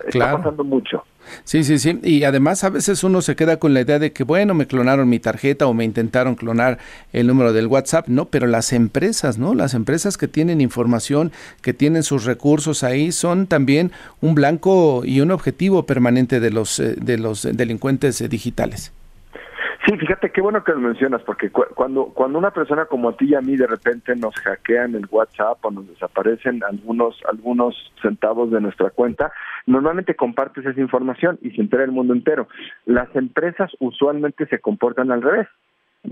está 0.07 0.37
pasando 0.37 0.65
mucho. 0.65 1.05
Sí, 1.45 1.65
sí, 1.65 1.79
sí. 1.79 1.99
Y 2.03 2.25
además 2.25 2.62
a 2.62 2.71
veces 2.71 3.03
uno 3.03 3.21
se 3.21 3.35
queda 3.35 3.59
con 3.59 3.75
la 3.75 3.81
idea 3.81 3.99
de 3.99 4.12
que, 4.12 4.23
bueno, 4.23 4.55
me 4.55 4.67
clonaron 4.67 5.09
mi 5.09 5.19
tarjeta 5.19 5.67
o 5.67 5.75
me 5.75 5.85
intentaron 5.85 6.35
clonar 6.35 6.79
el 7.12 7.27
número 7.27 7.53
del 7.53 7.67
WhatsApp. 7.67 8.09
No, 8.09 8.27
pero 8.27 8.47
las 8.47 8.73
empresas, 8.73 9.39
¿no? 9.39 9.55
Las 9.55 9.75
empresas 9.75 10.19
que 10.19 10.29
tienen 10.29 10.61
información, 10.61 11.33
que 11.62 11.75
tienen 11.75 12.03
sus 12.03 12.25
recursos 12.25 12.85
ahí, 12.85 13.12
son 13.12 13.47
también 13.47 13.93
un 14.21 14.35
blanco 14.35 15.03
y 15.05 15.21
un 15.21 15.31
objetivo 15.31 15.87
permanente 15.87 16.39
de 16.39 16.51
los, 16.51 16.79
eh, 16.79 16.95
de 16.97 17.19
los 17.19 17.43
delincuentes 17.43 18.21
eh, 18.21 18.29
digitales. 18.29 18.93
Sí, 19.87 19.96
fíjate 19.96 20.31
qué 20.31 20.40
bueno 20.40 20.64
que 20.64 20.72
lo 20.72 20.81
mencionas, 20.81 21.22
porque 21.22 21.51
cuando, 21.51 22.07
cuando 22.07 22.38
una 22.38 22.51
persona 22.51 22.87
como 22.87 23.11
a 23.11 23.16
ti 23.16 23.27
y 23.27 23.35
a 23.37 23.40
mí 23.40 23.57
de 23.57 23.68
repente 23.68 24.16
nos 24.16 24.35
hackean 24.35 24.96
el 24.96 25.07
WhatsApp 25.09 25.64
o 25.64 25.70
nos 25.70 25.87
desaparecen 25.87 26.64
algunos, 26.64 27.16
algunos 27.29 27.92
centavos 28.03 28.51
de 28.51 28.61
nuestra 28.61 28.90
cuenta, 28.90 29.31
normalmente 29.64 30.16
compartes 30.16 30.66
esa 30.66 30.80
información 30.80 31.39
y 31.41 31.53
se 31.53 31.61
entera 31.61 31.84
el 31.84 31.93
mundo 31.93 32.14
entero. 32.14 32.49
Las 32.84 33.14
empresas 33.14 33.70
usualmente 33.78 34.47
se 34.47 34.59
comportan 34.59 35.12
al 35.12 35.22
revés 35.22 35.47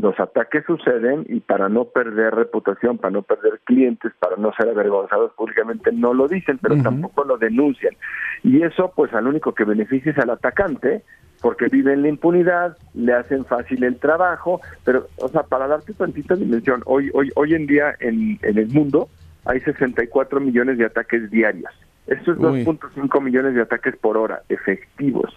los 0.01 0.19
ataques 0.19 0.65
suceden 0.67 1.25
y 1.29 1.41
para 1.41 1.69
no 1.69 1.85
perder 1.85 2.35
reputación, 2.35 2.99
para 2.99 3.13
no 3.13 3.23
perder 3.23 3.61
clientes, 3.65 4.13
para 4.19 4.37
no 4.37 4.53
ser 4.55 4.69
avergonzados 4.69 5.33
públicamente, 5.35 5.93
no 5.93 6.15
lo 6.15 6.27
dicen, 6.27 6.59
pero 6.61 6.83
tampoco 6.83 7.25
lo 7.25 7.39
denuncian. 7.39 7.95
Y 8.43 8.63
eso, 8.63 8.93
pues, 8.95 9.13
al 9.15 9.27
único 9.27 9.55
que 9.55 9.65
beneficia 9.65 10.13
es 10.13 10.19
al 10.19 10.31
atacante, 10.31 11.03
porque 11.45 11.69
vive 11.69 11.93
en 11.93 12.01
la 12.01 12.09
impunidad, 12.09 12.79
le 12.95 13.13
hacen 13.13 13.45
fácil 13.45 13.85
el 13.85 13.99
trabajo, 13.99 14.63
pero, 14.83 15.09
o 15.17 15.29
sea, 15.29 15.43
para 15.43 15.67
darte 15.67 15.93
tantita 15.93 16.37
dimensión, 16.37 16.83
hoy, 16.87 17.11
hoy, 17.13 17.31
hoy 17.37 17.53
en 17.53 17.67
día 17.67 17.95
en, 18.01 18.39
en 18.41 18.57
el 18.57 18.69
mundo 18.69 19.11
hay 19.45 19.61
64 19.61 20.41
millones 20.41 20.79
de 20.79 20.87
ataques 20.87 21.31
diarios. 21.31 21.71
Esto 22.07 22.33
es 22.33 22.39
2.5 22.39 23.21
millones 23.21 23.55
de 23.55 23.61
ataques 23.61 23.95
por 23.95 24.17
hora, 24.17 24.41
efectivos. 24.49 25.37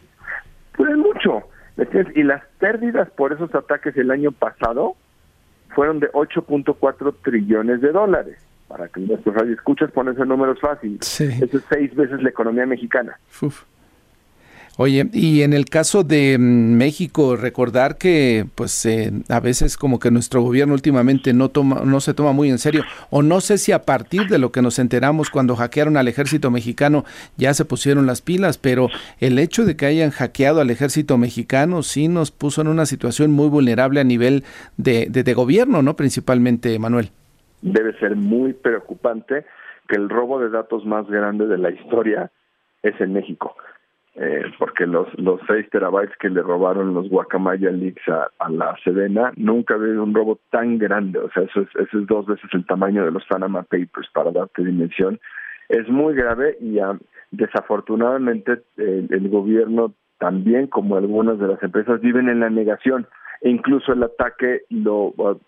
Pues 0.77 0.91
es 0.91 0.95
mucho. 0.95 1.43
Y 2.15 2.23
las 2.23 2.41
pérdidas 2.57 3.09
por 3.09 3.33
esos 3.33 3.53
ataques 3.53 3.97
el 3.97 4.09
año 4.09 4.31
pasado 4.31 4.95
fueron 5.75 5.99
de 5.99 6.09
8.4 6.13 7.15
trillones 7.21 7.81
de 7.81 7.91
dólares. 7.91 8.37
Para 8.69 8.87
que 8.87 9.01
nuestros 9.01 9.35
escuchas 9.49 9.91
ponerse 9.91 10.25
números 10.25 10.61
fáciles. 10.61 11.19
Eso 11.19 11.57
es 11.57 11.63
seis 11.67 11.93
veces 11.95 12.23
la 12.23 12.29
economía 12.29 12.65
mexicana. 12.65 13.19
Oye, 14.79 15.09
y 15.11 15.41
en 15.41 15.53
el 15.53 15.65
caso 15.65 16.03
de 16.03 16.37
mm, 16.37 16.77
México, 16.77 17.35
recordar 17.35 17.97
que 17.97 18.45
pues 18.53 18.85
eh, 18.85 19.11
a 19.27 19.39
veces 19.39 19.75
como 19.75 19.97
que 19.97 20.11
nuestro 20.11 20.41
gobierno 20.43 20.75
últimamente 20.75 21.33
no 21.33 21.49
toma 21.49 21.81
no 21.83 21.99
se 21.99 22.13
toma 22.13 22.31
muy 22.31 22.51
en 22.51 22.59
serio 22.59 22.83
o 23.09 23.23
no 23.23 23.41
sé 23.41 23.57
si 23.57 23.71
a 23.71 23.81
partir 23.81 24.27
de 24.27 24.37
lo 24.37 24.51
que 24.51 24.61
nos 24.61 24.77
enteramos 24.77 25.31
cuando 25.31 25.55
hackearon 25.55 25.97
al 25.97 26.07
ejército 26.07 26.51
mexicano 26.51 27.05
ya 27.37 27.55
se 27.55 27.65
pusieron 27.65 28.05
las 28.05 28.21
pilas, 28.21 28.59
pero 28.59 28.89
el 29.19 29.39
hecho 29.39 29.65
de 29.65 29.75
que 29.75 29.87
hayan 29.87 30.11
hackeado 30.11 30.61
al 30.61 30.69
ejército 30.69 31.17
mexicano 31.17 31.81
sí 31.81 32.07
nos 32.07 32.29
puso 32.29 32.61
en 32.61 32.67
una 32.67 32.85
situación 32.85 33.31
muy 33.31 33.49
vulnerable 33.49 33.99
a 33.99 34.03
nivel 34.03 34.43
de, 34.77 35.07
de 35.09 35.33
gobierno, 35.33 35.81
¿no? 35.81 35.95
Principalmente, 35.95 36.77
Manuel. 36.77 37.09
Debe 37.63 37.97
ser 37.97 38.15
muy 38.15 38.53
preocupante 38.53 39.43
que 39.87 39.95
el 39.95 40.07
robo 40.07 40.39
de 40.39 40.49
datos 40.49 40.85
más 40.85 41.07
grande 41.07 41.47
de 41.47 41.57
la 41.57 41.71
historia 41.71 42.29
es 42.83 42.93
en 43.01 43.13
México 43.13 43.55
eh, 44.19 44.51
porque 44.57 44.87
los, 44.87 45.07
los 45.19 45.39
6 45.45 45.69
terabytes 45.69 46.17
que 46.17 46.29
le 46.29 46.41
robaron 46.41 46.95
los 46.95 47.07
Guacamaya 47.07 47.69
Leaks 47.69 48.01
a, 48.09 48.49
la 48.49 48.75
Sedena, 48.83 49.31
nunca 49.35 49.75
ha 49.75 49.77
habido 49.77 50.03
un 50.03 50.15
robo 50.15 50.39
tan 50.49 50.79
grande, 50.79 51.19
o 51.19 51.29
sea, 51.29 51.43
eso 51.43 51.61
es, 51.61 51.67
eso 51.75 51.99
es 51.99 52.07
dos 52.07 52.25
veces 52.25 52.49
el 52.53 52.65
tamaño 52.65 53.05
de 53.05 53.11
los 53.11 53.23
Panama 53.25 53.61
Papers, 53.61 54.09
para 54.11 54.31
darte 54.31 54.63
dimensión. 54.63 55.19
Es 55.69 55.87
muy 55.87 56.15
grave 56.15 56.57
y 56.59 56.79
ah, 56.79 56.97
desafortunadamente 57.29 58.63
el, 58.77 59.29
gobierno 59.29 59.93
también, 60.17 60.65
como 60.65 60.95
algunas 60.95 61.37
de 61.37 61.49
las 61.49 61.61
empresas, 61.61 62.01
viven 62.01 62.27
en 62.27 62.39
la 62.39 62.49
negación. 62.49 63.05
E 63.41 63.49
incluso 63.49 63.93
el 63.93 64.01
ataque 64.01 64.61
lo 64.71 65.13
uh, 65.17 65.39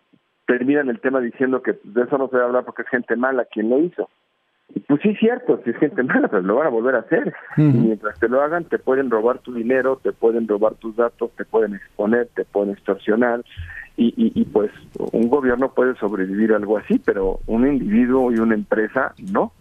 terminan 0.45 0.89
el 0.89 0.99
tema 0.99 1.21
diciendo 1.21 1.63
que 1.63 1.79
de 1.83 2.03
eso 2.03 2.19
no 2.19 2.27
se 2.27 2.37
habla 2.37 2.61
porque 2.61 2.83
es 2.83 2.89
gente 2.89 3.15
mala 3.15 3.45
quien 3.45 3.69
lo 3.69 3.79
hizo 3.79 4.09
pues 4.87 5.01
sí, 5.01 5.15
cierto, 5.15 5.61
si 5.63 5.71
es 5.71 5.77
gente 5.77 6.03
mala, 6.03 6.27
pues 6.27 6.43
lo 6.43 6.55
van 6.55 6.67
a 6.67 6.71
volver 6.71 6.95
a 6.95 6.99
hacer. 6.99 7.33
Y 7.57 7.61
mientras 7.61 8.19
te 8.19 8.27
lo 8.27 8.41
hagan, 8.41 8.65
te 8.65 8.79
pueden 8.79 9.09
robar 9.09 9.39
tu 9.39 9.53
dinero, 9.53 9.99
te 10.01 10.11
pueden 10.11 10.47
robar 10.47 10.75
tus 10.75 10.95
datos, 10.95 11.31
te 11.35 11.45
pueden 11.45 11.75
exponer, 11.75 12.27
te 12.35 12.45
pueden 12.45 12.73
extorsionar. 12.73 13.43
Y, 13.97 14.13
y, 14.15 14.45
pues 14.45 14.71
un 15.11 15.27
gobierno 15.27 15.73
puede 15.73 15.93
sobrevivir 15.95 16.53
a 16.53 16.55
algo 16.55 16.77
así, 16.77 16.99
pero 16.99 17.39
un 17.47 17.67
individuo 17.67 18.31
y 18.31 18.37
una 18.37 18.55
empresa 18.55 19.13
no. 19.31 19.51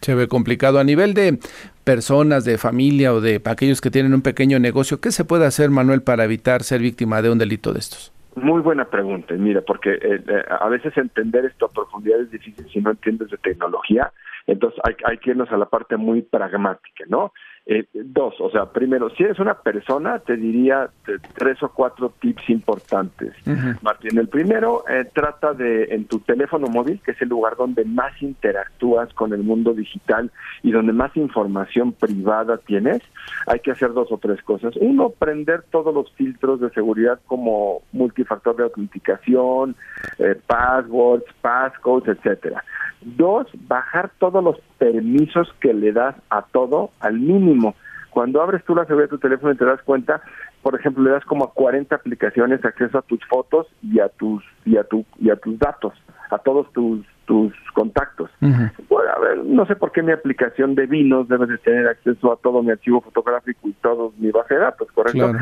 Se 0.00 0.14
ve 0.14 0.26
complicado 0.26 0.80
a 0.80 0.84
nivel 0.84 1.14
de 1.14 1.38
personas, 1.84 2.44
de 2.44 2.58
familia 2.58 3.14
o 3.14 3.20
de 3.20 3.40
aquellos 3.44 3.80
que 3.80 3.90
tienen 3.90 4.12
un 4.12 4.22
pequeño 4.22 4.58
negocio. 4.58 5.00
¿Qué 5.00 5.12
se 5.12 5.24
puede 5.24 5.46
hacer, 5.46 5.70
Manuel, 5.70 6.02
para 6.02 6.24
evitar 6.24 6.64
ser 6.64 6.80
víctima 6.80 7.22
de 7.22 7.30
un 7.30 7.38
delito 7.38 7.72
de 7.72 7.78
estos? 7.78 8.12
Muy 8.34 8.60
buena 8.60 8.84
pregunta. 8.84 9.34
Mira, 9.34 9.62
porque 9.62 9.92
eh, 9.94 10.20
eh, 10.28 10.44
a 10.60 10.68
veces 10.68 10.96
entender 10.98 11.46
esto 11.46 11.66
a 11.66 11.70
profundidad 11.70 12.20
es 12.20 12.30
difícil 12.30 12.66
si 12.70 12.80
no 12.80 12.90
entiendes 12.90 13.30
de 13.30 13.38
tecnología. 13.38 14.12
Entonces 14.46 14.80
hay, 14.84 14.94
hay 15.04 15.18
que 15.18 15.30
irnos 15.30 15.50
a 15.50 15.56
la 15.56 15.66
parte 15.66 15.96
muy 15.96 16.22
pragmática, 16.22 17.04
¿no? 17.08 17.32
Eh, 17.68 17.84
dos, 17.92 18.40
o 18.40 18.48
sea, 18.48 18.66
primero, 18.66 19.10
si 19.10 19.24
eres 19.24 19.40
una 19.40 19.54
persona, 19.54 20.20
te 20.20 20.36
diría 20.36 20.88
tres 21.34 21.60
o 21.64 21.68
cuatro 21.70 22.12
tips 22.20 22.48
importantes. 22.48 23.34
Martín, 23.82 24.16
el 24.18 24.28
primero, 24.28 24.84
eh, 24.88 25.04
trata 25.12 25.52
de 25.52 25.86
en 25.86 26.04
tu 26.04 26.20
teléfono 26.20 26.68
móvil, 26.68 27.00
que 27.04 27.10
es 27.10 27.20
el 27.22 27.28
lugar 27.28 27.56
donde 27.56 27.84
más 27.84 28.22
interactúas 28.22 29.12
con 29.14 29.32
el 29.32 29.42
mundo 29.42 29.74
digital 29.74 30.30
y 30.62 30.70
donde 30.70 30.92
más 30.92 31.16
información 31.16 31.90
privada 31.90 32.58
tienes, 32.58 33.02
hay 33.48 33.58
que 33.58 33.72
hacer 33.72 33.92
dos 33.92 34.12
o 34.12 34.18
tres 34.18 34.40
cosas. 34.42 34.76
Uno, 34.80 35.10
prender 35.10 35.64
todos 35.72 35.92
los 35.92 36.12
filtros 36.12 36.60
de 36.60 36.70
seguridad 36.70 37.18
como 37.26 37.82
multifactor 37.90 38.54
de 38.54 38.62
autenticación, 38.62 39.74
eh, 40.20 40.38
passwords, 40.46 41.26
passcodes, 41.40 42.16
etcétera. 42.16 42.62
Dos, 43.00 43.48
bajar 43.68 44.10
todos 44.18 44.42
los 44.42 44.56
permisos 44.78 45.52
que 45.60 45.74
le 45.74 45.92
das 45.92 46.14
a 46.30 46.42
todo 46.42 46.90
al 47.00 47.18
mínimo. 47.18 47.74
Cuando 48.10 48.40
abres 48.42 48.64
tú 48.64 48.74
la 48.74 48.84
seguridad 48.84 49.10
de 49.10 49.16
tu 49.16 49.18
teléfono 49.18 49.52
y 49.52 49.56
te 49.56 49.64
das 49.64 49.82
cuenta, 49.82 50.22
por 50.62 50.74
ejemplo, 50.78 51.04
le 51.04 51.10
das 51.10 51.24
como 51.24 51.44
a 51.44 51.52
40 51.52 51.94
aplicaciones 51.94 52.64
acceso 52.64 52.98
a 52.98 53.02
tus 53.02 53.24
fotos 53.26 53.66
y 53.82 54.00
a 54.00 54.08
tus 54.08 54.42
y 54.64 54.76
a 54.76 54.84
tu 54.84 55.04
y 55.20 55.30
a 55.30 55.36
tus 55.36 55.58
datos, 55.58 55.94
a 56.30 56.38
todos 56.38 56.72
tus 56.72 57.04
tus 57.26 57.52
contactos. 57.74 58.30
bueno, 58.40 59.10
a 59.14 59.20
ver, 59.20 59.44
no 59.44 59.66
sé 59.66 59.76
por 59.76 59.92
qué 59.92 60.02
mi 60.02 60.12
aplicación 60.12 60.74
de 60.74 60.86
vinos 60.86 61.28
debe 61.28 61.46
de 61.46 61.58
tener 61.58 61.86
acceso 61.88 62.32
a 62.32 62.36
todo 62.36 62.62
mi 62.62 62.70
archivo 62.70 63.00
fotográfico 63.00 63.68
y 63.68 63.72
todo 63.74 64.12
mi 64.18 64.30
base 64.30 64.54
de 64.54 64.60
datos, 64.60 64.88
¿correcto? 64.92 65.32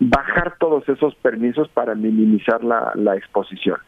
bajar 0.00 0.56
todos 0.58 0.88
esos 0.88 1.14
permisos 1.16 1.68
para 1.68 1.94
minimizar 1.94 2.62
la, 2.62 2.92
la 2.94 3.16
exposición. 3.16 3.78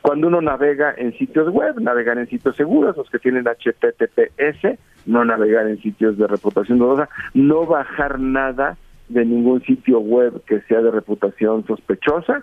Cuando 0.00 0.28
uno 0.28 0.40
navega 0.40 0.94
en 0.96 1.16
sitios 1.18 1.52
web, 1.52 1.80
navegar 1.80 2.18
en 2.18 2.28
sitios 2.28 2.56
seguros, 2.56 2.96
los 2.96 3.10
que 3.10 3.18
tienen 3.18 3.44
HTTPS, 3.44 4.78
no 5.06 5.24
navegar 5.24 5.66
en 5.66 5.80
sitios 5.82 6.16
de 6.16 6.26
reputación 6.26 6.78
dudosa, 6.78 7.08
no 7.34 7.66
bajar 7.66 8.18
nada 8.18 8.76
de 9.08 9.24
ningún 9.24 9.62
sitio 9.62 10.00
web 10.00 10.42
que 10.46 10.60
sea 10.62 10.80
de 10.80 10.90
reputación 10.90 11.66
sospechosa. 11.66 12.42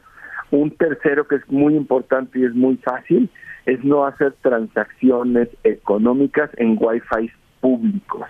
Un 0.51 0.71
tercero 0.71 1.27
que 1.27 1.35
es 1.35 1.49
muy 1.49 1.75
importante 1.75 2.39
y 2.39 2.45
es 2.45 2.53
muy 2.53 2.77
fácil 2.77 3.29
es 3.69 3.83
no 3.83 4.05
hacer 4.05 4.33
transacciones 4.41 5.49
económicas 5.63 6.49
en 6.57 6.77
wifi 6.79 7.31
públicos. 7.61 8.27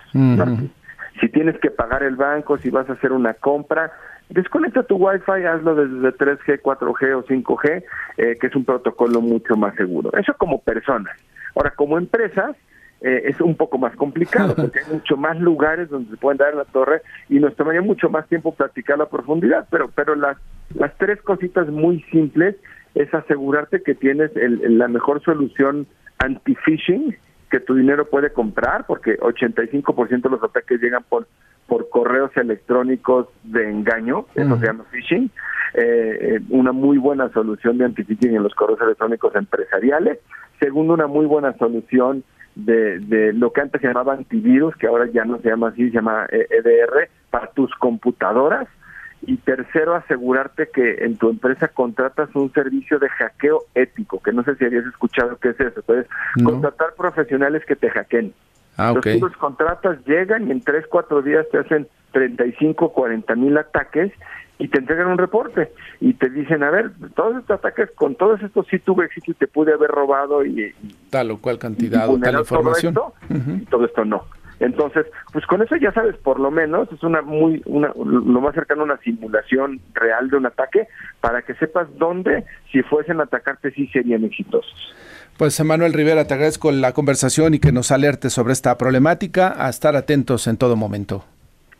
Si 1.20 1.28
tienes 1.28 1.58
que 1.60 1.70
pagar 1.70 2.02
el 2.02 2.16
banco, 2.16 2.58
si 2.58 2.70
vas 2.70 2.88
a 2.88 2.94
hacer 2.94 3.12
una 3.12 3.34
compra, 3.34 3.92
desconecta 4.28 4.82
tu 4.84 4.96
Wi-Fi, 4.96 5.44
hazlo 5.44 5.74
desde 5.74 6.16
3G, 6.16 6.62
4G 6.62 7.14
o 7.14 7.24
5G, 7.24 7.84
eh, 8.16 8.38
que 8.40 8.46
es 8.46 8.56
un 8.56 8.64
protocolo 8.64 9.20
mucho 9.20 9.56
más 9.56 9.74
seguro. 9.74 10.12
Eso 10.16 10.34
como 10.38 10.60
personas. 10.62 11.16
Ahora, 11.54 11.70
como 11.70 11.98
empresas, 11.98 12.56
eh, 13.02 13.22
es 13.24 13.40
un 13.40 13.54
poco 13.54 13.78
más 13.78 13.94
complicado 13.96 14.54
porque 14.54 14.80
hay 14.80 14.84
mucho 14.92 15.16
más 15.16 15.38
lugares 15.38 15.88
donde 15.90 16.10
se 16.10 16.16
pueden 16.16 16.38
dar 16.38 16.52
en 16.52 16.58
la 16.58 16.64
torre 16.64 17.02
y 17.28 17.38
nos 17.38 17.56
tomaría 17.56 17.82
mucho 17.82 18.08
más 18.08 18.26
tiempo 18.28 18.54
practicar 18.54 18.98
la 18.98 19.08
profundidad, 19.08 19.66
pero 19.70 19.90
pero 19.90 20.14
las 20.14 20.36
las 20.74 20.96
tres 20.98 21.20
cositas 21.22 21.68
muy 21.68 22.02
simples 22.10 22.56
es 22.94 23.12
asegurarte 23.14 23.82
que 23.82 23.94
tienes 23.94 24.34
el, 24.36 24.78
la 24.78 24.88
mejor 24.88 25.22
solución 25.22 25.86
anti-phishing 26.18 27.16
que 27.50 27.60
tu 27.60 27.74
dinero 27.74 28.08
puede 28.08 28.32
comprar, 28.32 28.86
porque 28.86 29.18
85% 29.18 30.22
de 30.22 30.30
los 30.30 30.42
ataques 30.42 30.80
llegan 30.80 31.04
por 31.08 31.26
por 31.70 31.88
correos 31.88 32.36
electrónicos 32.36 33.28
de 33.44 33.70
engaño, 33.70 34.26
eso 34.34 34.58
se 34.58 34.66
llama 34.66 34.84
phishing, 34.90 35.30
eh, 35.74 36.18
eh, 36.20 36.40
una 36.48 36.72
muy 36.72 36.98
buena 36.98 37.32
solución 37.32 37.78
de 37.78 37.84
anti-phishing 37.84 38.34
en 38.34 38.42
los 38.42 38.56
correos 38.56 38.80
electrónicos 38.80 39.36
empresariales, 39.36 40.18
segundo, 40.58 40.94
una 40.94 41.06
muy 41.06 41.26
buena 41.26 41.56
solución 41.58 42.24
de, 42.56 42.98
de 42.98 43.32
lo 43.34 43.52
que 43.52 43.60
antes 43.60 43.80
se 43.80 43.86
llamaba 43.86 44.14
antivirus, 44.14 44.74
que 44.74 44.88
ahora 44.88 45.06
ya 45.12 45.24
no 45.24 45.38
se 45.38 45.48
llama 45.48 45.68
así, 45.68 45.90
se 45.90 45.94
llama 45.94 46.26
EDR, 46.28 47.02
eh, 47.02 47.04
e 47.04 47.10
para 47.30 47.52
tus 47.52 47.72
computadoras, 47.76 48.66
y 49.22 49.36
tercero, 49.36 49.94
asegurarte 49.94 50.68
que 50.72 51.04
en 51.04 51.16
tu 51.16 51.30
empresa 51.30 51.68
contratas 51.68 52.34
un 52.34 52.52
servicio 52.52 52.98
de 52.98 53.08
hackeo 53.08 53.64
ético, 53.74 54.20
que 54.22 54.32
no 54.32 54.42
sé 54.44 54.56
si 54.56 54.64
habías 54.64 54.86
escuchado 54.86 55.36
qué 55.38 55.50
es 55.50 55.60
eso. 55.60 55.80
Entonces, 55.80 56.06
contratar 56.42 56.94
profesionales 56.96 57.62
que 57.66 57.76
te 57.76 57.90
hackeen. 57.90 58.32
Ah, 58.76 58.94
los 58.94 59.36
contratas, 59.36 59.98
llegan 60.06 60.48
y 60.48 60.52
en 60.52 60.62
3, 60.62 60.86
4 60.88 61.22
días 61.22 61.46
te 61.52 61.58
hacen 61.58 61.86
35, 62.12 62.92
40 62.92 63.34
mil 63.34 63.58
ataques 63.58 64.10
y 64.58 64.68
te 64.68 64.78
entregan 64.78 65.08
un 65.08 65.18
reporte 65.18 65.70
y 66.00 66.14
te 66.14 66.30
dicen, 66.30 66.62
a 66.62 66.70
ver, 66.70 66.90
todos 67.14 67.36
estos 67.36 67.58
ataques, 67.58 67.90
con 67.94 68.14
todos 68.14 68.42
estos 68.42 68.66
sí 68.68 68.78
tuve 68.78 69.06
éxito 69.06 69.32
y 69.32 69.34
te 69.34 69.46
pude 69.46 69.72
haber 69.72 69.90
robado 69.90 70.44
y... 70.44 70.74
tal 71.10 71.30
o 71.30 71.38
cual 71.38 71.58
cantidad 71.58 72.08
o 72.08 72.18
tal 72.18 72.38
información. 72.38 72.94
Todo 72.94 73.14
esto, 73.28 73.54
y 73.54 73.64
todo 73.66 73.84
esto 73.84 74.04
no. 74.04 74.24
Entonces, 74.60 75.06
pues 75.32 75.46
con 75.46 75.62
eso 75.62 75.74
ya 75.76 75.92
sabes, 75.92 76.16
por 76.18 76.38
lo 76.38 76.50
menos 76.50 76.88
es 76.92 77.02
una 77.02 77.22
muy 77.22 77.62
una, 77.64 77.92
lo 77.96 78.40
más 78.40 78.54
cercano 78.54 78.82
a 78.82 78.84
una 78.84 78.98
simulación 78.98 79.80
real 79.94 80.28
de 80.28 80.36
un 80.36 80.46
ataque 80.46 80.86
para 81.20 81.42
que 81.42 81.54
sepas 81.54 81.88
dónde, 81.96 82.44
si 82.70 82.82
fuesen 82.82 83.20
a 83.20 83.24
atacarte, 83.24 83.72
sí 83.72 83.88
serían 83.88 84.24
exitosos. 84.24 84.94
Pues 85.38 85.58
Emanuel 85.58 85.94
Rivera, 85.94 86.26
te 86.26 86.34
agradezco 86.34 86.70
la 86.70 86.92
conversación 86.92 87.54
y 87.54 87.58
que 87.58 87.72
nos 87.72 87.90
alerte 87.90 88.28
sobre 88.28 88.52
esta 88.52 88.76
problemática, 88.76 89.54
a 89.56 89.70
estar 89.70 89.96
atentos 89.96 90.46
en 90.46 90.58
todo 90.58 90.76
momento. 90.76 91.24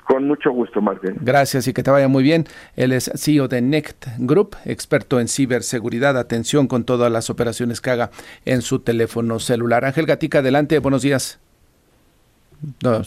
Con 0.04 0.26
mucho 0.26 0.50
gusto, 0.50 0.80
Martín. 0.80 1.16
Gracias 1.20 1.68
y 1.68 1.74
que 1.74 1.82
te 1.82 1.90
vaya 1.90 2.08
muy 2.08 2.22
bien. 2.22 2.46
Él 2.74 2.92
es 2.92 3.12
CEO 3.14 3.46
de 3.46 3.60
NECT 3.60 4.06
Group, 4.18 4.56
experto 4.64 5.20
en 5.20 5.28
ciberseguridad. 5.28 6.18
Atención 6.18 6.66
con 6.66 6.84
todas 6.84 7.12
las 7.12 7.30
operaciones 7.30 7.80
que 7.80 7.90
haga 7.90 8.10
en 8.46 8.62
su 8.62 8.80
teléfono 8.80 9.38
celular. 9.38 9.84
Ángel 9.84 10.06
Gatica, 10.06 10.38
adelante, 10.38 10.78
buenos 10.78 11.02
días. 11.02 11.38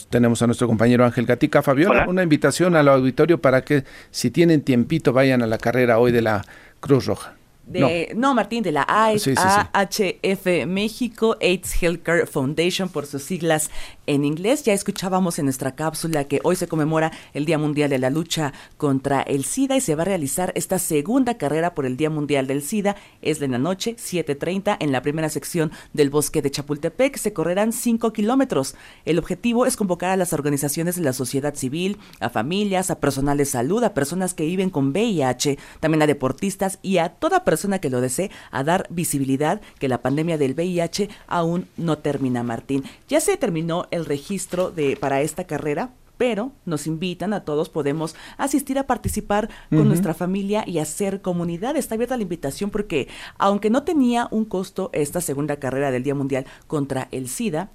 Tenemos 0.09 0.41
a 0.41 0.47
nuestro 0.47 0.67
compañero 0.67 1.05
Ángel 1.05 1.25
Gatica. 1.25 1.61
Fabiola, 1.61 2.05
una 2.07 2.23
invitación 2.23 2.75
al 2.75 2.87
auditorio 2.87 3.41
para 3.41 3.63
que 3.63 3.83
si 4.11 4.31
tienen 4.31 4.61
tiempito 4.61 5.13
vayan 5.13 5.41
a 5.41 5.47
la 5.47 5.57
carrera 5.57 5.99
hoy 5.99 6.11
de 6.11 6.21
la 6.21 6.43
Cruz 6.79 7.05
Roja 7.05 7.35
no. 8.15 8.33
Martín, 8.33 8.63
de 8.63 8.71
la 8.71 8.85
AHF 8.87 10.65
México, 10.67 11.37
AIDS 11.41 11.81
Healthcare 11.81 12.27
Foundation, 12.27 12.89
por 12.89 13.05
sus 13.05 13.23
siglas 13.23 13.69
en 14.07 14.25
inglés. 14.25 14.63
Ya 14.63 14.73
escuchábamos 14.73 15.39
en 15.39 15.45
nuestra 15.45 15.75
cápsula 15.75 16.25
que 16.25 16.39
hoy 16.43 16.55
se 16.55 16.67
conmemora 16.67 17.11
el 17.33 17.45
Día 17.45 17.57
Mundial 17.57 17.89
de 17.89 17.99
la 17.99 18.09
Lucha 18.09 18.53
contra 18.77 19.21
el 19.21 19.45
SIDA 19.45 19.77
y 19.77 19.81
se 19.81 19.95
va 19.95 20.03
a 20.03 20.05
realizar 20.05 20.51
esta 20.55 20.79
segunda 20.79 21.37
carrera 21.37 21.73
por 21.75 21.85
el 21.85 21.97
Día 21.97 22.09
Mundial 22.09 22.47
del 22.47 22.61
SIDA. 22.61 22.95
Es 23.21 23.39
la 23.39 23.57
noche, 23.57 23.95
7.30, 23.95 24.77
en 24.79 24.91
la 24.91 25.01
primera 25.01 25.29
sección 25.29 25.71
del 25.93 26.09
bosque 26.09 26.41
de 26.41 26.51
Chapultepec. 26.51 27.17
Se 27.17 27.33
correrán 27.33 27.73
5 27.73 28.13
kilómetros. 28.13 28.75
El 29.05 29.19
objetivo 29.19 29.65
es 29.65 29.75
convocar 29.75 30.11
a 30.11 30.17
las 30.17 30.33
organizaciones 30.33 30.95
de 30.95 31.01
la 31.01 31.13
sociedad 31.13 31.55
civil, 31.55 31.97
a 32.19 32.29
familias, 32.29 32.91
a 32.91 32.99
personal 32.99 33.37
de 33.37 33.45
salud, 33.45 33.83
a 33.83 33.93
personas 33.93 34.33
que 34.33 34.45
viven 34.45 34.69
con 34.69 34.89
VIH, 34.89 35.57
también 35.79 36.01
a 36.01 36.07
deportistas 36.07 36.79
y 36.81 36.97
a 36.97 37.09
toda 37.09 37.43
persona 37.43 37.79
que 37.79 37.89
lo 37.89 38.01
desee 38.01 38.31
a 38.51 38.63
dar 38.63 38.87
visibilidad 38.89 39.61
que 39.79 39.87
la 39.87 40.01
pandemia 40.01 40.37
del 40.37 40.53
VIH 40.53 41.09
aún 41.27 41.67
no 41.77 41.97
termina, 41.97 42.43
Martín. 42.43 42.83
Ya 43.07 43.19
se 43.19 43.37
terminó 43.37 43.87
el 43.93 44.05
registro 44.05 44.71
de 44.71 44.97
para 44.97 45.21
esta 45.21 45.45
carrera, 45.45 45.93
pero 46.17 46.51
nos 46.65 46.87
invitan 46.87 47.33
a 47.33 47.43
todos, 47.43 47.69
podemos 47.69 48.15
asistir 48.37 48.77
a 48.77 48.87
participar 48.87 49.49
con 49.69 49.87
nuestra 49.87 50.13
familia 50.13 50.63
y 50.65 50.79
hacer 50.79 51.21
comunidad. 51.21 51.75
Está 51.75 51.95
abierta 51.95 52.17
la 52.17 52.23
invitación 52.23 52.69
porque 52.69 53.07
aunque 53.37 53.69
no 53.69 53.83
tenía 53.83 54.27
un 54.31 54.45
costo 54.45 54.89
esta 54.93 55.21
segunda 55.21 55.57
carrera 55.57 55.91
del 55.91 56.03
Día 56.03 56.15
Mundial 56.15 56.45
contra 56.67 57.07
el 57.11 57.27
SIDA, 57.27 57.71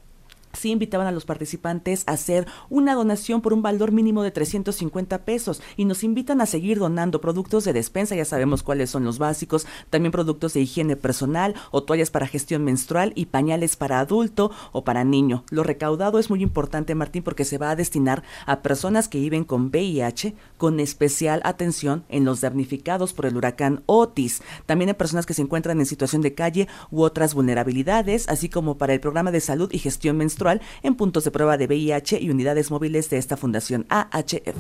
sí 0.59 0.71
invitaban 0.71 1.07
a 1.07 1.13
los 1.13 1.25
participantes 1.25 2.05
a 2.07 2.13
hacer 2.13 2.47
una 2.69 2.95
donación 2.95 3.41
por 3.41 3.53
un 3.53 3.63
valor 3.63 3.93
mínimo 3.93 4.23
de 4.23 4.31
350 4.31 5.25
pesos 5.25 5.63
y 5.77 5.85
nos 5.85 6.05
invitan 6.05 6.41
a 6.41 6.47
seguir 6.47 6.79
donando 6.79 7.21
productos 7.21 7.65
de 7.65 7.73
despensa, 7.73 8.17
ya 8.17 8.25
sabemos 8.25 8.63
cuáles 8.63 8.91
son 8.91 9.05
los 9.05 9.19
básicos, 9.19 9.67
también 9.91 10.13
productos 10.13 10.55
de 10.55 10.61
higiene 10.61 10.97
personal 10.97 11.55
o 11.71 11.83
toallas 11.83 12.11
para 12.11 12.27
gestión 12.27 12.65
menstrual 12.65 13.13
y 13.15 13.27
pañales 13.27 13.77
para 13.77 14.01
adulto 14.01 14.51
o 14.73 14.85
para 14.85 15.05
niño. 15.05 15.45
Lo 15.51 15.63
recaudado 15.63 16.19
es 16.19 16.31
muy 16.31 16.43
importante, 16.43 16.95
Martín, 16.95 17.23
porque 17.23 17.45
se 17.45 17.59
va 17.59 17.71
a 17.71 17.77
destinar 17.77 18.23
a 18.47 18.63
personas 18.63 19.09
que 19.09 19.21
viven 19.21 19.45
con 19.45 19.67
VIH 19.67 20.35
con 20.57 20.81
especial 20.81 21.41
atención 21.45 22.05
en 22.09 22.25
los 22.25 22.41
damnificados 22.41 23.13
por 23.13 23.27
el 23.27 23.37
huracán 23.37 23.83
Otis, 23.87 24.43
también 24.67 24.91
a 24.91 24.95
personas 24.95 25.27
que 25.27 25.35
se 25.35 25.43
encuentran 25.43 25.79
en 25.81 25.87
situación 25.87 26.23
de 26.23 26.35
calle 26.35 26.69
u 26.91 27.03
otras 27.03 27.35
vulnerabilidades, 27.35 28.29
así 28.29 28.49
como 28.49 28.79
para 28.79 28.95
el 28.95 29.01
programa 29.01 29.31
de 29.31 29.41
salud 29.41 29.71
y 29.73 29.79
gestión 29.79 30.17
menstrual 30.17 30.48
en 30.83 30.95
puntos 30.95 31.25
de 31.25 31.31
prueba 31.31 31.57
de 31.57 31.67
VIH 31.67 32.21
y 32.21 32.31
unidades 32.31 32.71
móviles 32.71 33.11
de 33.11 33.19
esta 33.19 33.37
fundación 33.37 33.87
AHF. 33.89 34.57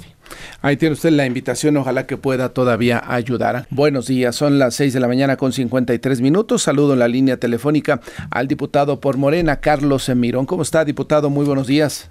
Ahí 0.62 0.76
tiene 0.76 0.95
usted 0.95 1.11
la 1.11 1.26
invitación, 1.26 1.76
ojalá 1.76 2.07
que 2.07 2.16
pueda 2.16 2.51
todavía 2.51 3.03
ayudar. 3.07 3.66
Buenos 3.70 4.07
días, 4.07 4.36
son 4.36 4.59
las 4.59 4.74
6 4.74 4.93
de 4.93 5.01
la 5.01 5.09
mañana 5.09 5.36
con 5.36 5.53
53 5.53 6.20
minutos. 6.20 6.62
Saludo 6.62 6.93
en 6.93 6.99
la 6.99 7.09
línea 7.09 7.39
telefónica 7.39 8.01
al 8.30 8.49
diputado 8.49 9.01
por 9.01 9.16
Morena, 9.16 9.61
Carlos 9.61 10.09
Emirón. 10.09 10.47
¿Cómo 10.47 10.62
está, 10.62 10.84
diputado? 10.84 11.30
Muy 11.30 11.47
buenos 11.47 11.66
días. 11.66 12.09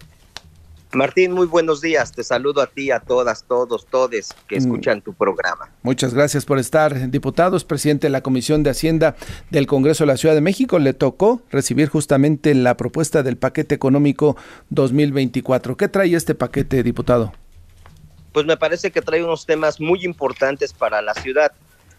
Martín, 0.93 1.33
muy 1.33 1.47
buenos 1.47 1.81
días. 1.81 2.11
Te 2.13 2.23
saludo 2.23 2.61
a 2.61 2.67
ti, 2.67 2.91
a 2.91 2.99
todas, 2.99 3.43
todos, 3.43 3.85
todes 3.85 4.33
que 4.47 4.55
mm. 4.55 4.59
escuchan 4.59 5.01
tu 5.01 5.13
programa. 5.13 5.69
Muchas 5.83 6.13
gracias 6.13 6.45
por 6.45 6.59
estar, 6.59 7.09
diputados. 7.11 7.65
Presidente 7.65 8.07
de 8.07 8.11
la 8.11 8.21
Comisión 8.21 8.63
de 8.63 8.69
Hacienda 8.69 9.15
del 9.49 9.67
Congreso 9.67 10.05
de 10.05 10.07
la 10.07 10.17
Ciudad 10.17 10.33
de 10.33 10.41
México, 10.41 10.79
le 10.79 10.93
tocó 10.93 11.41
recibir 11.51 11.89
justamente 11.89 12.53
la 12.55 12.77
propuesta 12.77 13.21
del 13.21 13.37
paquete 13.37 13.75
económico 13.75 14.37
2024. 14.69 15.75
¿Qué 15.75 15.89
trae 15.89 16.15
este 16.15 16.35
paquete, 16.35 16.83
diputado? 16.83 17.33
Pues 18.31 18.45
me 18.45 18.55
parece 18.55 18.91
que 18.91 19.01
trae 19.01 19.23
unos 19.23 19.45
temas 19.45 19.81
muy 19.81 20.05
importantes 20.05 20.71
para 20.71 21.01
la 21.01 21.13
ciudad. 21.15 21.51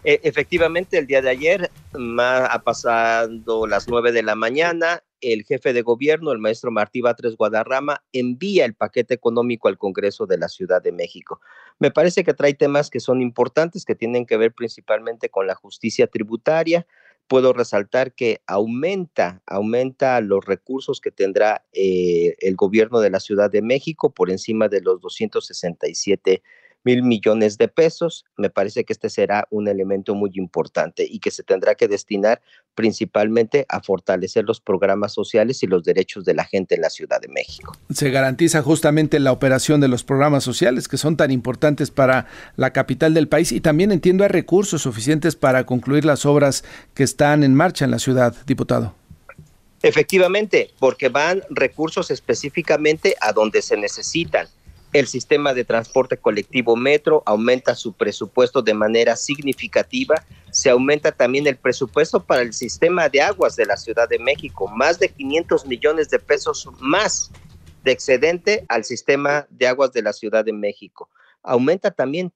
E, 0.08 0.20
efectivamente, 0.22 0.96
el 0.96 1.06
día 1.06 1.20
de 1.20 1.28
ayer 1.28 1.70
ha 1.92 2.62
pasado 2.64 3.66
las 3.66 3.88
nueve 3.88 4.10
de 4.10 4.22
la 4.22 4.34
mañana 4.36 5.04
el 5.20 5.44
jefe 5.44 5.74
de 5.74 5.82
gobierno, 5.82 6.32
el 6.32 6.38
maestro 6.38 6.70
Martí 6.70 7.02
Batres 7.02 7.36
Guadarrama, 7.36 8.02
envía 8.14 8.64
el 8.64 8.72
paquete 8.72 9.12
económico 9.12 9.68
al 9.68 9.76
Congreso 9.76 10.24
de 10.24 10.38
la 10.38 10.48
Ciudad 10.48 10.80
de 10.80 10.92
México. 10.92 11.42
Me 11.78 11.90
parece 11.90 12.24
que 12.24 12.32
trae 12.32 12.54
temas 12.54 12.88
que 12.88 13.00
son 13.00 13.20
importantes, 13.20 13.84
que 13.84 13.94
tienen 13.94 14.24
que 14.24 14.38
ver 14.38 14.54
principalmente 14.54 15.28
con 15.28 15.46
la 15.46 15.54
justicia 15.54 16.06
tributaria. 16.06 16.86
Puedo 17.26 17.52
resaltar 17.52 18.14
que 18.14 18.40
aumenta, 18.46 19.42
aumenta 19.46 20.22
los 20.22 20.42
recursos 20.42 21.02
que 21.02 21.10
tendrá 21.10 21.66
eh, 21.74 22.34
el 22.40 22.56
gobierno 22.56 23.00
de 23.00 23.10
la 23.10 23.20
Ciudad 23.20 23.50
de 23.50 23.60
México 23.60 24.14
por 24.14 24.30
encima 24.30 24.68
de 24.68 24.80
los 24.80 25.02
267 25.02 26.42
mil 26.84 27.02
millones 27.02 27.58
de 27.58 27.68
pesos. 27.68 28.24
Me 28.36 28.50
parece 28.50 28.84
que 28.84 28.92
este 28.92 29.10
será 29.10 29.46
un 29.50 29.68
elemento 29.68 30.14
muy 30.14 30.30
importante 30.34 31.06
y 31.08 31.18
que 31.18 31.30
se 31.30 31.42
tendrá 31.42 31.74
que 31.74 31.88
destinar 31.88 32.40
principalmente 32.74 33.66
a 33.68 33.82
fortalecer 33.82 34.44
los 34.44 34.60
programas 34.60 35.12
sociales 35.12 35.62
y 35.62 35.66
los 35.66 35.84
derechos 35.84 36.24
de 36.24 36.34
la 36.34 36.44
gente 36.44 36.76
en 36.76 36.82
la 36.82 36.90
Ciudad 36.90 37.20
de 37.20 37.28
México. 37.28 37.76
Se 37.90 38.10
garantiza 38.10 38.62
justamente 38.62 39.18
la 39.18 39.32
operación 39.32 39.80
de 39.80 39.88
los 39.88 40.04
programas 40.04 40.44
sociales 40.44 40.88
que 40.88 40.96
son 40.96 41.16
tan 41.16 41.30
importantes 41.30 41.90
para 41.90 42.26
la 42.56 42.72
capital 42.72 43.14
del 43.14 43.28
país 43.28 43.52
y 43.52 43.60
también 43.60 43.92
entiendo 43.92 44.24
hay 44.24 44.30
recursos 44.30 44.82
suficientes 44.82 45.36
para 45.36 45.66
concluir 45.66 46.04
las 46.04 46.24
obras 46.24 46.64
que 46.94 47.02
están 47.02 47.42
en 47.42 47.54
marcha 47.54 47.84
en 47.84 47.90
la 47.90 47.98
ciudad, 47.98 48.34
diputado. 48.46 48.94
Efectivamente, 49.82 50.70
porque 50.78 51.08
van 51.08 51.42
recursos 51.50 52.10
específicamente 52.10 53.14
a 53.20 53.32
donde 53.32 53.62
se 53.62 53.76
necesitan 53.76 54.48
el 54.92 55.06
sistema 55.06 55.52
de 55.52 55.64
transporte 55.64 56.16
colectivo 56.16 56.74
Metro 56.74 57.22
aumenta 57.26 57.74
su 57.74 57.92
presupuesto 57.92 58.62
de 58.62 58.74
manera 58.74 59.16
significativa. 59.16 60.14
Se 60.50 60.70
aumenta 60.70 61.12
también 61.12 61.46
el 61.46 61.56
presupuesto 61.56 62.24
para 62.24 62.42
el 62.42 62.54
sistema 62.54 63.08
de 63.08 63.20
aguas 63.20 63.54
de 63.56 63.66
la 63.66 63.76
Ciudad 63.76 64.08
de 64.08 64.18
México, 64.18 64.66
más 64.68 64.98
de 64.98 65.10
500 65.10 65.66
millones 65.66 66.08
de 66.08 66.18
pesos 66.18 66.68
más 66.80 67.30
de 67.84 67.92
excedente 67.92 68.64
al 68.68 68.84
sistema 68.84 69.46
de 69.50 69.66
aguas 69.66 69.92
de 69.92 70.02
la 70.02 70.12
Ciudad 70.12 70.44
de 70.44 70.52
México. 70.52 71.10
Aumenta 71.42 71.90
también 71.90 72.32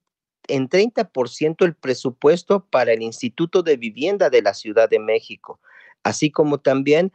en 0.49 0.69
30% 0.69 1.65
el 1.65 1.75
presupuesto 1.75 2.67
para 2.67 2.93
el 2.93 3.03
Instituto 3.03 3.63
de 3.63 3.77
Vivienda 3.77 4.29
de 4.29 4.43
la 4.43 4.53
Ciudad 4.55 4.91
de 4.91 4.99
México, 4.99 5.59
así 6.03 6.31
como 6.31 6.59
también 6.59 7.13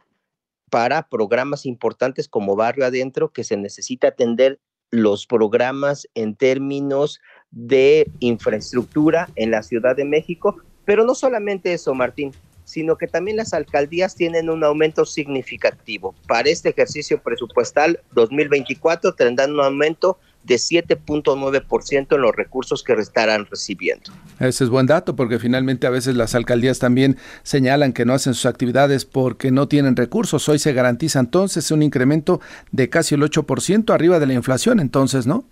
para 0.70 1.08
programas 1.08 1.64
importantes 1.64 2.28
como 2.28 2.56
Barrio 2.56 2.84
Adentro 2.86 3.32
que 3.32 3.44
se 3.44 3.56
necesita 3.56 4.08
atender 4.08 4.60
los 4.90 5.26
programas 5.26 6.08
en 6.14 6.34
términos 6.34 7.20
de 7.50 8.10
infraestructura 8.20 9.28
en 9.36 9.50
la 9.50 9.62
Ciudad 9.62 9.96
de 9.96 10.04
México, 10.04 10.56
pero 10.84 11.04
no 11.04 11.14
solamente 11.14 11.72
eso, 11.72 11.94
Martín, 11.94 12.32
sino 12.64 12.96
que 12.96 13.06
también 13.06 13.38
las 13.38 13.54
alcaldías 13.54 14.14
tienen 14.14 14.50
un 14.50 14.62
aumento 14.62 15.06
significativo. 15.06 16.14
Para 16.26 16.50
este 16.50 16.68
ejercicio 16.68 17.22
presupuestal 17.22 18.00
2024 18.12 19.14
tendrán 19.14 19.52
un 19.52 19.60
aumento 19.60 20.18
de 20.48 20.56
7.9% 20.56 22.14
en 22.14 22.20
los 22.20 22.34
recursos 22.34 22.82
que 22.82 22.94
estarán 22.94 23.46
recibiendo. 23.46 24.10
Ese 24.40 24.64
es 24.64 24.70
buen 24.70 24.86
dato 24.86 25.14
porque 25.14 25.38
finalmente 25.38 25.86
a 25.86 25.90
veces 25.90 26.16
las 26.16 26.34
alcaldías 26.34 26.78
también 26.78 27.18
señalan 27.42 27.92
que 27.92 28.04
no 28.04 28.14
hacen 28.14 28.34
sus 28.34 28.46
actividades 28.46 29.04
porque 29.04 29.50
no 29.50 29.68
tienen 29.68 29.94
recursos. 29.94 30.48
Hoy 30.48 30.58
se 30.58 30.72
garantiza 30.72 31.20
entonces 31.20 31.70
un 31.70 31.82
incremento 31.82 32.40
de 32.72 32.88
casi 32.88 33.14
el 33.14 33.22
8% 33.22 33.94
arriba 33.94 34.18
de 34.18 34.26
la 34.26 34.34
inflación, 34.34 34.80
entonces, 34.80 35.26
¿no? 35.26 35.44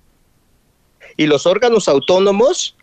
Y 1.17 1.27
los 1.27 1.47
órganos 1.47 1.89
autónomos, 1.89 2.77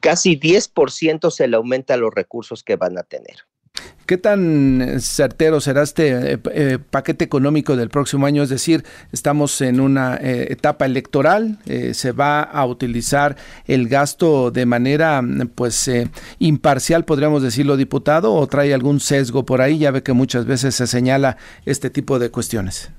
casi 0.00 0.38
10% 0.38 1.30
se 1.30 1.48
le 1.48 1.56
aumenta 1.56 1.96
los 1.96 2.14
recursos 2.14 2.62
que 2.62 2.76
van 2.76 2.98
a 2.98 3.02
tener. 3.02 3.36
¿Qué 4.08 4.16
tan 4.16 5.02
certero 5.02 5.60
será 5.60 5.82
este 5.82 6.32
eh, 6.32 6.38
eh, 6.52 6.78
paquete 6.78 7.26
económico 7.26 7.76
del 7.76 7.90
próximo 7.90 8.24
año? 8.24 8.42
Es 8.42 8.48
decir, 8.48 8.82
estamos 9.12 9.60
en 9.60 9.80
una 9.80 10.16
eh, 10.16 10.46
etapa 10.48 10.86
electoral, 10.86 11.58
se 11.92 12.12
va 12.12 12.40
a 12.40 12.64
utilizar 12.64 13.36
el 13.66 13.86
gasto 13.86 14.50
de 14.50 14.64
manera 14.64 15.22
pues 15.54 15.90
imparcial, 16.38 17.04
podríamos 17.04 17.42
decirlo, 17.42 17.76
diputado, 17.76 18.32
o 18.32 18.46
trae 18.46 18.72
algún 18.72 18.98
sesgo 18.98 19.44
por 19.44 19.60
ahí, 19.60 19.76
ya 19.76 19.90
ve 19.90 20.02
que 20.02 20.14
muchas 20.14 20.46
veces 20.46 20.74
se 20.74 20.86
señala 20.86 21.36
este 21.66 21.90
tipo 21.90 22.18
de 22.18 22.30
cuestiones. 22.30 22.90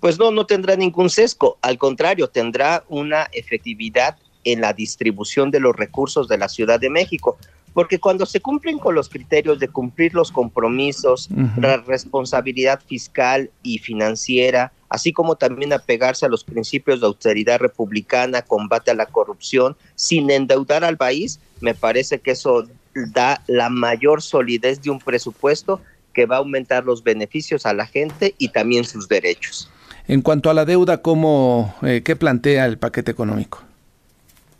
Pues 0.00 0.18
no, 0.18 0.30
no 0.30 0.46
tendrá 0.46 0.76
ningún 0.76 1.10
sesgo, 1.10 1.58
al 1.60 1.76
contrario, 1.76 2.28
tendrá 2.28 2.84
una 2.88 3.24
efectividad 3.32 4.16
en 4.44 4.62
la 4.62 4.72
distribución 4.72 5.50
de 5.50 5.60
los 5.60 5.76
recursos 5.76 6.26
de 6.26 6.38
la 6.38 6.48
Ciudad 6.48 6.80
de 6.80 6.88
México 6.88 7.36
porque 7.72 7.98
cuando 7.98 8.26
se 8.26 8.40
cumplen 8.40 8.78
con 8.78 8.94
los 8.94 9.08
criterios 9.08 9.58
de 9.58 9.68
cumplir 9.68 10.14
los 10.14 10.32
compromisos, 10.32 11.28
la 11.56 11.78
responsabilidad 11.78 12.80
fiscal 12.86 13.50
y 13.62 13.78
financiera, 13.78 14.72
así 14.88 15.12
como 15.12 15.36
también 15.36 15.72
apegarse 15.72 16.26
a 16.26 16.28
los 16.28 16.44
principios 16.44 17.00
de 17.00 17.06
austeridad 17.06 17.60
republicana, 17.60 18.42
combate 18.42 18.90
a 18.90 18.94
la 18.94 19.06
corrupción, 19.06 19.76
sin 19.94 20.30
endeudar 20.30 20.84
al 20.84 20.96
país, 20.96 21.40
me 21.60 21.74
parece 21.74 22.18
que 22.18 22.32
eso 22.32 22.66
da 22.94 23.42
la 23.46 23.68
mayor 23.68 24.20
solidez 24.20 24.82
de 24.82 24.90
un 24.90 24.98
presupuesto 24.98 25.80
que 26.12 26.26
va 26.26 26.36
a 26.36 26.38
aumentar 26.40 26.84
los 26.84 27.04
beneficios 27.04 27.66
a 27.66 27.72
la 27.72 27.86
gente 27.86 28.34
y 28.38 28.48
también 28.48 28.84
sus 28.84 29.08
derechos. 29.08 29.70
En 30.08 30.22
cuanto 30.22 30.50
a 30.50 30.54
la 30.54 30.64
deuda, 30.64 31.02
¿cómo, 31.02 31.74
eh, 31.82 32.02
¿qué 32.04 32.16
plantea 32.16 32.66
el 32.66 32.78
paquete 32.78 33.12
económico? 33.12 33.62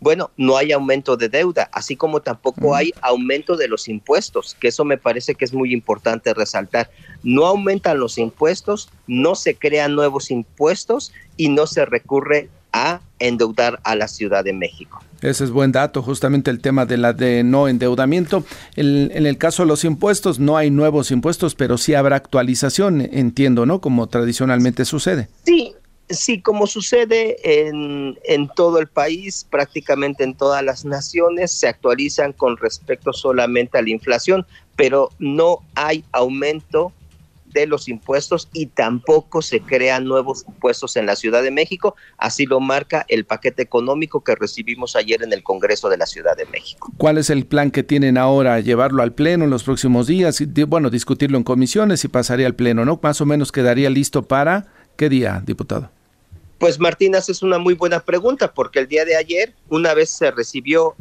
Bueno, 0.01 0.31
no 0.35 0.57
hay 0.57 0.71
aumento 0.71 1.15
de 1.15 1.29
deuda, 1.29 1.69
así 1.71 1.95
como 1.95 2.21
tampoco 2.21 2.75
hay 2.75 2.91
aumento 3.01 3.55
de 3.55 3.67
los 3.67 3.87
impuestos, 3.87 4.57
que 4.59 4.69
eso 4.69 4.83
me 4.83 4.97
parece 4.97 5.35
que 5.35 5.45
es 5.45 5.53
muy 5.53 5.71
importante 5.71 6.33
resaltar. 6.33 6.89
No 7.21 7.45
aumentan 7.45 7.99
los 7.99 8.17
impuestos, 8.17 8.89
no 9.05 9.35
se 9.35 9.53
crean 9.55 9.93
nuevos 9.93 10.31
impuestos 10.31 11.13
y 11.37 11.49
no 11.49 11.67
se 11.67 11.85
recurre 11.85 12.49
a 12.73 13.01
endeudar 13.19 13.79
a 13.83 13.95
la 13.95 14.07
Ciudad 14.07 14.43
de 14.43 14.53
México. 14.53 15.03
Ese 15.21 15.43
es 15.43 15.51
buen 15.51 15.71
dato, 15.71 16.01
justamente 16.01 16.49
el 16.49 16.61
tema 16.61 16.87
de 16.87 16.97
la 16.97 17.13
de 17.13 17.43
no 17.43 17.67
endeudamiento. 17.67 18.43
en 18.75 19.25
el 19.27 19.37
caso 19.37 19.61
de 19.61 19.67
los 19.67 19.83
impuestos, 19.83 20.39
no 20.39 20.57
hay 20.57 20.71
nuevos 20.71 21.11
impuestos, 21.11 21.53
pero 21.53 21.77
sí 21.77 21.93
habrá 21.93 22.15
actualización, 22.15 23.01
entiendo, 23.01 23.67
¿no? 23.67 23.81
Como 23.81 24.07
tradicionalmente 24.07 24.83
sucede. 24.83 25.29
Sí, 25.45 25.75
sí, 26.11 26.41
como 26.41 26.67
sucede 26.67 27.67
en, 27.67 28.17
en 28.23 28.49
todo 28.49 28.79
el 28.79 28.87
país, 28.87 29.45
prácticamente 29.49 30.23
en 30.23 30.35
todas 30.35 30.63
las 30.63 30.85
naciones, 30.85 31.51
se 31.51 31.67
actualizan 31.67 32.33
con 32.33 32.57
respecto 32.57 33.13
solamente 33.13 33.77
a 33.77 33.81
la 33.81 33.89
inflación, 33.89 34.45
pero 34.75 35.09
no 35.19 35.59
hay 35.75 36.03
aumento 36.11 36.93
de 37.53 37.67
los 37.67 37.87
impuestos 37.87 38.49
y 38.53 38.67
tampoco 38.67 39.41
se 39.41 39.61
crean 39.61 40.05
nuevos 40.05 40.45
impuestos 40.47 40.95
en 40.95 41.05
la 41.05 41.15
Ciudad 41.15 41.43
de 41.43 41.51
México, 41.51 41.95
así 42.17 42.45
lo 42.45 42.59
marca 42.59 43.05
el 43.07 43.25
paquete 43.25 43.61
económico 43.61 44.23
que 44.23 44.35
recibimos 44.35 44.95
ayer 44.95 45.21
en 45.23 45.33
el 45.33 45.43
Congreso 45.43 45.89
de 45.89 45.97
la 45.97 46.05
Ciudad 46.05 46.35
de 46.37 46.45
México. 46.45 46.91
¿Cuál 46.97 47.17
es 47.17 47.29
el 47.29 47.45
plan 47.45 47.71
que 47.71 47.83
tienen 47.83 48.17
ahora? 48.17 48.59
¿Llevarlo 48.59 49.03
al 49.03 49.13
Pleno 49.13 49.43
en 49.43 49.49
los 49.49 49.63
próximos 49.63 50.07
días? 50.07 50.41
Bueno, 50.67 50.89
discutirlo 50.89 51.37
en 51.37 51.43
comisiones 51.43 52.03
y 52.05 52.07
pasaría 52.07 52.47
al 52.47 52.55
Pleno, 52.55 52.85
¿no? 52.85 52.99
Más 53.01 53.21
o 53.21 53.25
menos 53.25 53.51
quedaría 53.51 53.89
listo 53.89 54.23
para 54.23 54.67
qué 54.95 55.09
día, 55.09 55.41
diputado? 55.45 55.91
Pues 56.61 56.79
Martínez 56.79 57.27
es 57.27 57.41
una 57.41 57.57
muy 57.57 57.73
buena 57.73 58.01
pregunta 58.01 58.53
porque 58.53 58.77
el 58.77 58.87
día 58.87 59.03
de 59.03 59.15
ayer, 59.15 59.55
una 59.67 59.95
vez 59.95 60.11
se 60.11 60.29
recibió 60.29 60.93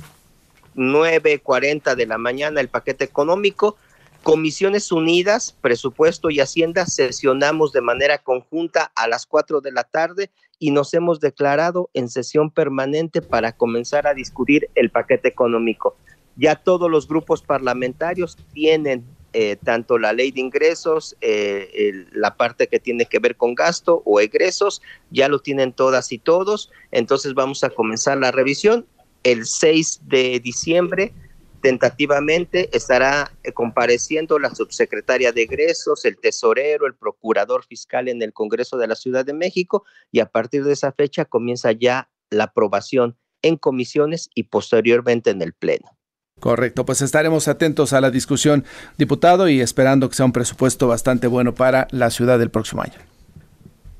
9.40 0.74 1.96
de 1.96 2.06
la 2.06 2.16
mañana 2.16 2.62
el 2.62 2.70
paquete 2.70 3.04
económico, 3.04 3.76
Comisiones 4.22 4.90
Unidas, 4.90 5.54
Presupuesto 5.60 6.30
y 6.30 6.40
Hacienda 6.40 6.86
sesionamos 6.86 7.72
de 7.72 7.82
manera 7.82 8.16
conjunta 8.16 8.90
a 8.94 9.06
las 9.06 9.26
4 9.26 9.60
de 9.60 9.70
la 9.72 9.84
tarde 9.84 10.30
y 10.58 10.70
nos 10.70 10.94
hemos 10.94 11.20
declarado 11.20 11.90
en 11.92 12.08
sesión 12.08 12.50
permanente 12.50 13.20
para 13.20 13.52
comenzar 13.52 14.06
a 14.06 14.14
discutir 14.14 14.70
el 14.74 14.88
paquete 14.88 15.28
económico. 15.28 15.94
Ya 16.36 16.56
todos 16.56 16.90
los 16.90 17.06
grupos 17.06 17.42
parlamentarios 17.42 18.38
tienen 18.54 19.04
eh, 19.32 19.56
tanto 19.62 19.98
la 19.98 20.12
ley 20.12 20.30
de 20.30 20.40
ingresos, 20.40 21.16
eh, 21.20 22.06
la 22.12 22.36
parte 22.36 22.66
que 22.66 22.80
tiene 22.80 23.06
que 23.06 23.18
ver 23.18 23.36
con 23.36 23.54
gasto 23.54 24.02
o 24.04 24.20
egresos, 24.20 24.82
ya 25.10 25.28
lo 25.28 25.38
tienen 25.38 25.72
todas 25.72 26.12
y 26.12 26.18
todos. 26.18 26.70
Entonces 26.90 27.34
vamos 27.34 27.64
a 27.64 27.70
comenzar 27.70 28.18
la 28.18 28.30
revisión 28.30 28.86
el 29.22 29.46
6 29.46 30.00
de 30.04 30.40
diciembre 30.40 31.12
Tentativamente 31.60 32.74
estará 32.74 33.32
eh, 33.42 33.52
compareciendo 33.52 34.38
la 34.38 34.54
subsecretaria 34.54 35.32
de 35.32 35.42
egresos, 35.42 36.04
el 36.06 36.16
tesorero, 36.16 36.86
el 36.86 36.94
procurador 36.94 37.64
fiscal 37.66 38.08
en 38.08 38.22
el 38.22 38.32
Congreso 38.32 38.78
de 38.78 38.86
la 38.86 38.94
Ciudad 38.94 39.26
de 39.26 39.34
México 39.34 39.84
y 40.10 40.20
a 40.20 40.26
partir 40.26 40.64
de 40.64 40.72
esa 40.72 40.92
fecha 40.92 41.26
comienza 41.26 41.72
ya 41.72 42.10
la 42.30 42.44
aprobación 42.44 43.18
en 43.42 43.56
comisiones 43.56 44.30
y 44.34 44.44
posteriormente 44.44 45.30
en 45.30 45.42
el 45.42 45.52
Pleno. 45.52 45.99
Correcto, 46.40 46.86
pues 46.86 47.02
estaremos 47.02 47.48
atentos 47.48 47.92
a 47.92 48.00
la 48.00 48.10
discusión, 48.10 48.64
diputado, 48.96 49.48
y 49.48 49.60
esperando 49.60 50.08
que 50.08 50.16
sea 50.16 50.26
un 50.26 50.32
presupuesto 50.32 50.88
bastante 50.88 51.26
bueno 51.26 51.54
para 51.54 51.86
la 51.90 52.10
ciudad 52.10 52.38
del 52.38 52.50
próximo 52.50 52.82
año. 52.82 52.94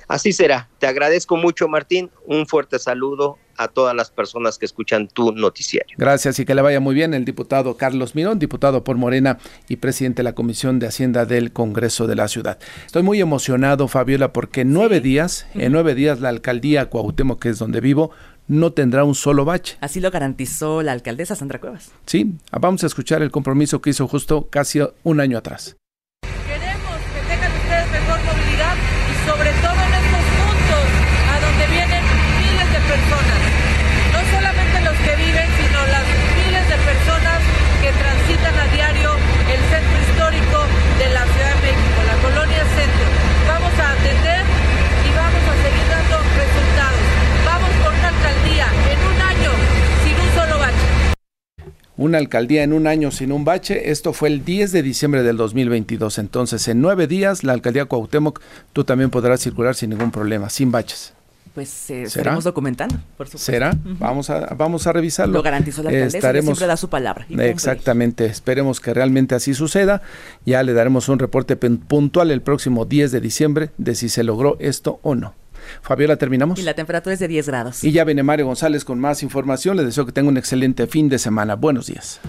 Así 0.08 0.32
será. 0.32 0.68
Te 0.80 0.88
agradezco 0.88 1.36
mucho, 1.36 1.68
Martín. 1.68 2.10
Un 2.26 2.44
fuerte 2.48 2.80
saludo 2.80 3.38
a 3.56 3.68
todas 3.68 3.94
las 3.94 4.10
personas 4.10 4.58
que 4.58 4.64
escuchan 4.64 5.06
tu 5.06 5.30
noticiario. 5.32 5.94
Gracias 5.98 6.40
y 6.40 6.44
que 6.44 6.54
le 6.54 6.62
vaya 6.62 6.80
muy 6.80 6.96
bien 6.96 7.14
el 7.14 7.24
diputado 7.24 7.76
Carlos 7.76 8.14
Mirón, 8.14 8.38
diputado 8.38 8.82
por 8.82 8.96
Morena 8.96 9.38
y 9.68 9.76
presidente 9.76 10.20
de 10.20 10.24
la 10.24 10.34
Comisión 10.34 10.78
de 10.78 10.86
Hacienda 10.86 11.26
del 11.26 11.52
Congreso 11.52 12.06
de 12.06 12.16
la 12.16 12.26
Ciudad. 12.26 12.58
Estoy 12.86 13.02
muy 13.02 13.20
emocionado, 13.20 13.86
Fabiola, 13.86 14.32
porque 14.32 14.62
en 14.62 14.72
nueve 14.72 15.00
días, 15.00 15.46
en 15.54 15.72
nueve 15.72 15.94
días 15.94 16.20
la 16.20 16.30
alcaldía 16.30 16.88
Cuauhtémoc, 16.88 17.40
que 17.40 17.50
es 17.50 17.58
donde 17.58 17.80
vivo, 17.80 18.10
no 18.50 18.72
tendrá 18.72 19.04
un 19.04 19.14
solo 19.14 19.44
bache. 19.44 19.78
Así 19.80 20.00
lo 20.00 20.10
garantizó 20.10 20.82
la 20.82 20.92
alcaldesa 20.92 21.36
Sandra 21.36 21.60
Cuevas. 21.60 21.92
Sí, 22.04 22.34
vamos 22.50 22.82
a 22.82 22.86
escuchar 22.86 23.22
el 23.22 23.30
compromiso 23.30 23.80
que 23.80 23.90
hizo 23.90 24.08
justo 24.08 24.48
casi 24.50 24.80
un 25.04 25.20
año 25.20 25.38
atrás. 25.38 25.76
Una 52.00 52.16
alcaldía 52.16 52.62
en 52.62 52.72
un 52.72 52.86
año 52.86 53.10
sin 53.10 53.30
un 53.30 53.44
bache. 53.44 53.90
Esto 53.90 54.14
fue 54.14 54.30
el 54.30 54.42
10 54.42 54.72
de 54.72 54.82
diciembre 54.82 55.22
del 55.22 55.36
2022. 55.36 56.18
Entonces, 56.18 56.66
en 56.66 56.80
nueve 56.80 57.06
días, 57.06 57.44
la 57.44 57.52
alcaldía 57.52 57.84
Cuauhtémoc, 57.84 58.40
tú 58.72 58.84
también 58.84 59.10
podrás 59.10 59.40
circular 59.40 59.74
sin 59.74 59.90
ningún 59.90 60.10
problema, 60.10 60.48
sin 60.48 60.72
baches. 60.72 61.12
Pues 61.54 61.90
eh, 61.90 62.04
estaremos 62.04 62.44
documentando, 62.44 62.94
por 63.18 63.26
supuesto. 63.26 63.52
¿Será? 63.52 63.76
vamos, 63.84 64.30
a, 64.30 64.54
vamos 64.54 64.86
a 64.86 64.92
revisarlo. 64.94 65.34
Lo 65.34 65.42
garantizó 65.42 65.82
la 65.82 65.90
alcaldesa, 65.90 66.16
estaremos, 66.16 66.46
siempre 66.56 66.68
da 66.68 66.78
su 66.78 66.88
palabra. 66.88 67.26
Exactamente, 67.28 68.24
esperemos 68.24 68.80
que 68.80 68.94
realmente 68.94 69.34
así 69.34 69.52
suceda. 69.52 70.00
Ya 70.46 70.62
le 70.62 70.72
daremos 70.72 71.10
un 71.10 71.18
reporte 71.18 71.56
puntual 71.56 72.30
el 72.30 72.40
próximo 72.40 72.86
10 72.86 73.12
de 73.12 73.20
diciembre 73.20 73.70
de 73.76 73.94
si 73.94 74.08
se 74.08 74.24
logró 74.24 74.56
esto 74.58 75.00
o 75.02 75.14
no. 75.14 75.34
Fabiola, 75.82 76.16
terminamos. 76.16 76.58
Y 76.58 76.62
la 76.62 76.74
temperatura 76.74 77.14
es 77.14 77.20
de 77.20 77.28
10 77.28 77.46
grados. 77.48 77.84
Y 77.84 77.92
ya 77.92 78.04
viene 78.04 78.22
Mario 78.22 78.46
González 78.46 78.84
con 78.84 78.98
más 79.00 79.22
información. 79.22 79.76
Les 79.76 79.86
deseo 79.86 80.06
que 80.06 80.12
tenga 80.12 80.28
un 80.28 80.36
excelente 80.36 80.86
fin 80.86 81.08
de 81.08 81.18
semana. 81.18 81.56
Buenos 81.56 81.86
días. 81.86 82.20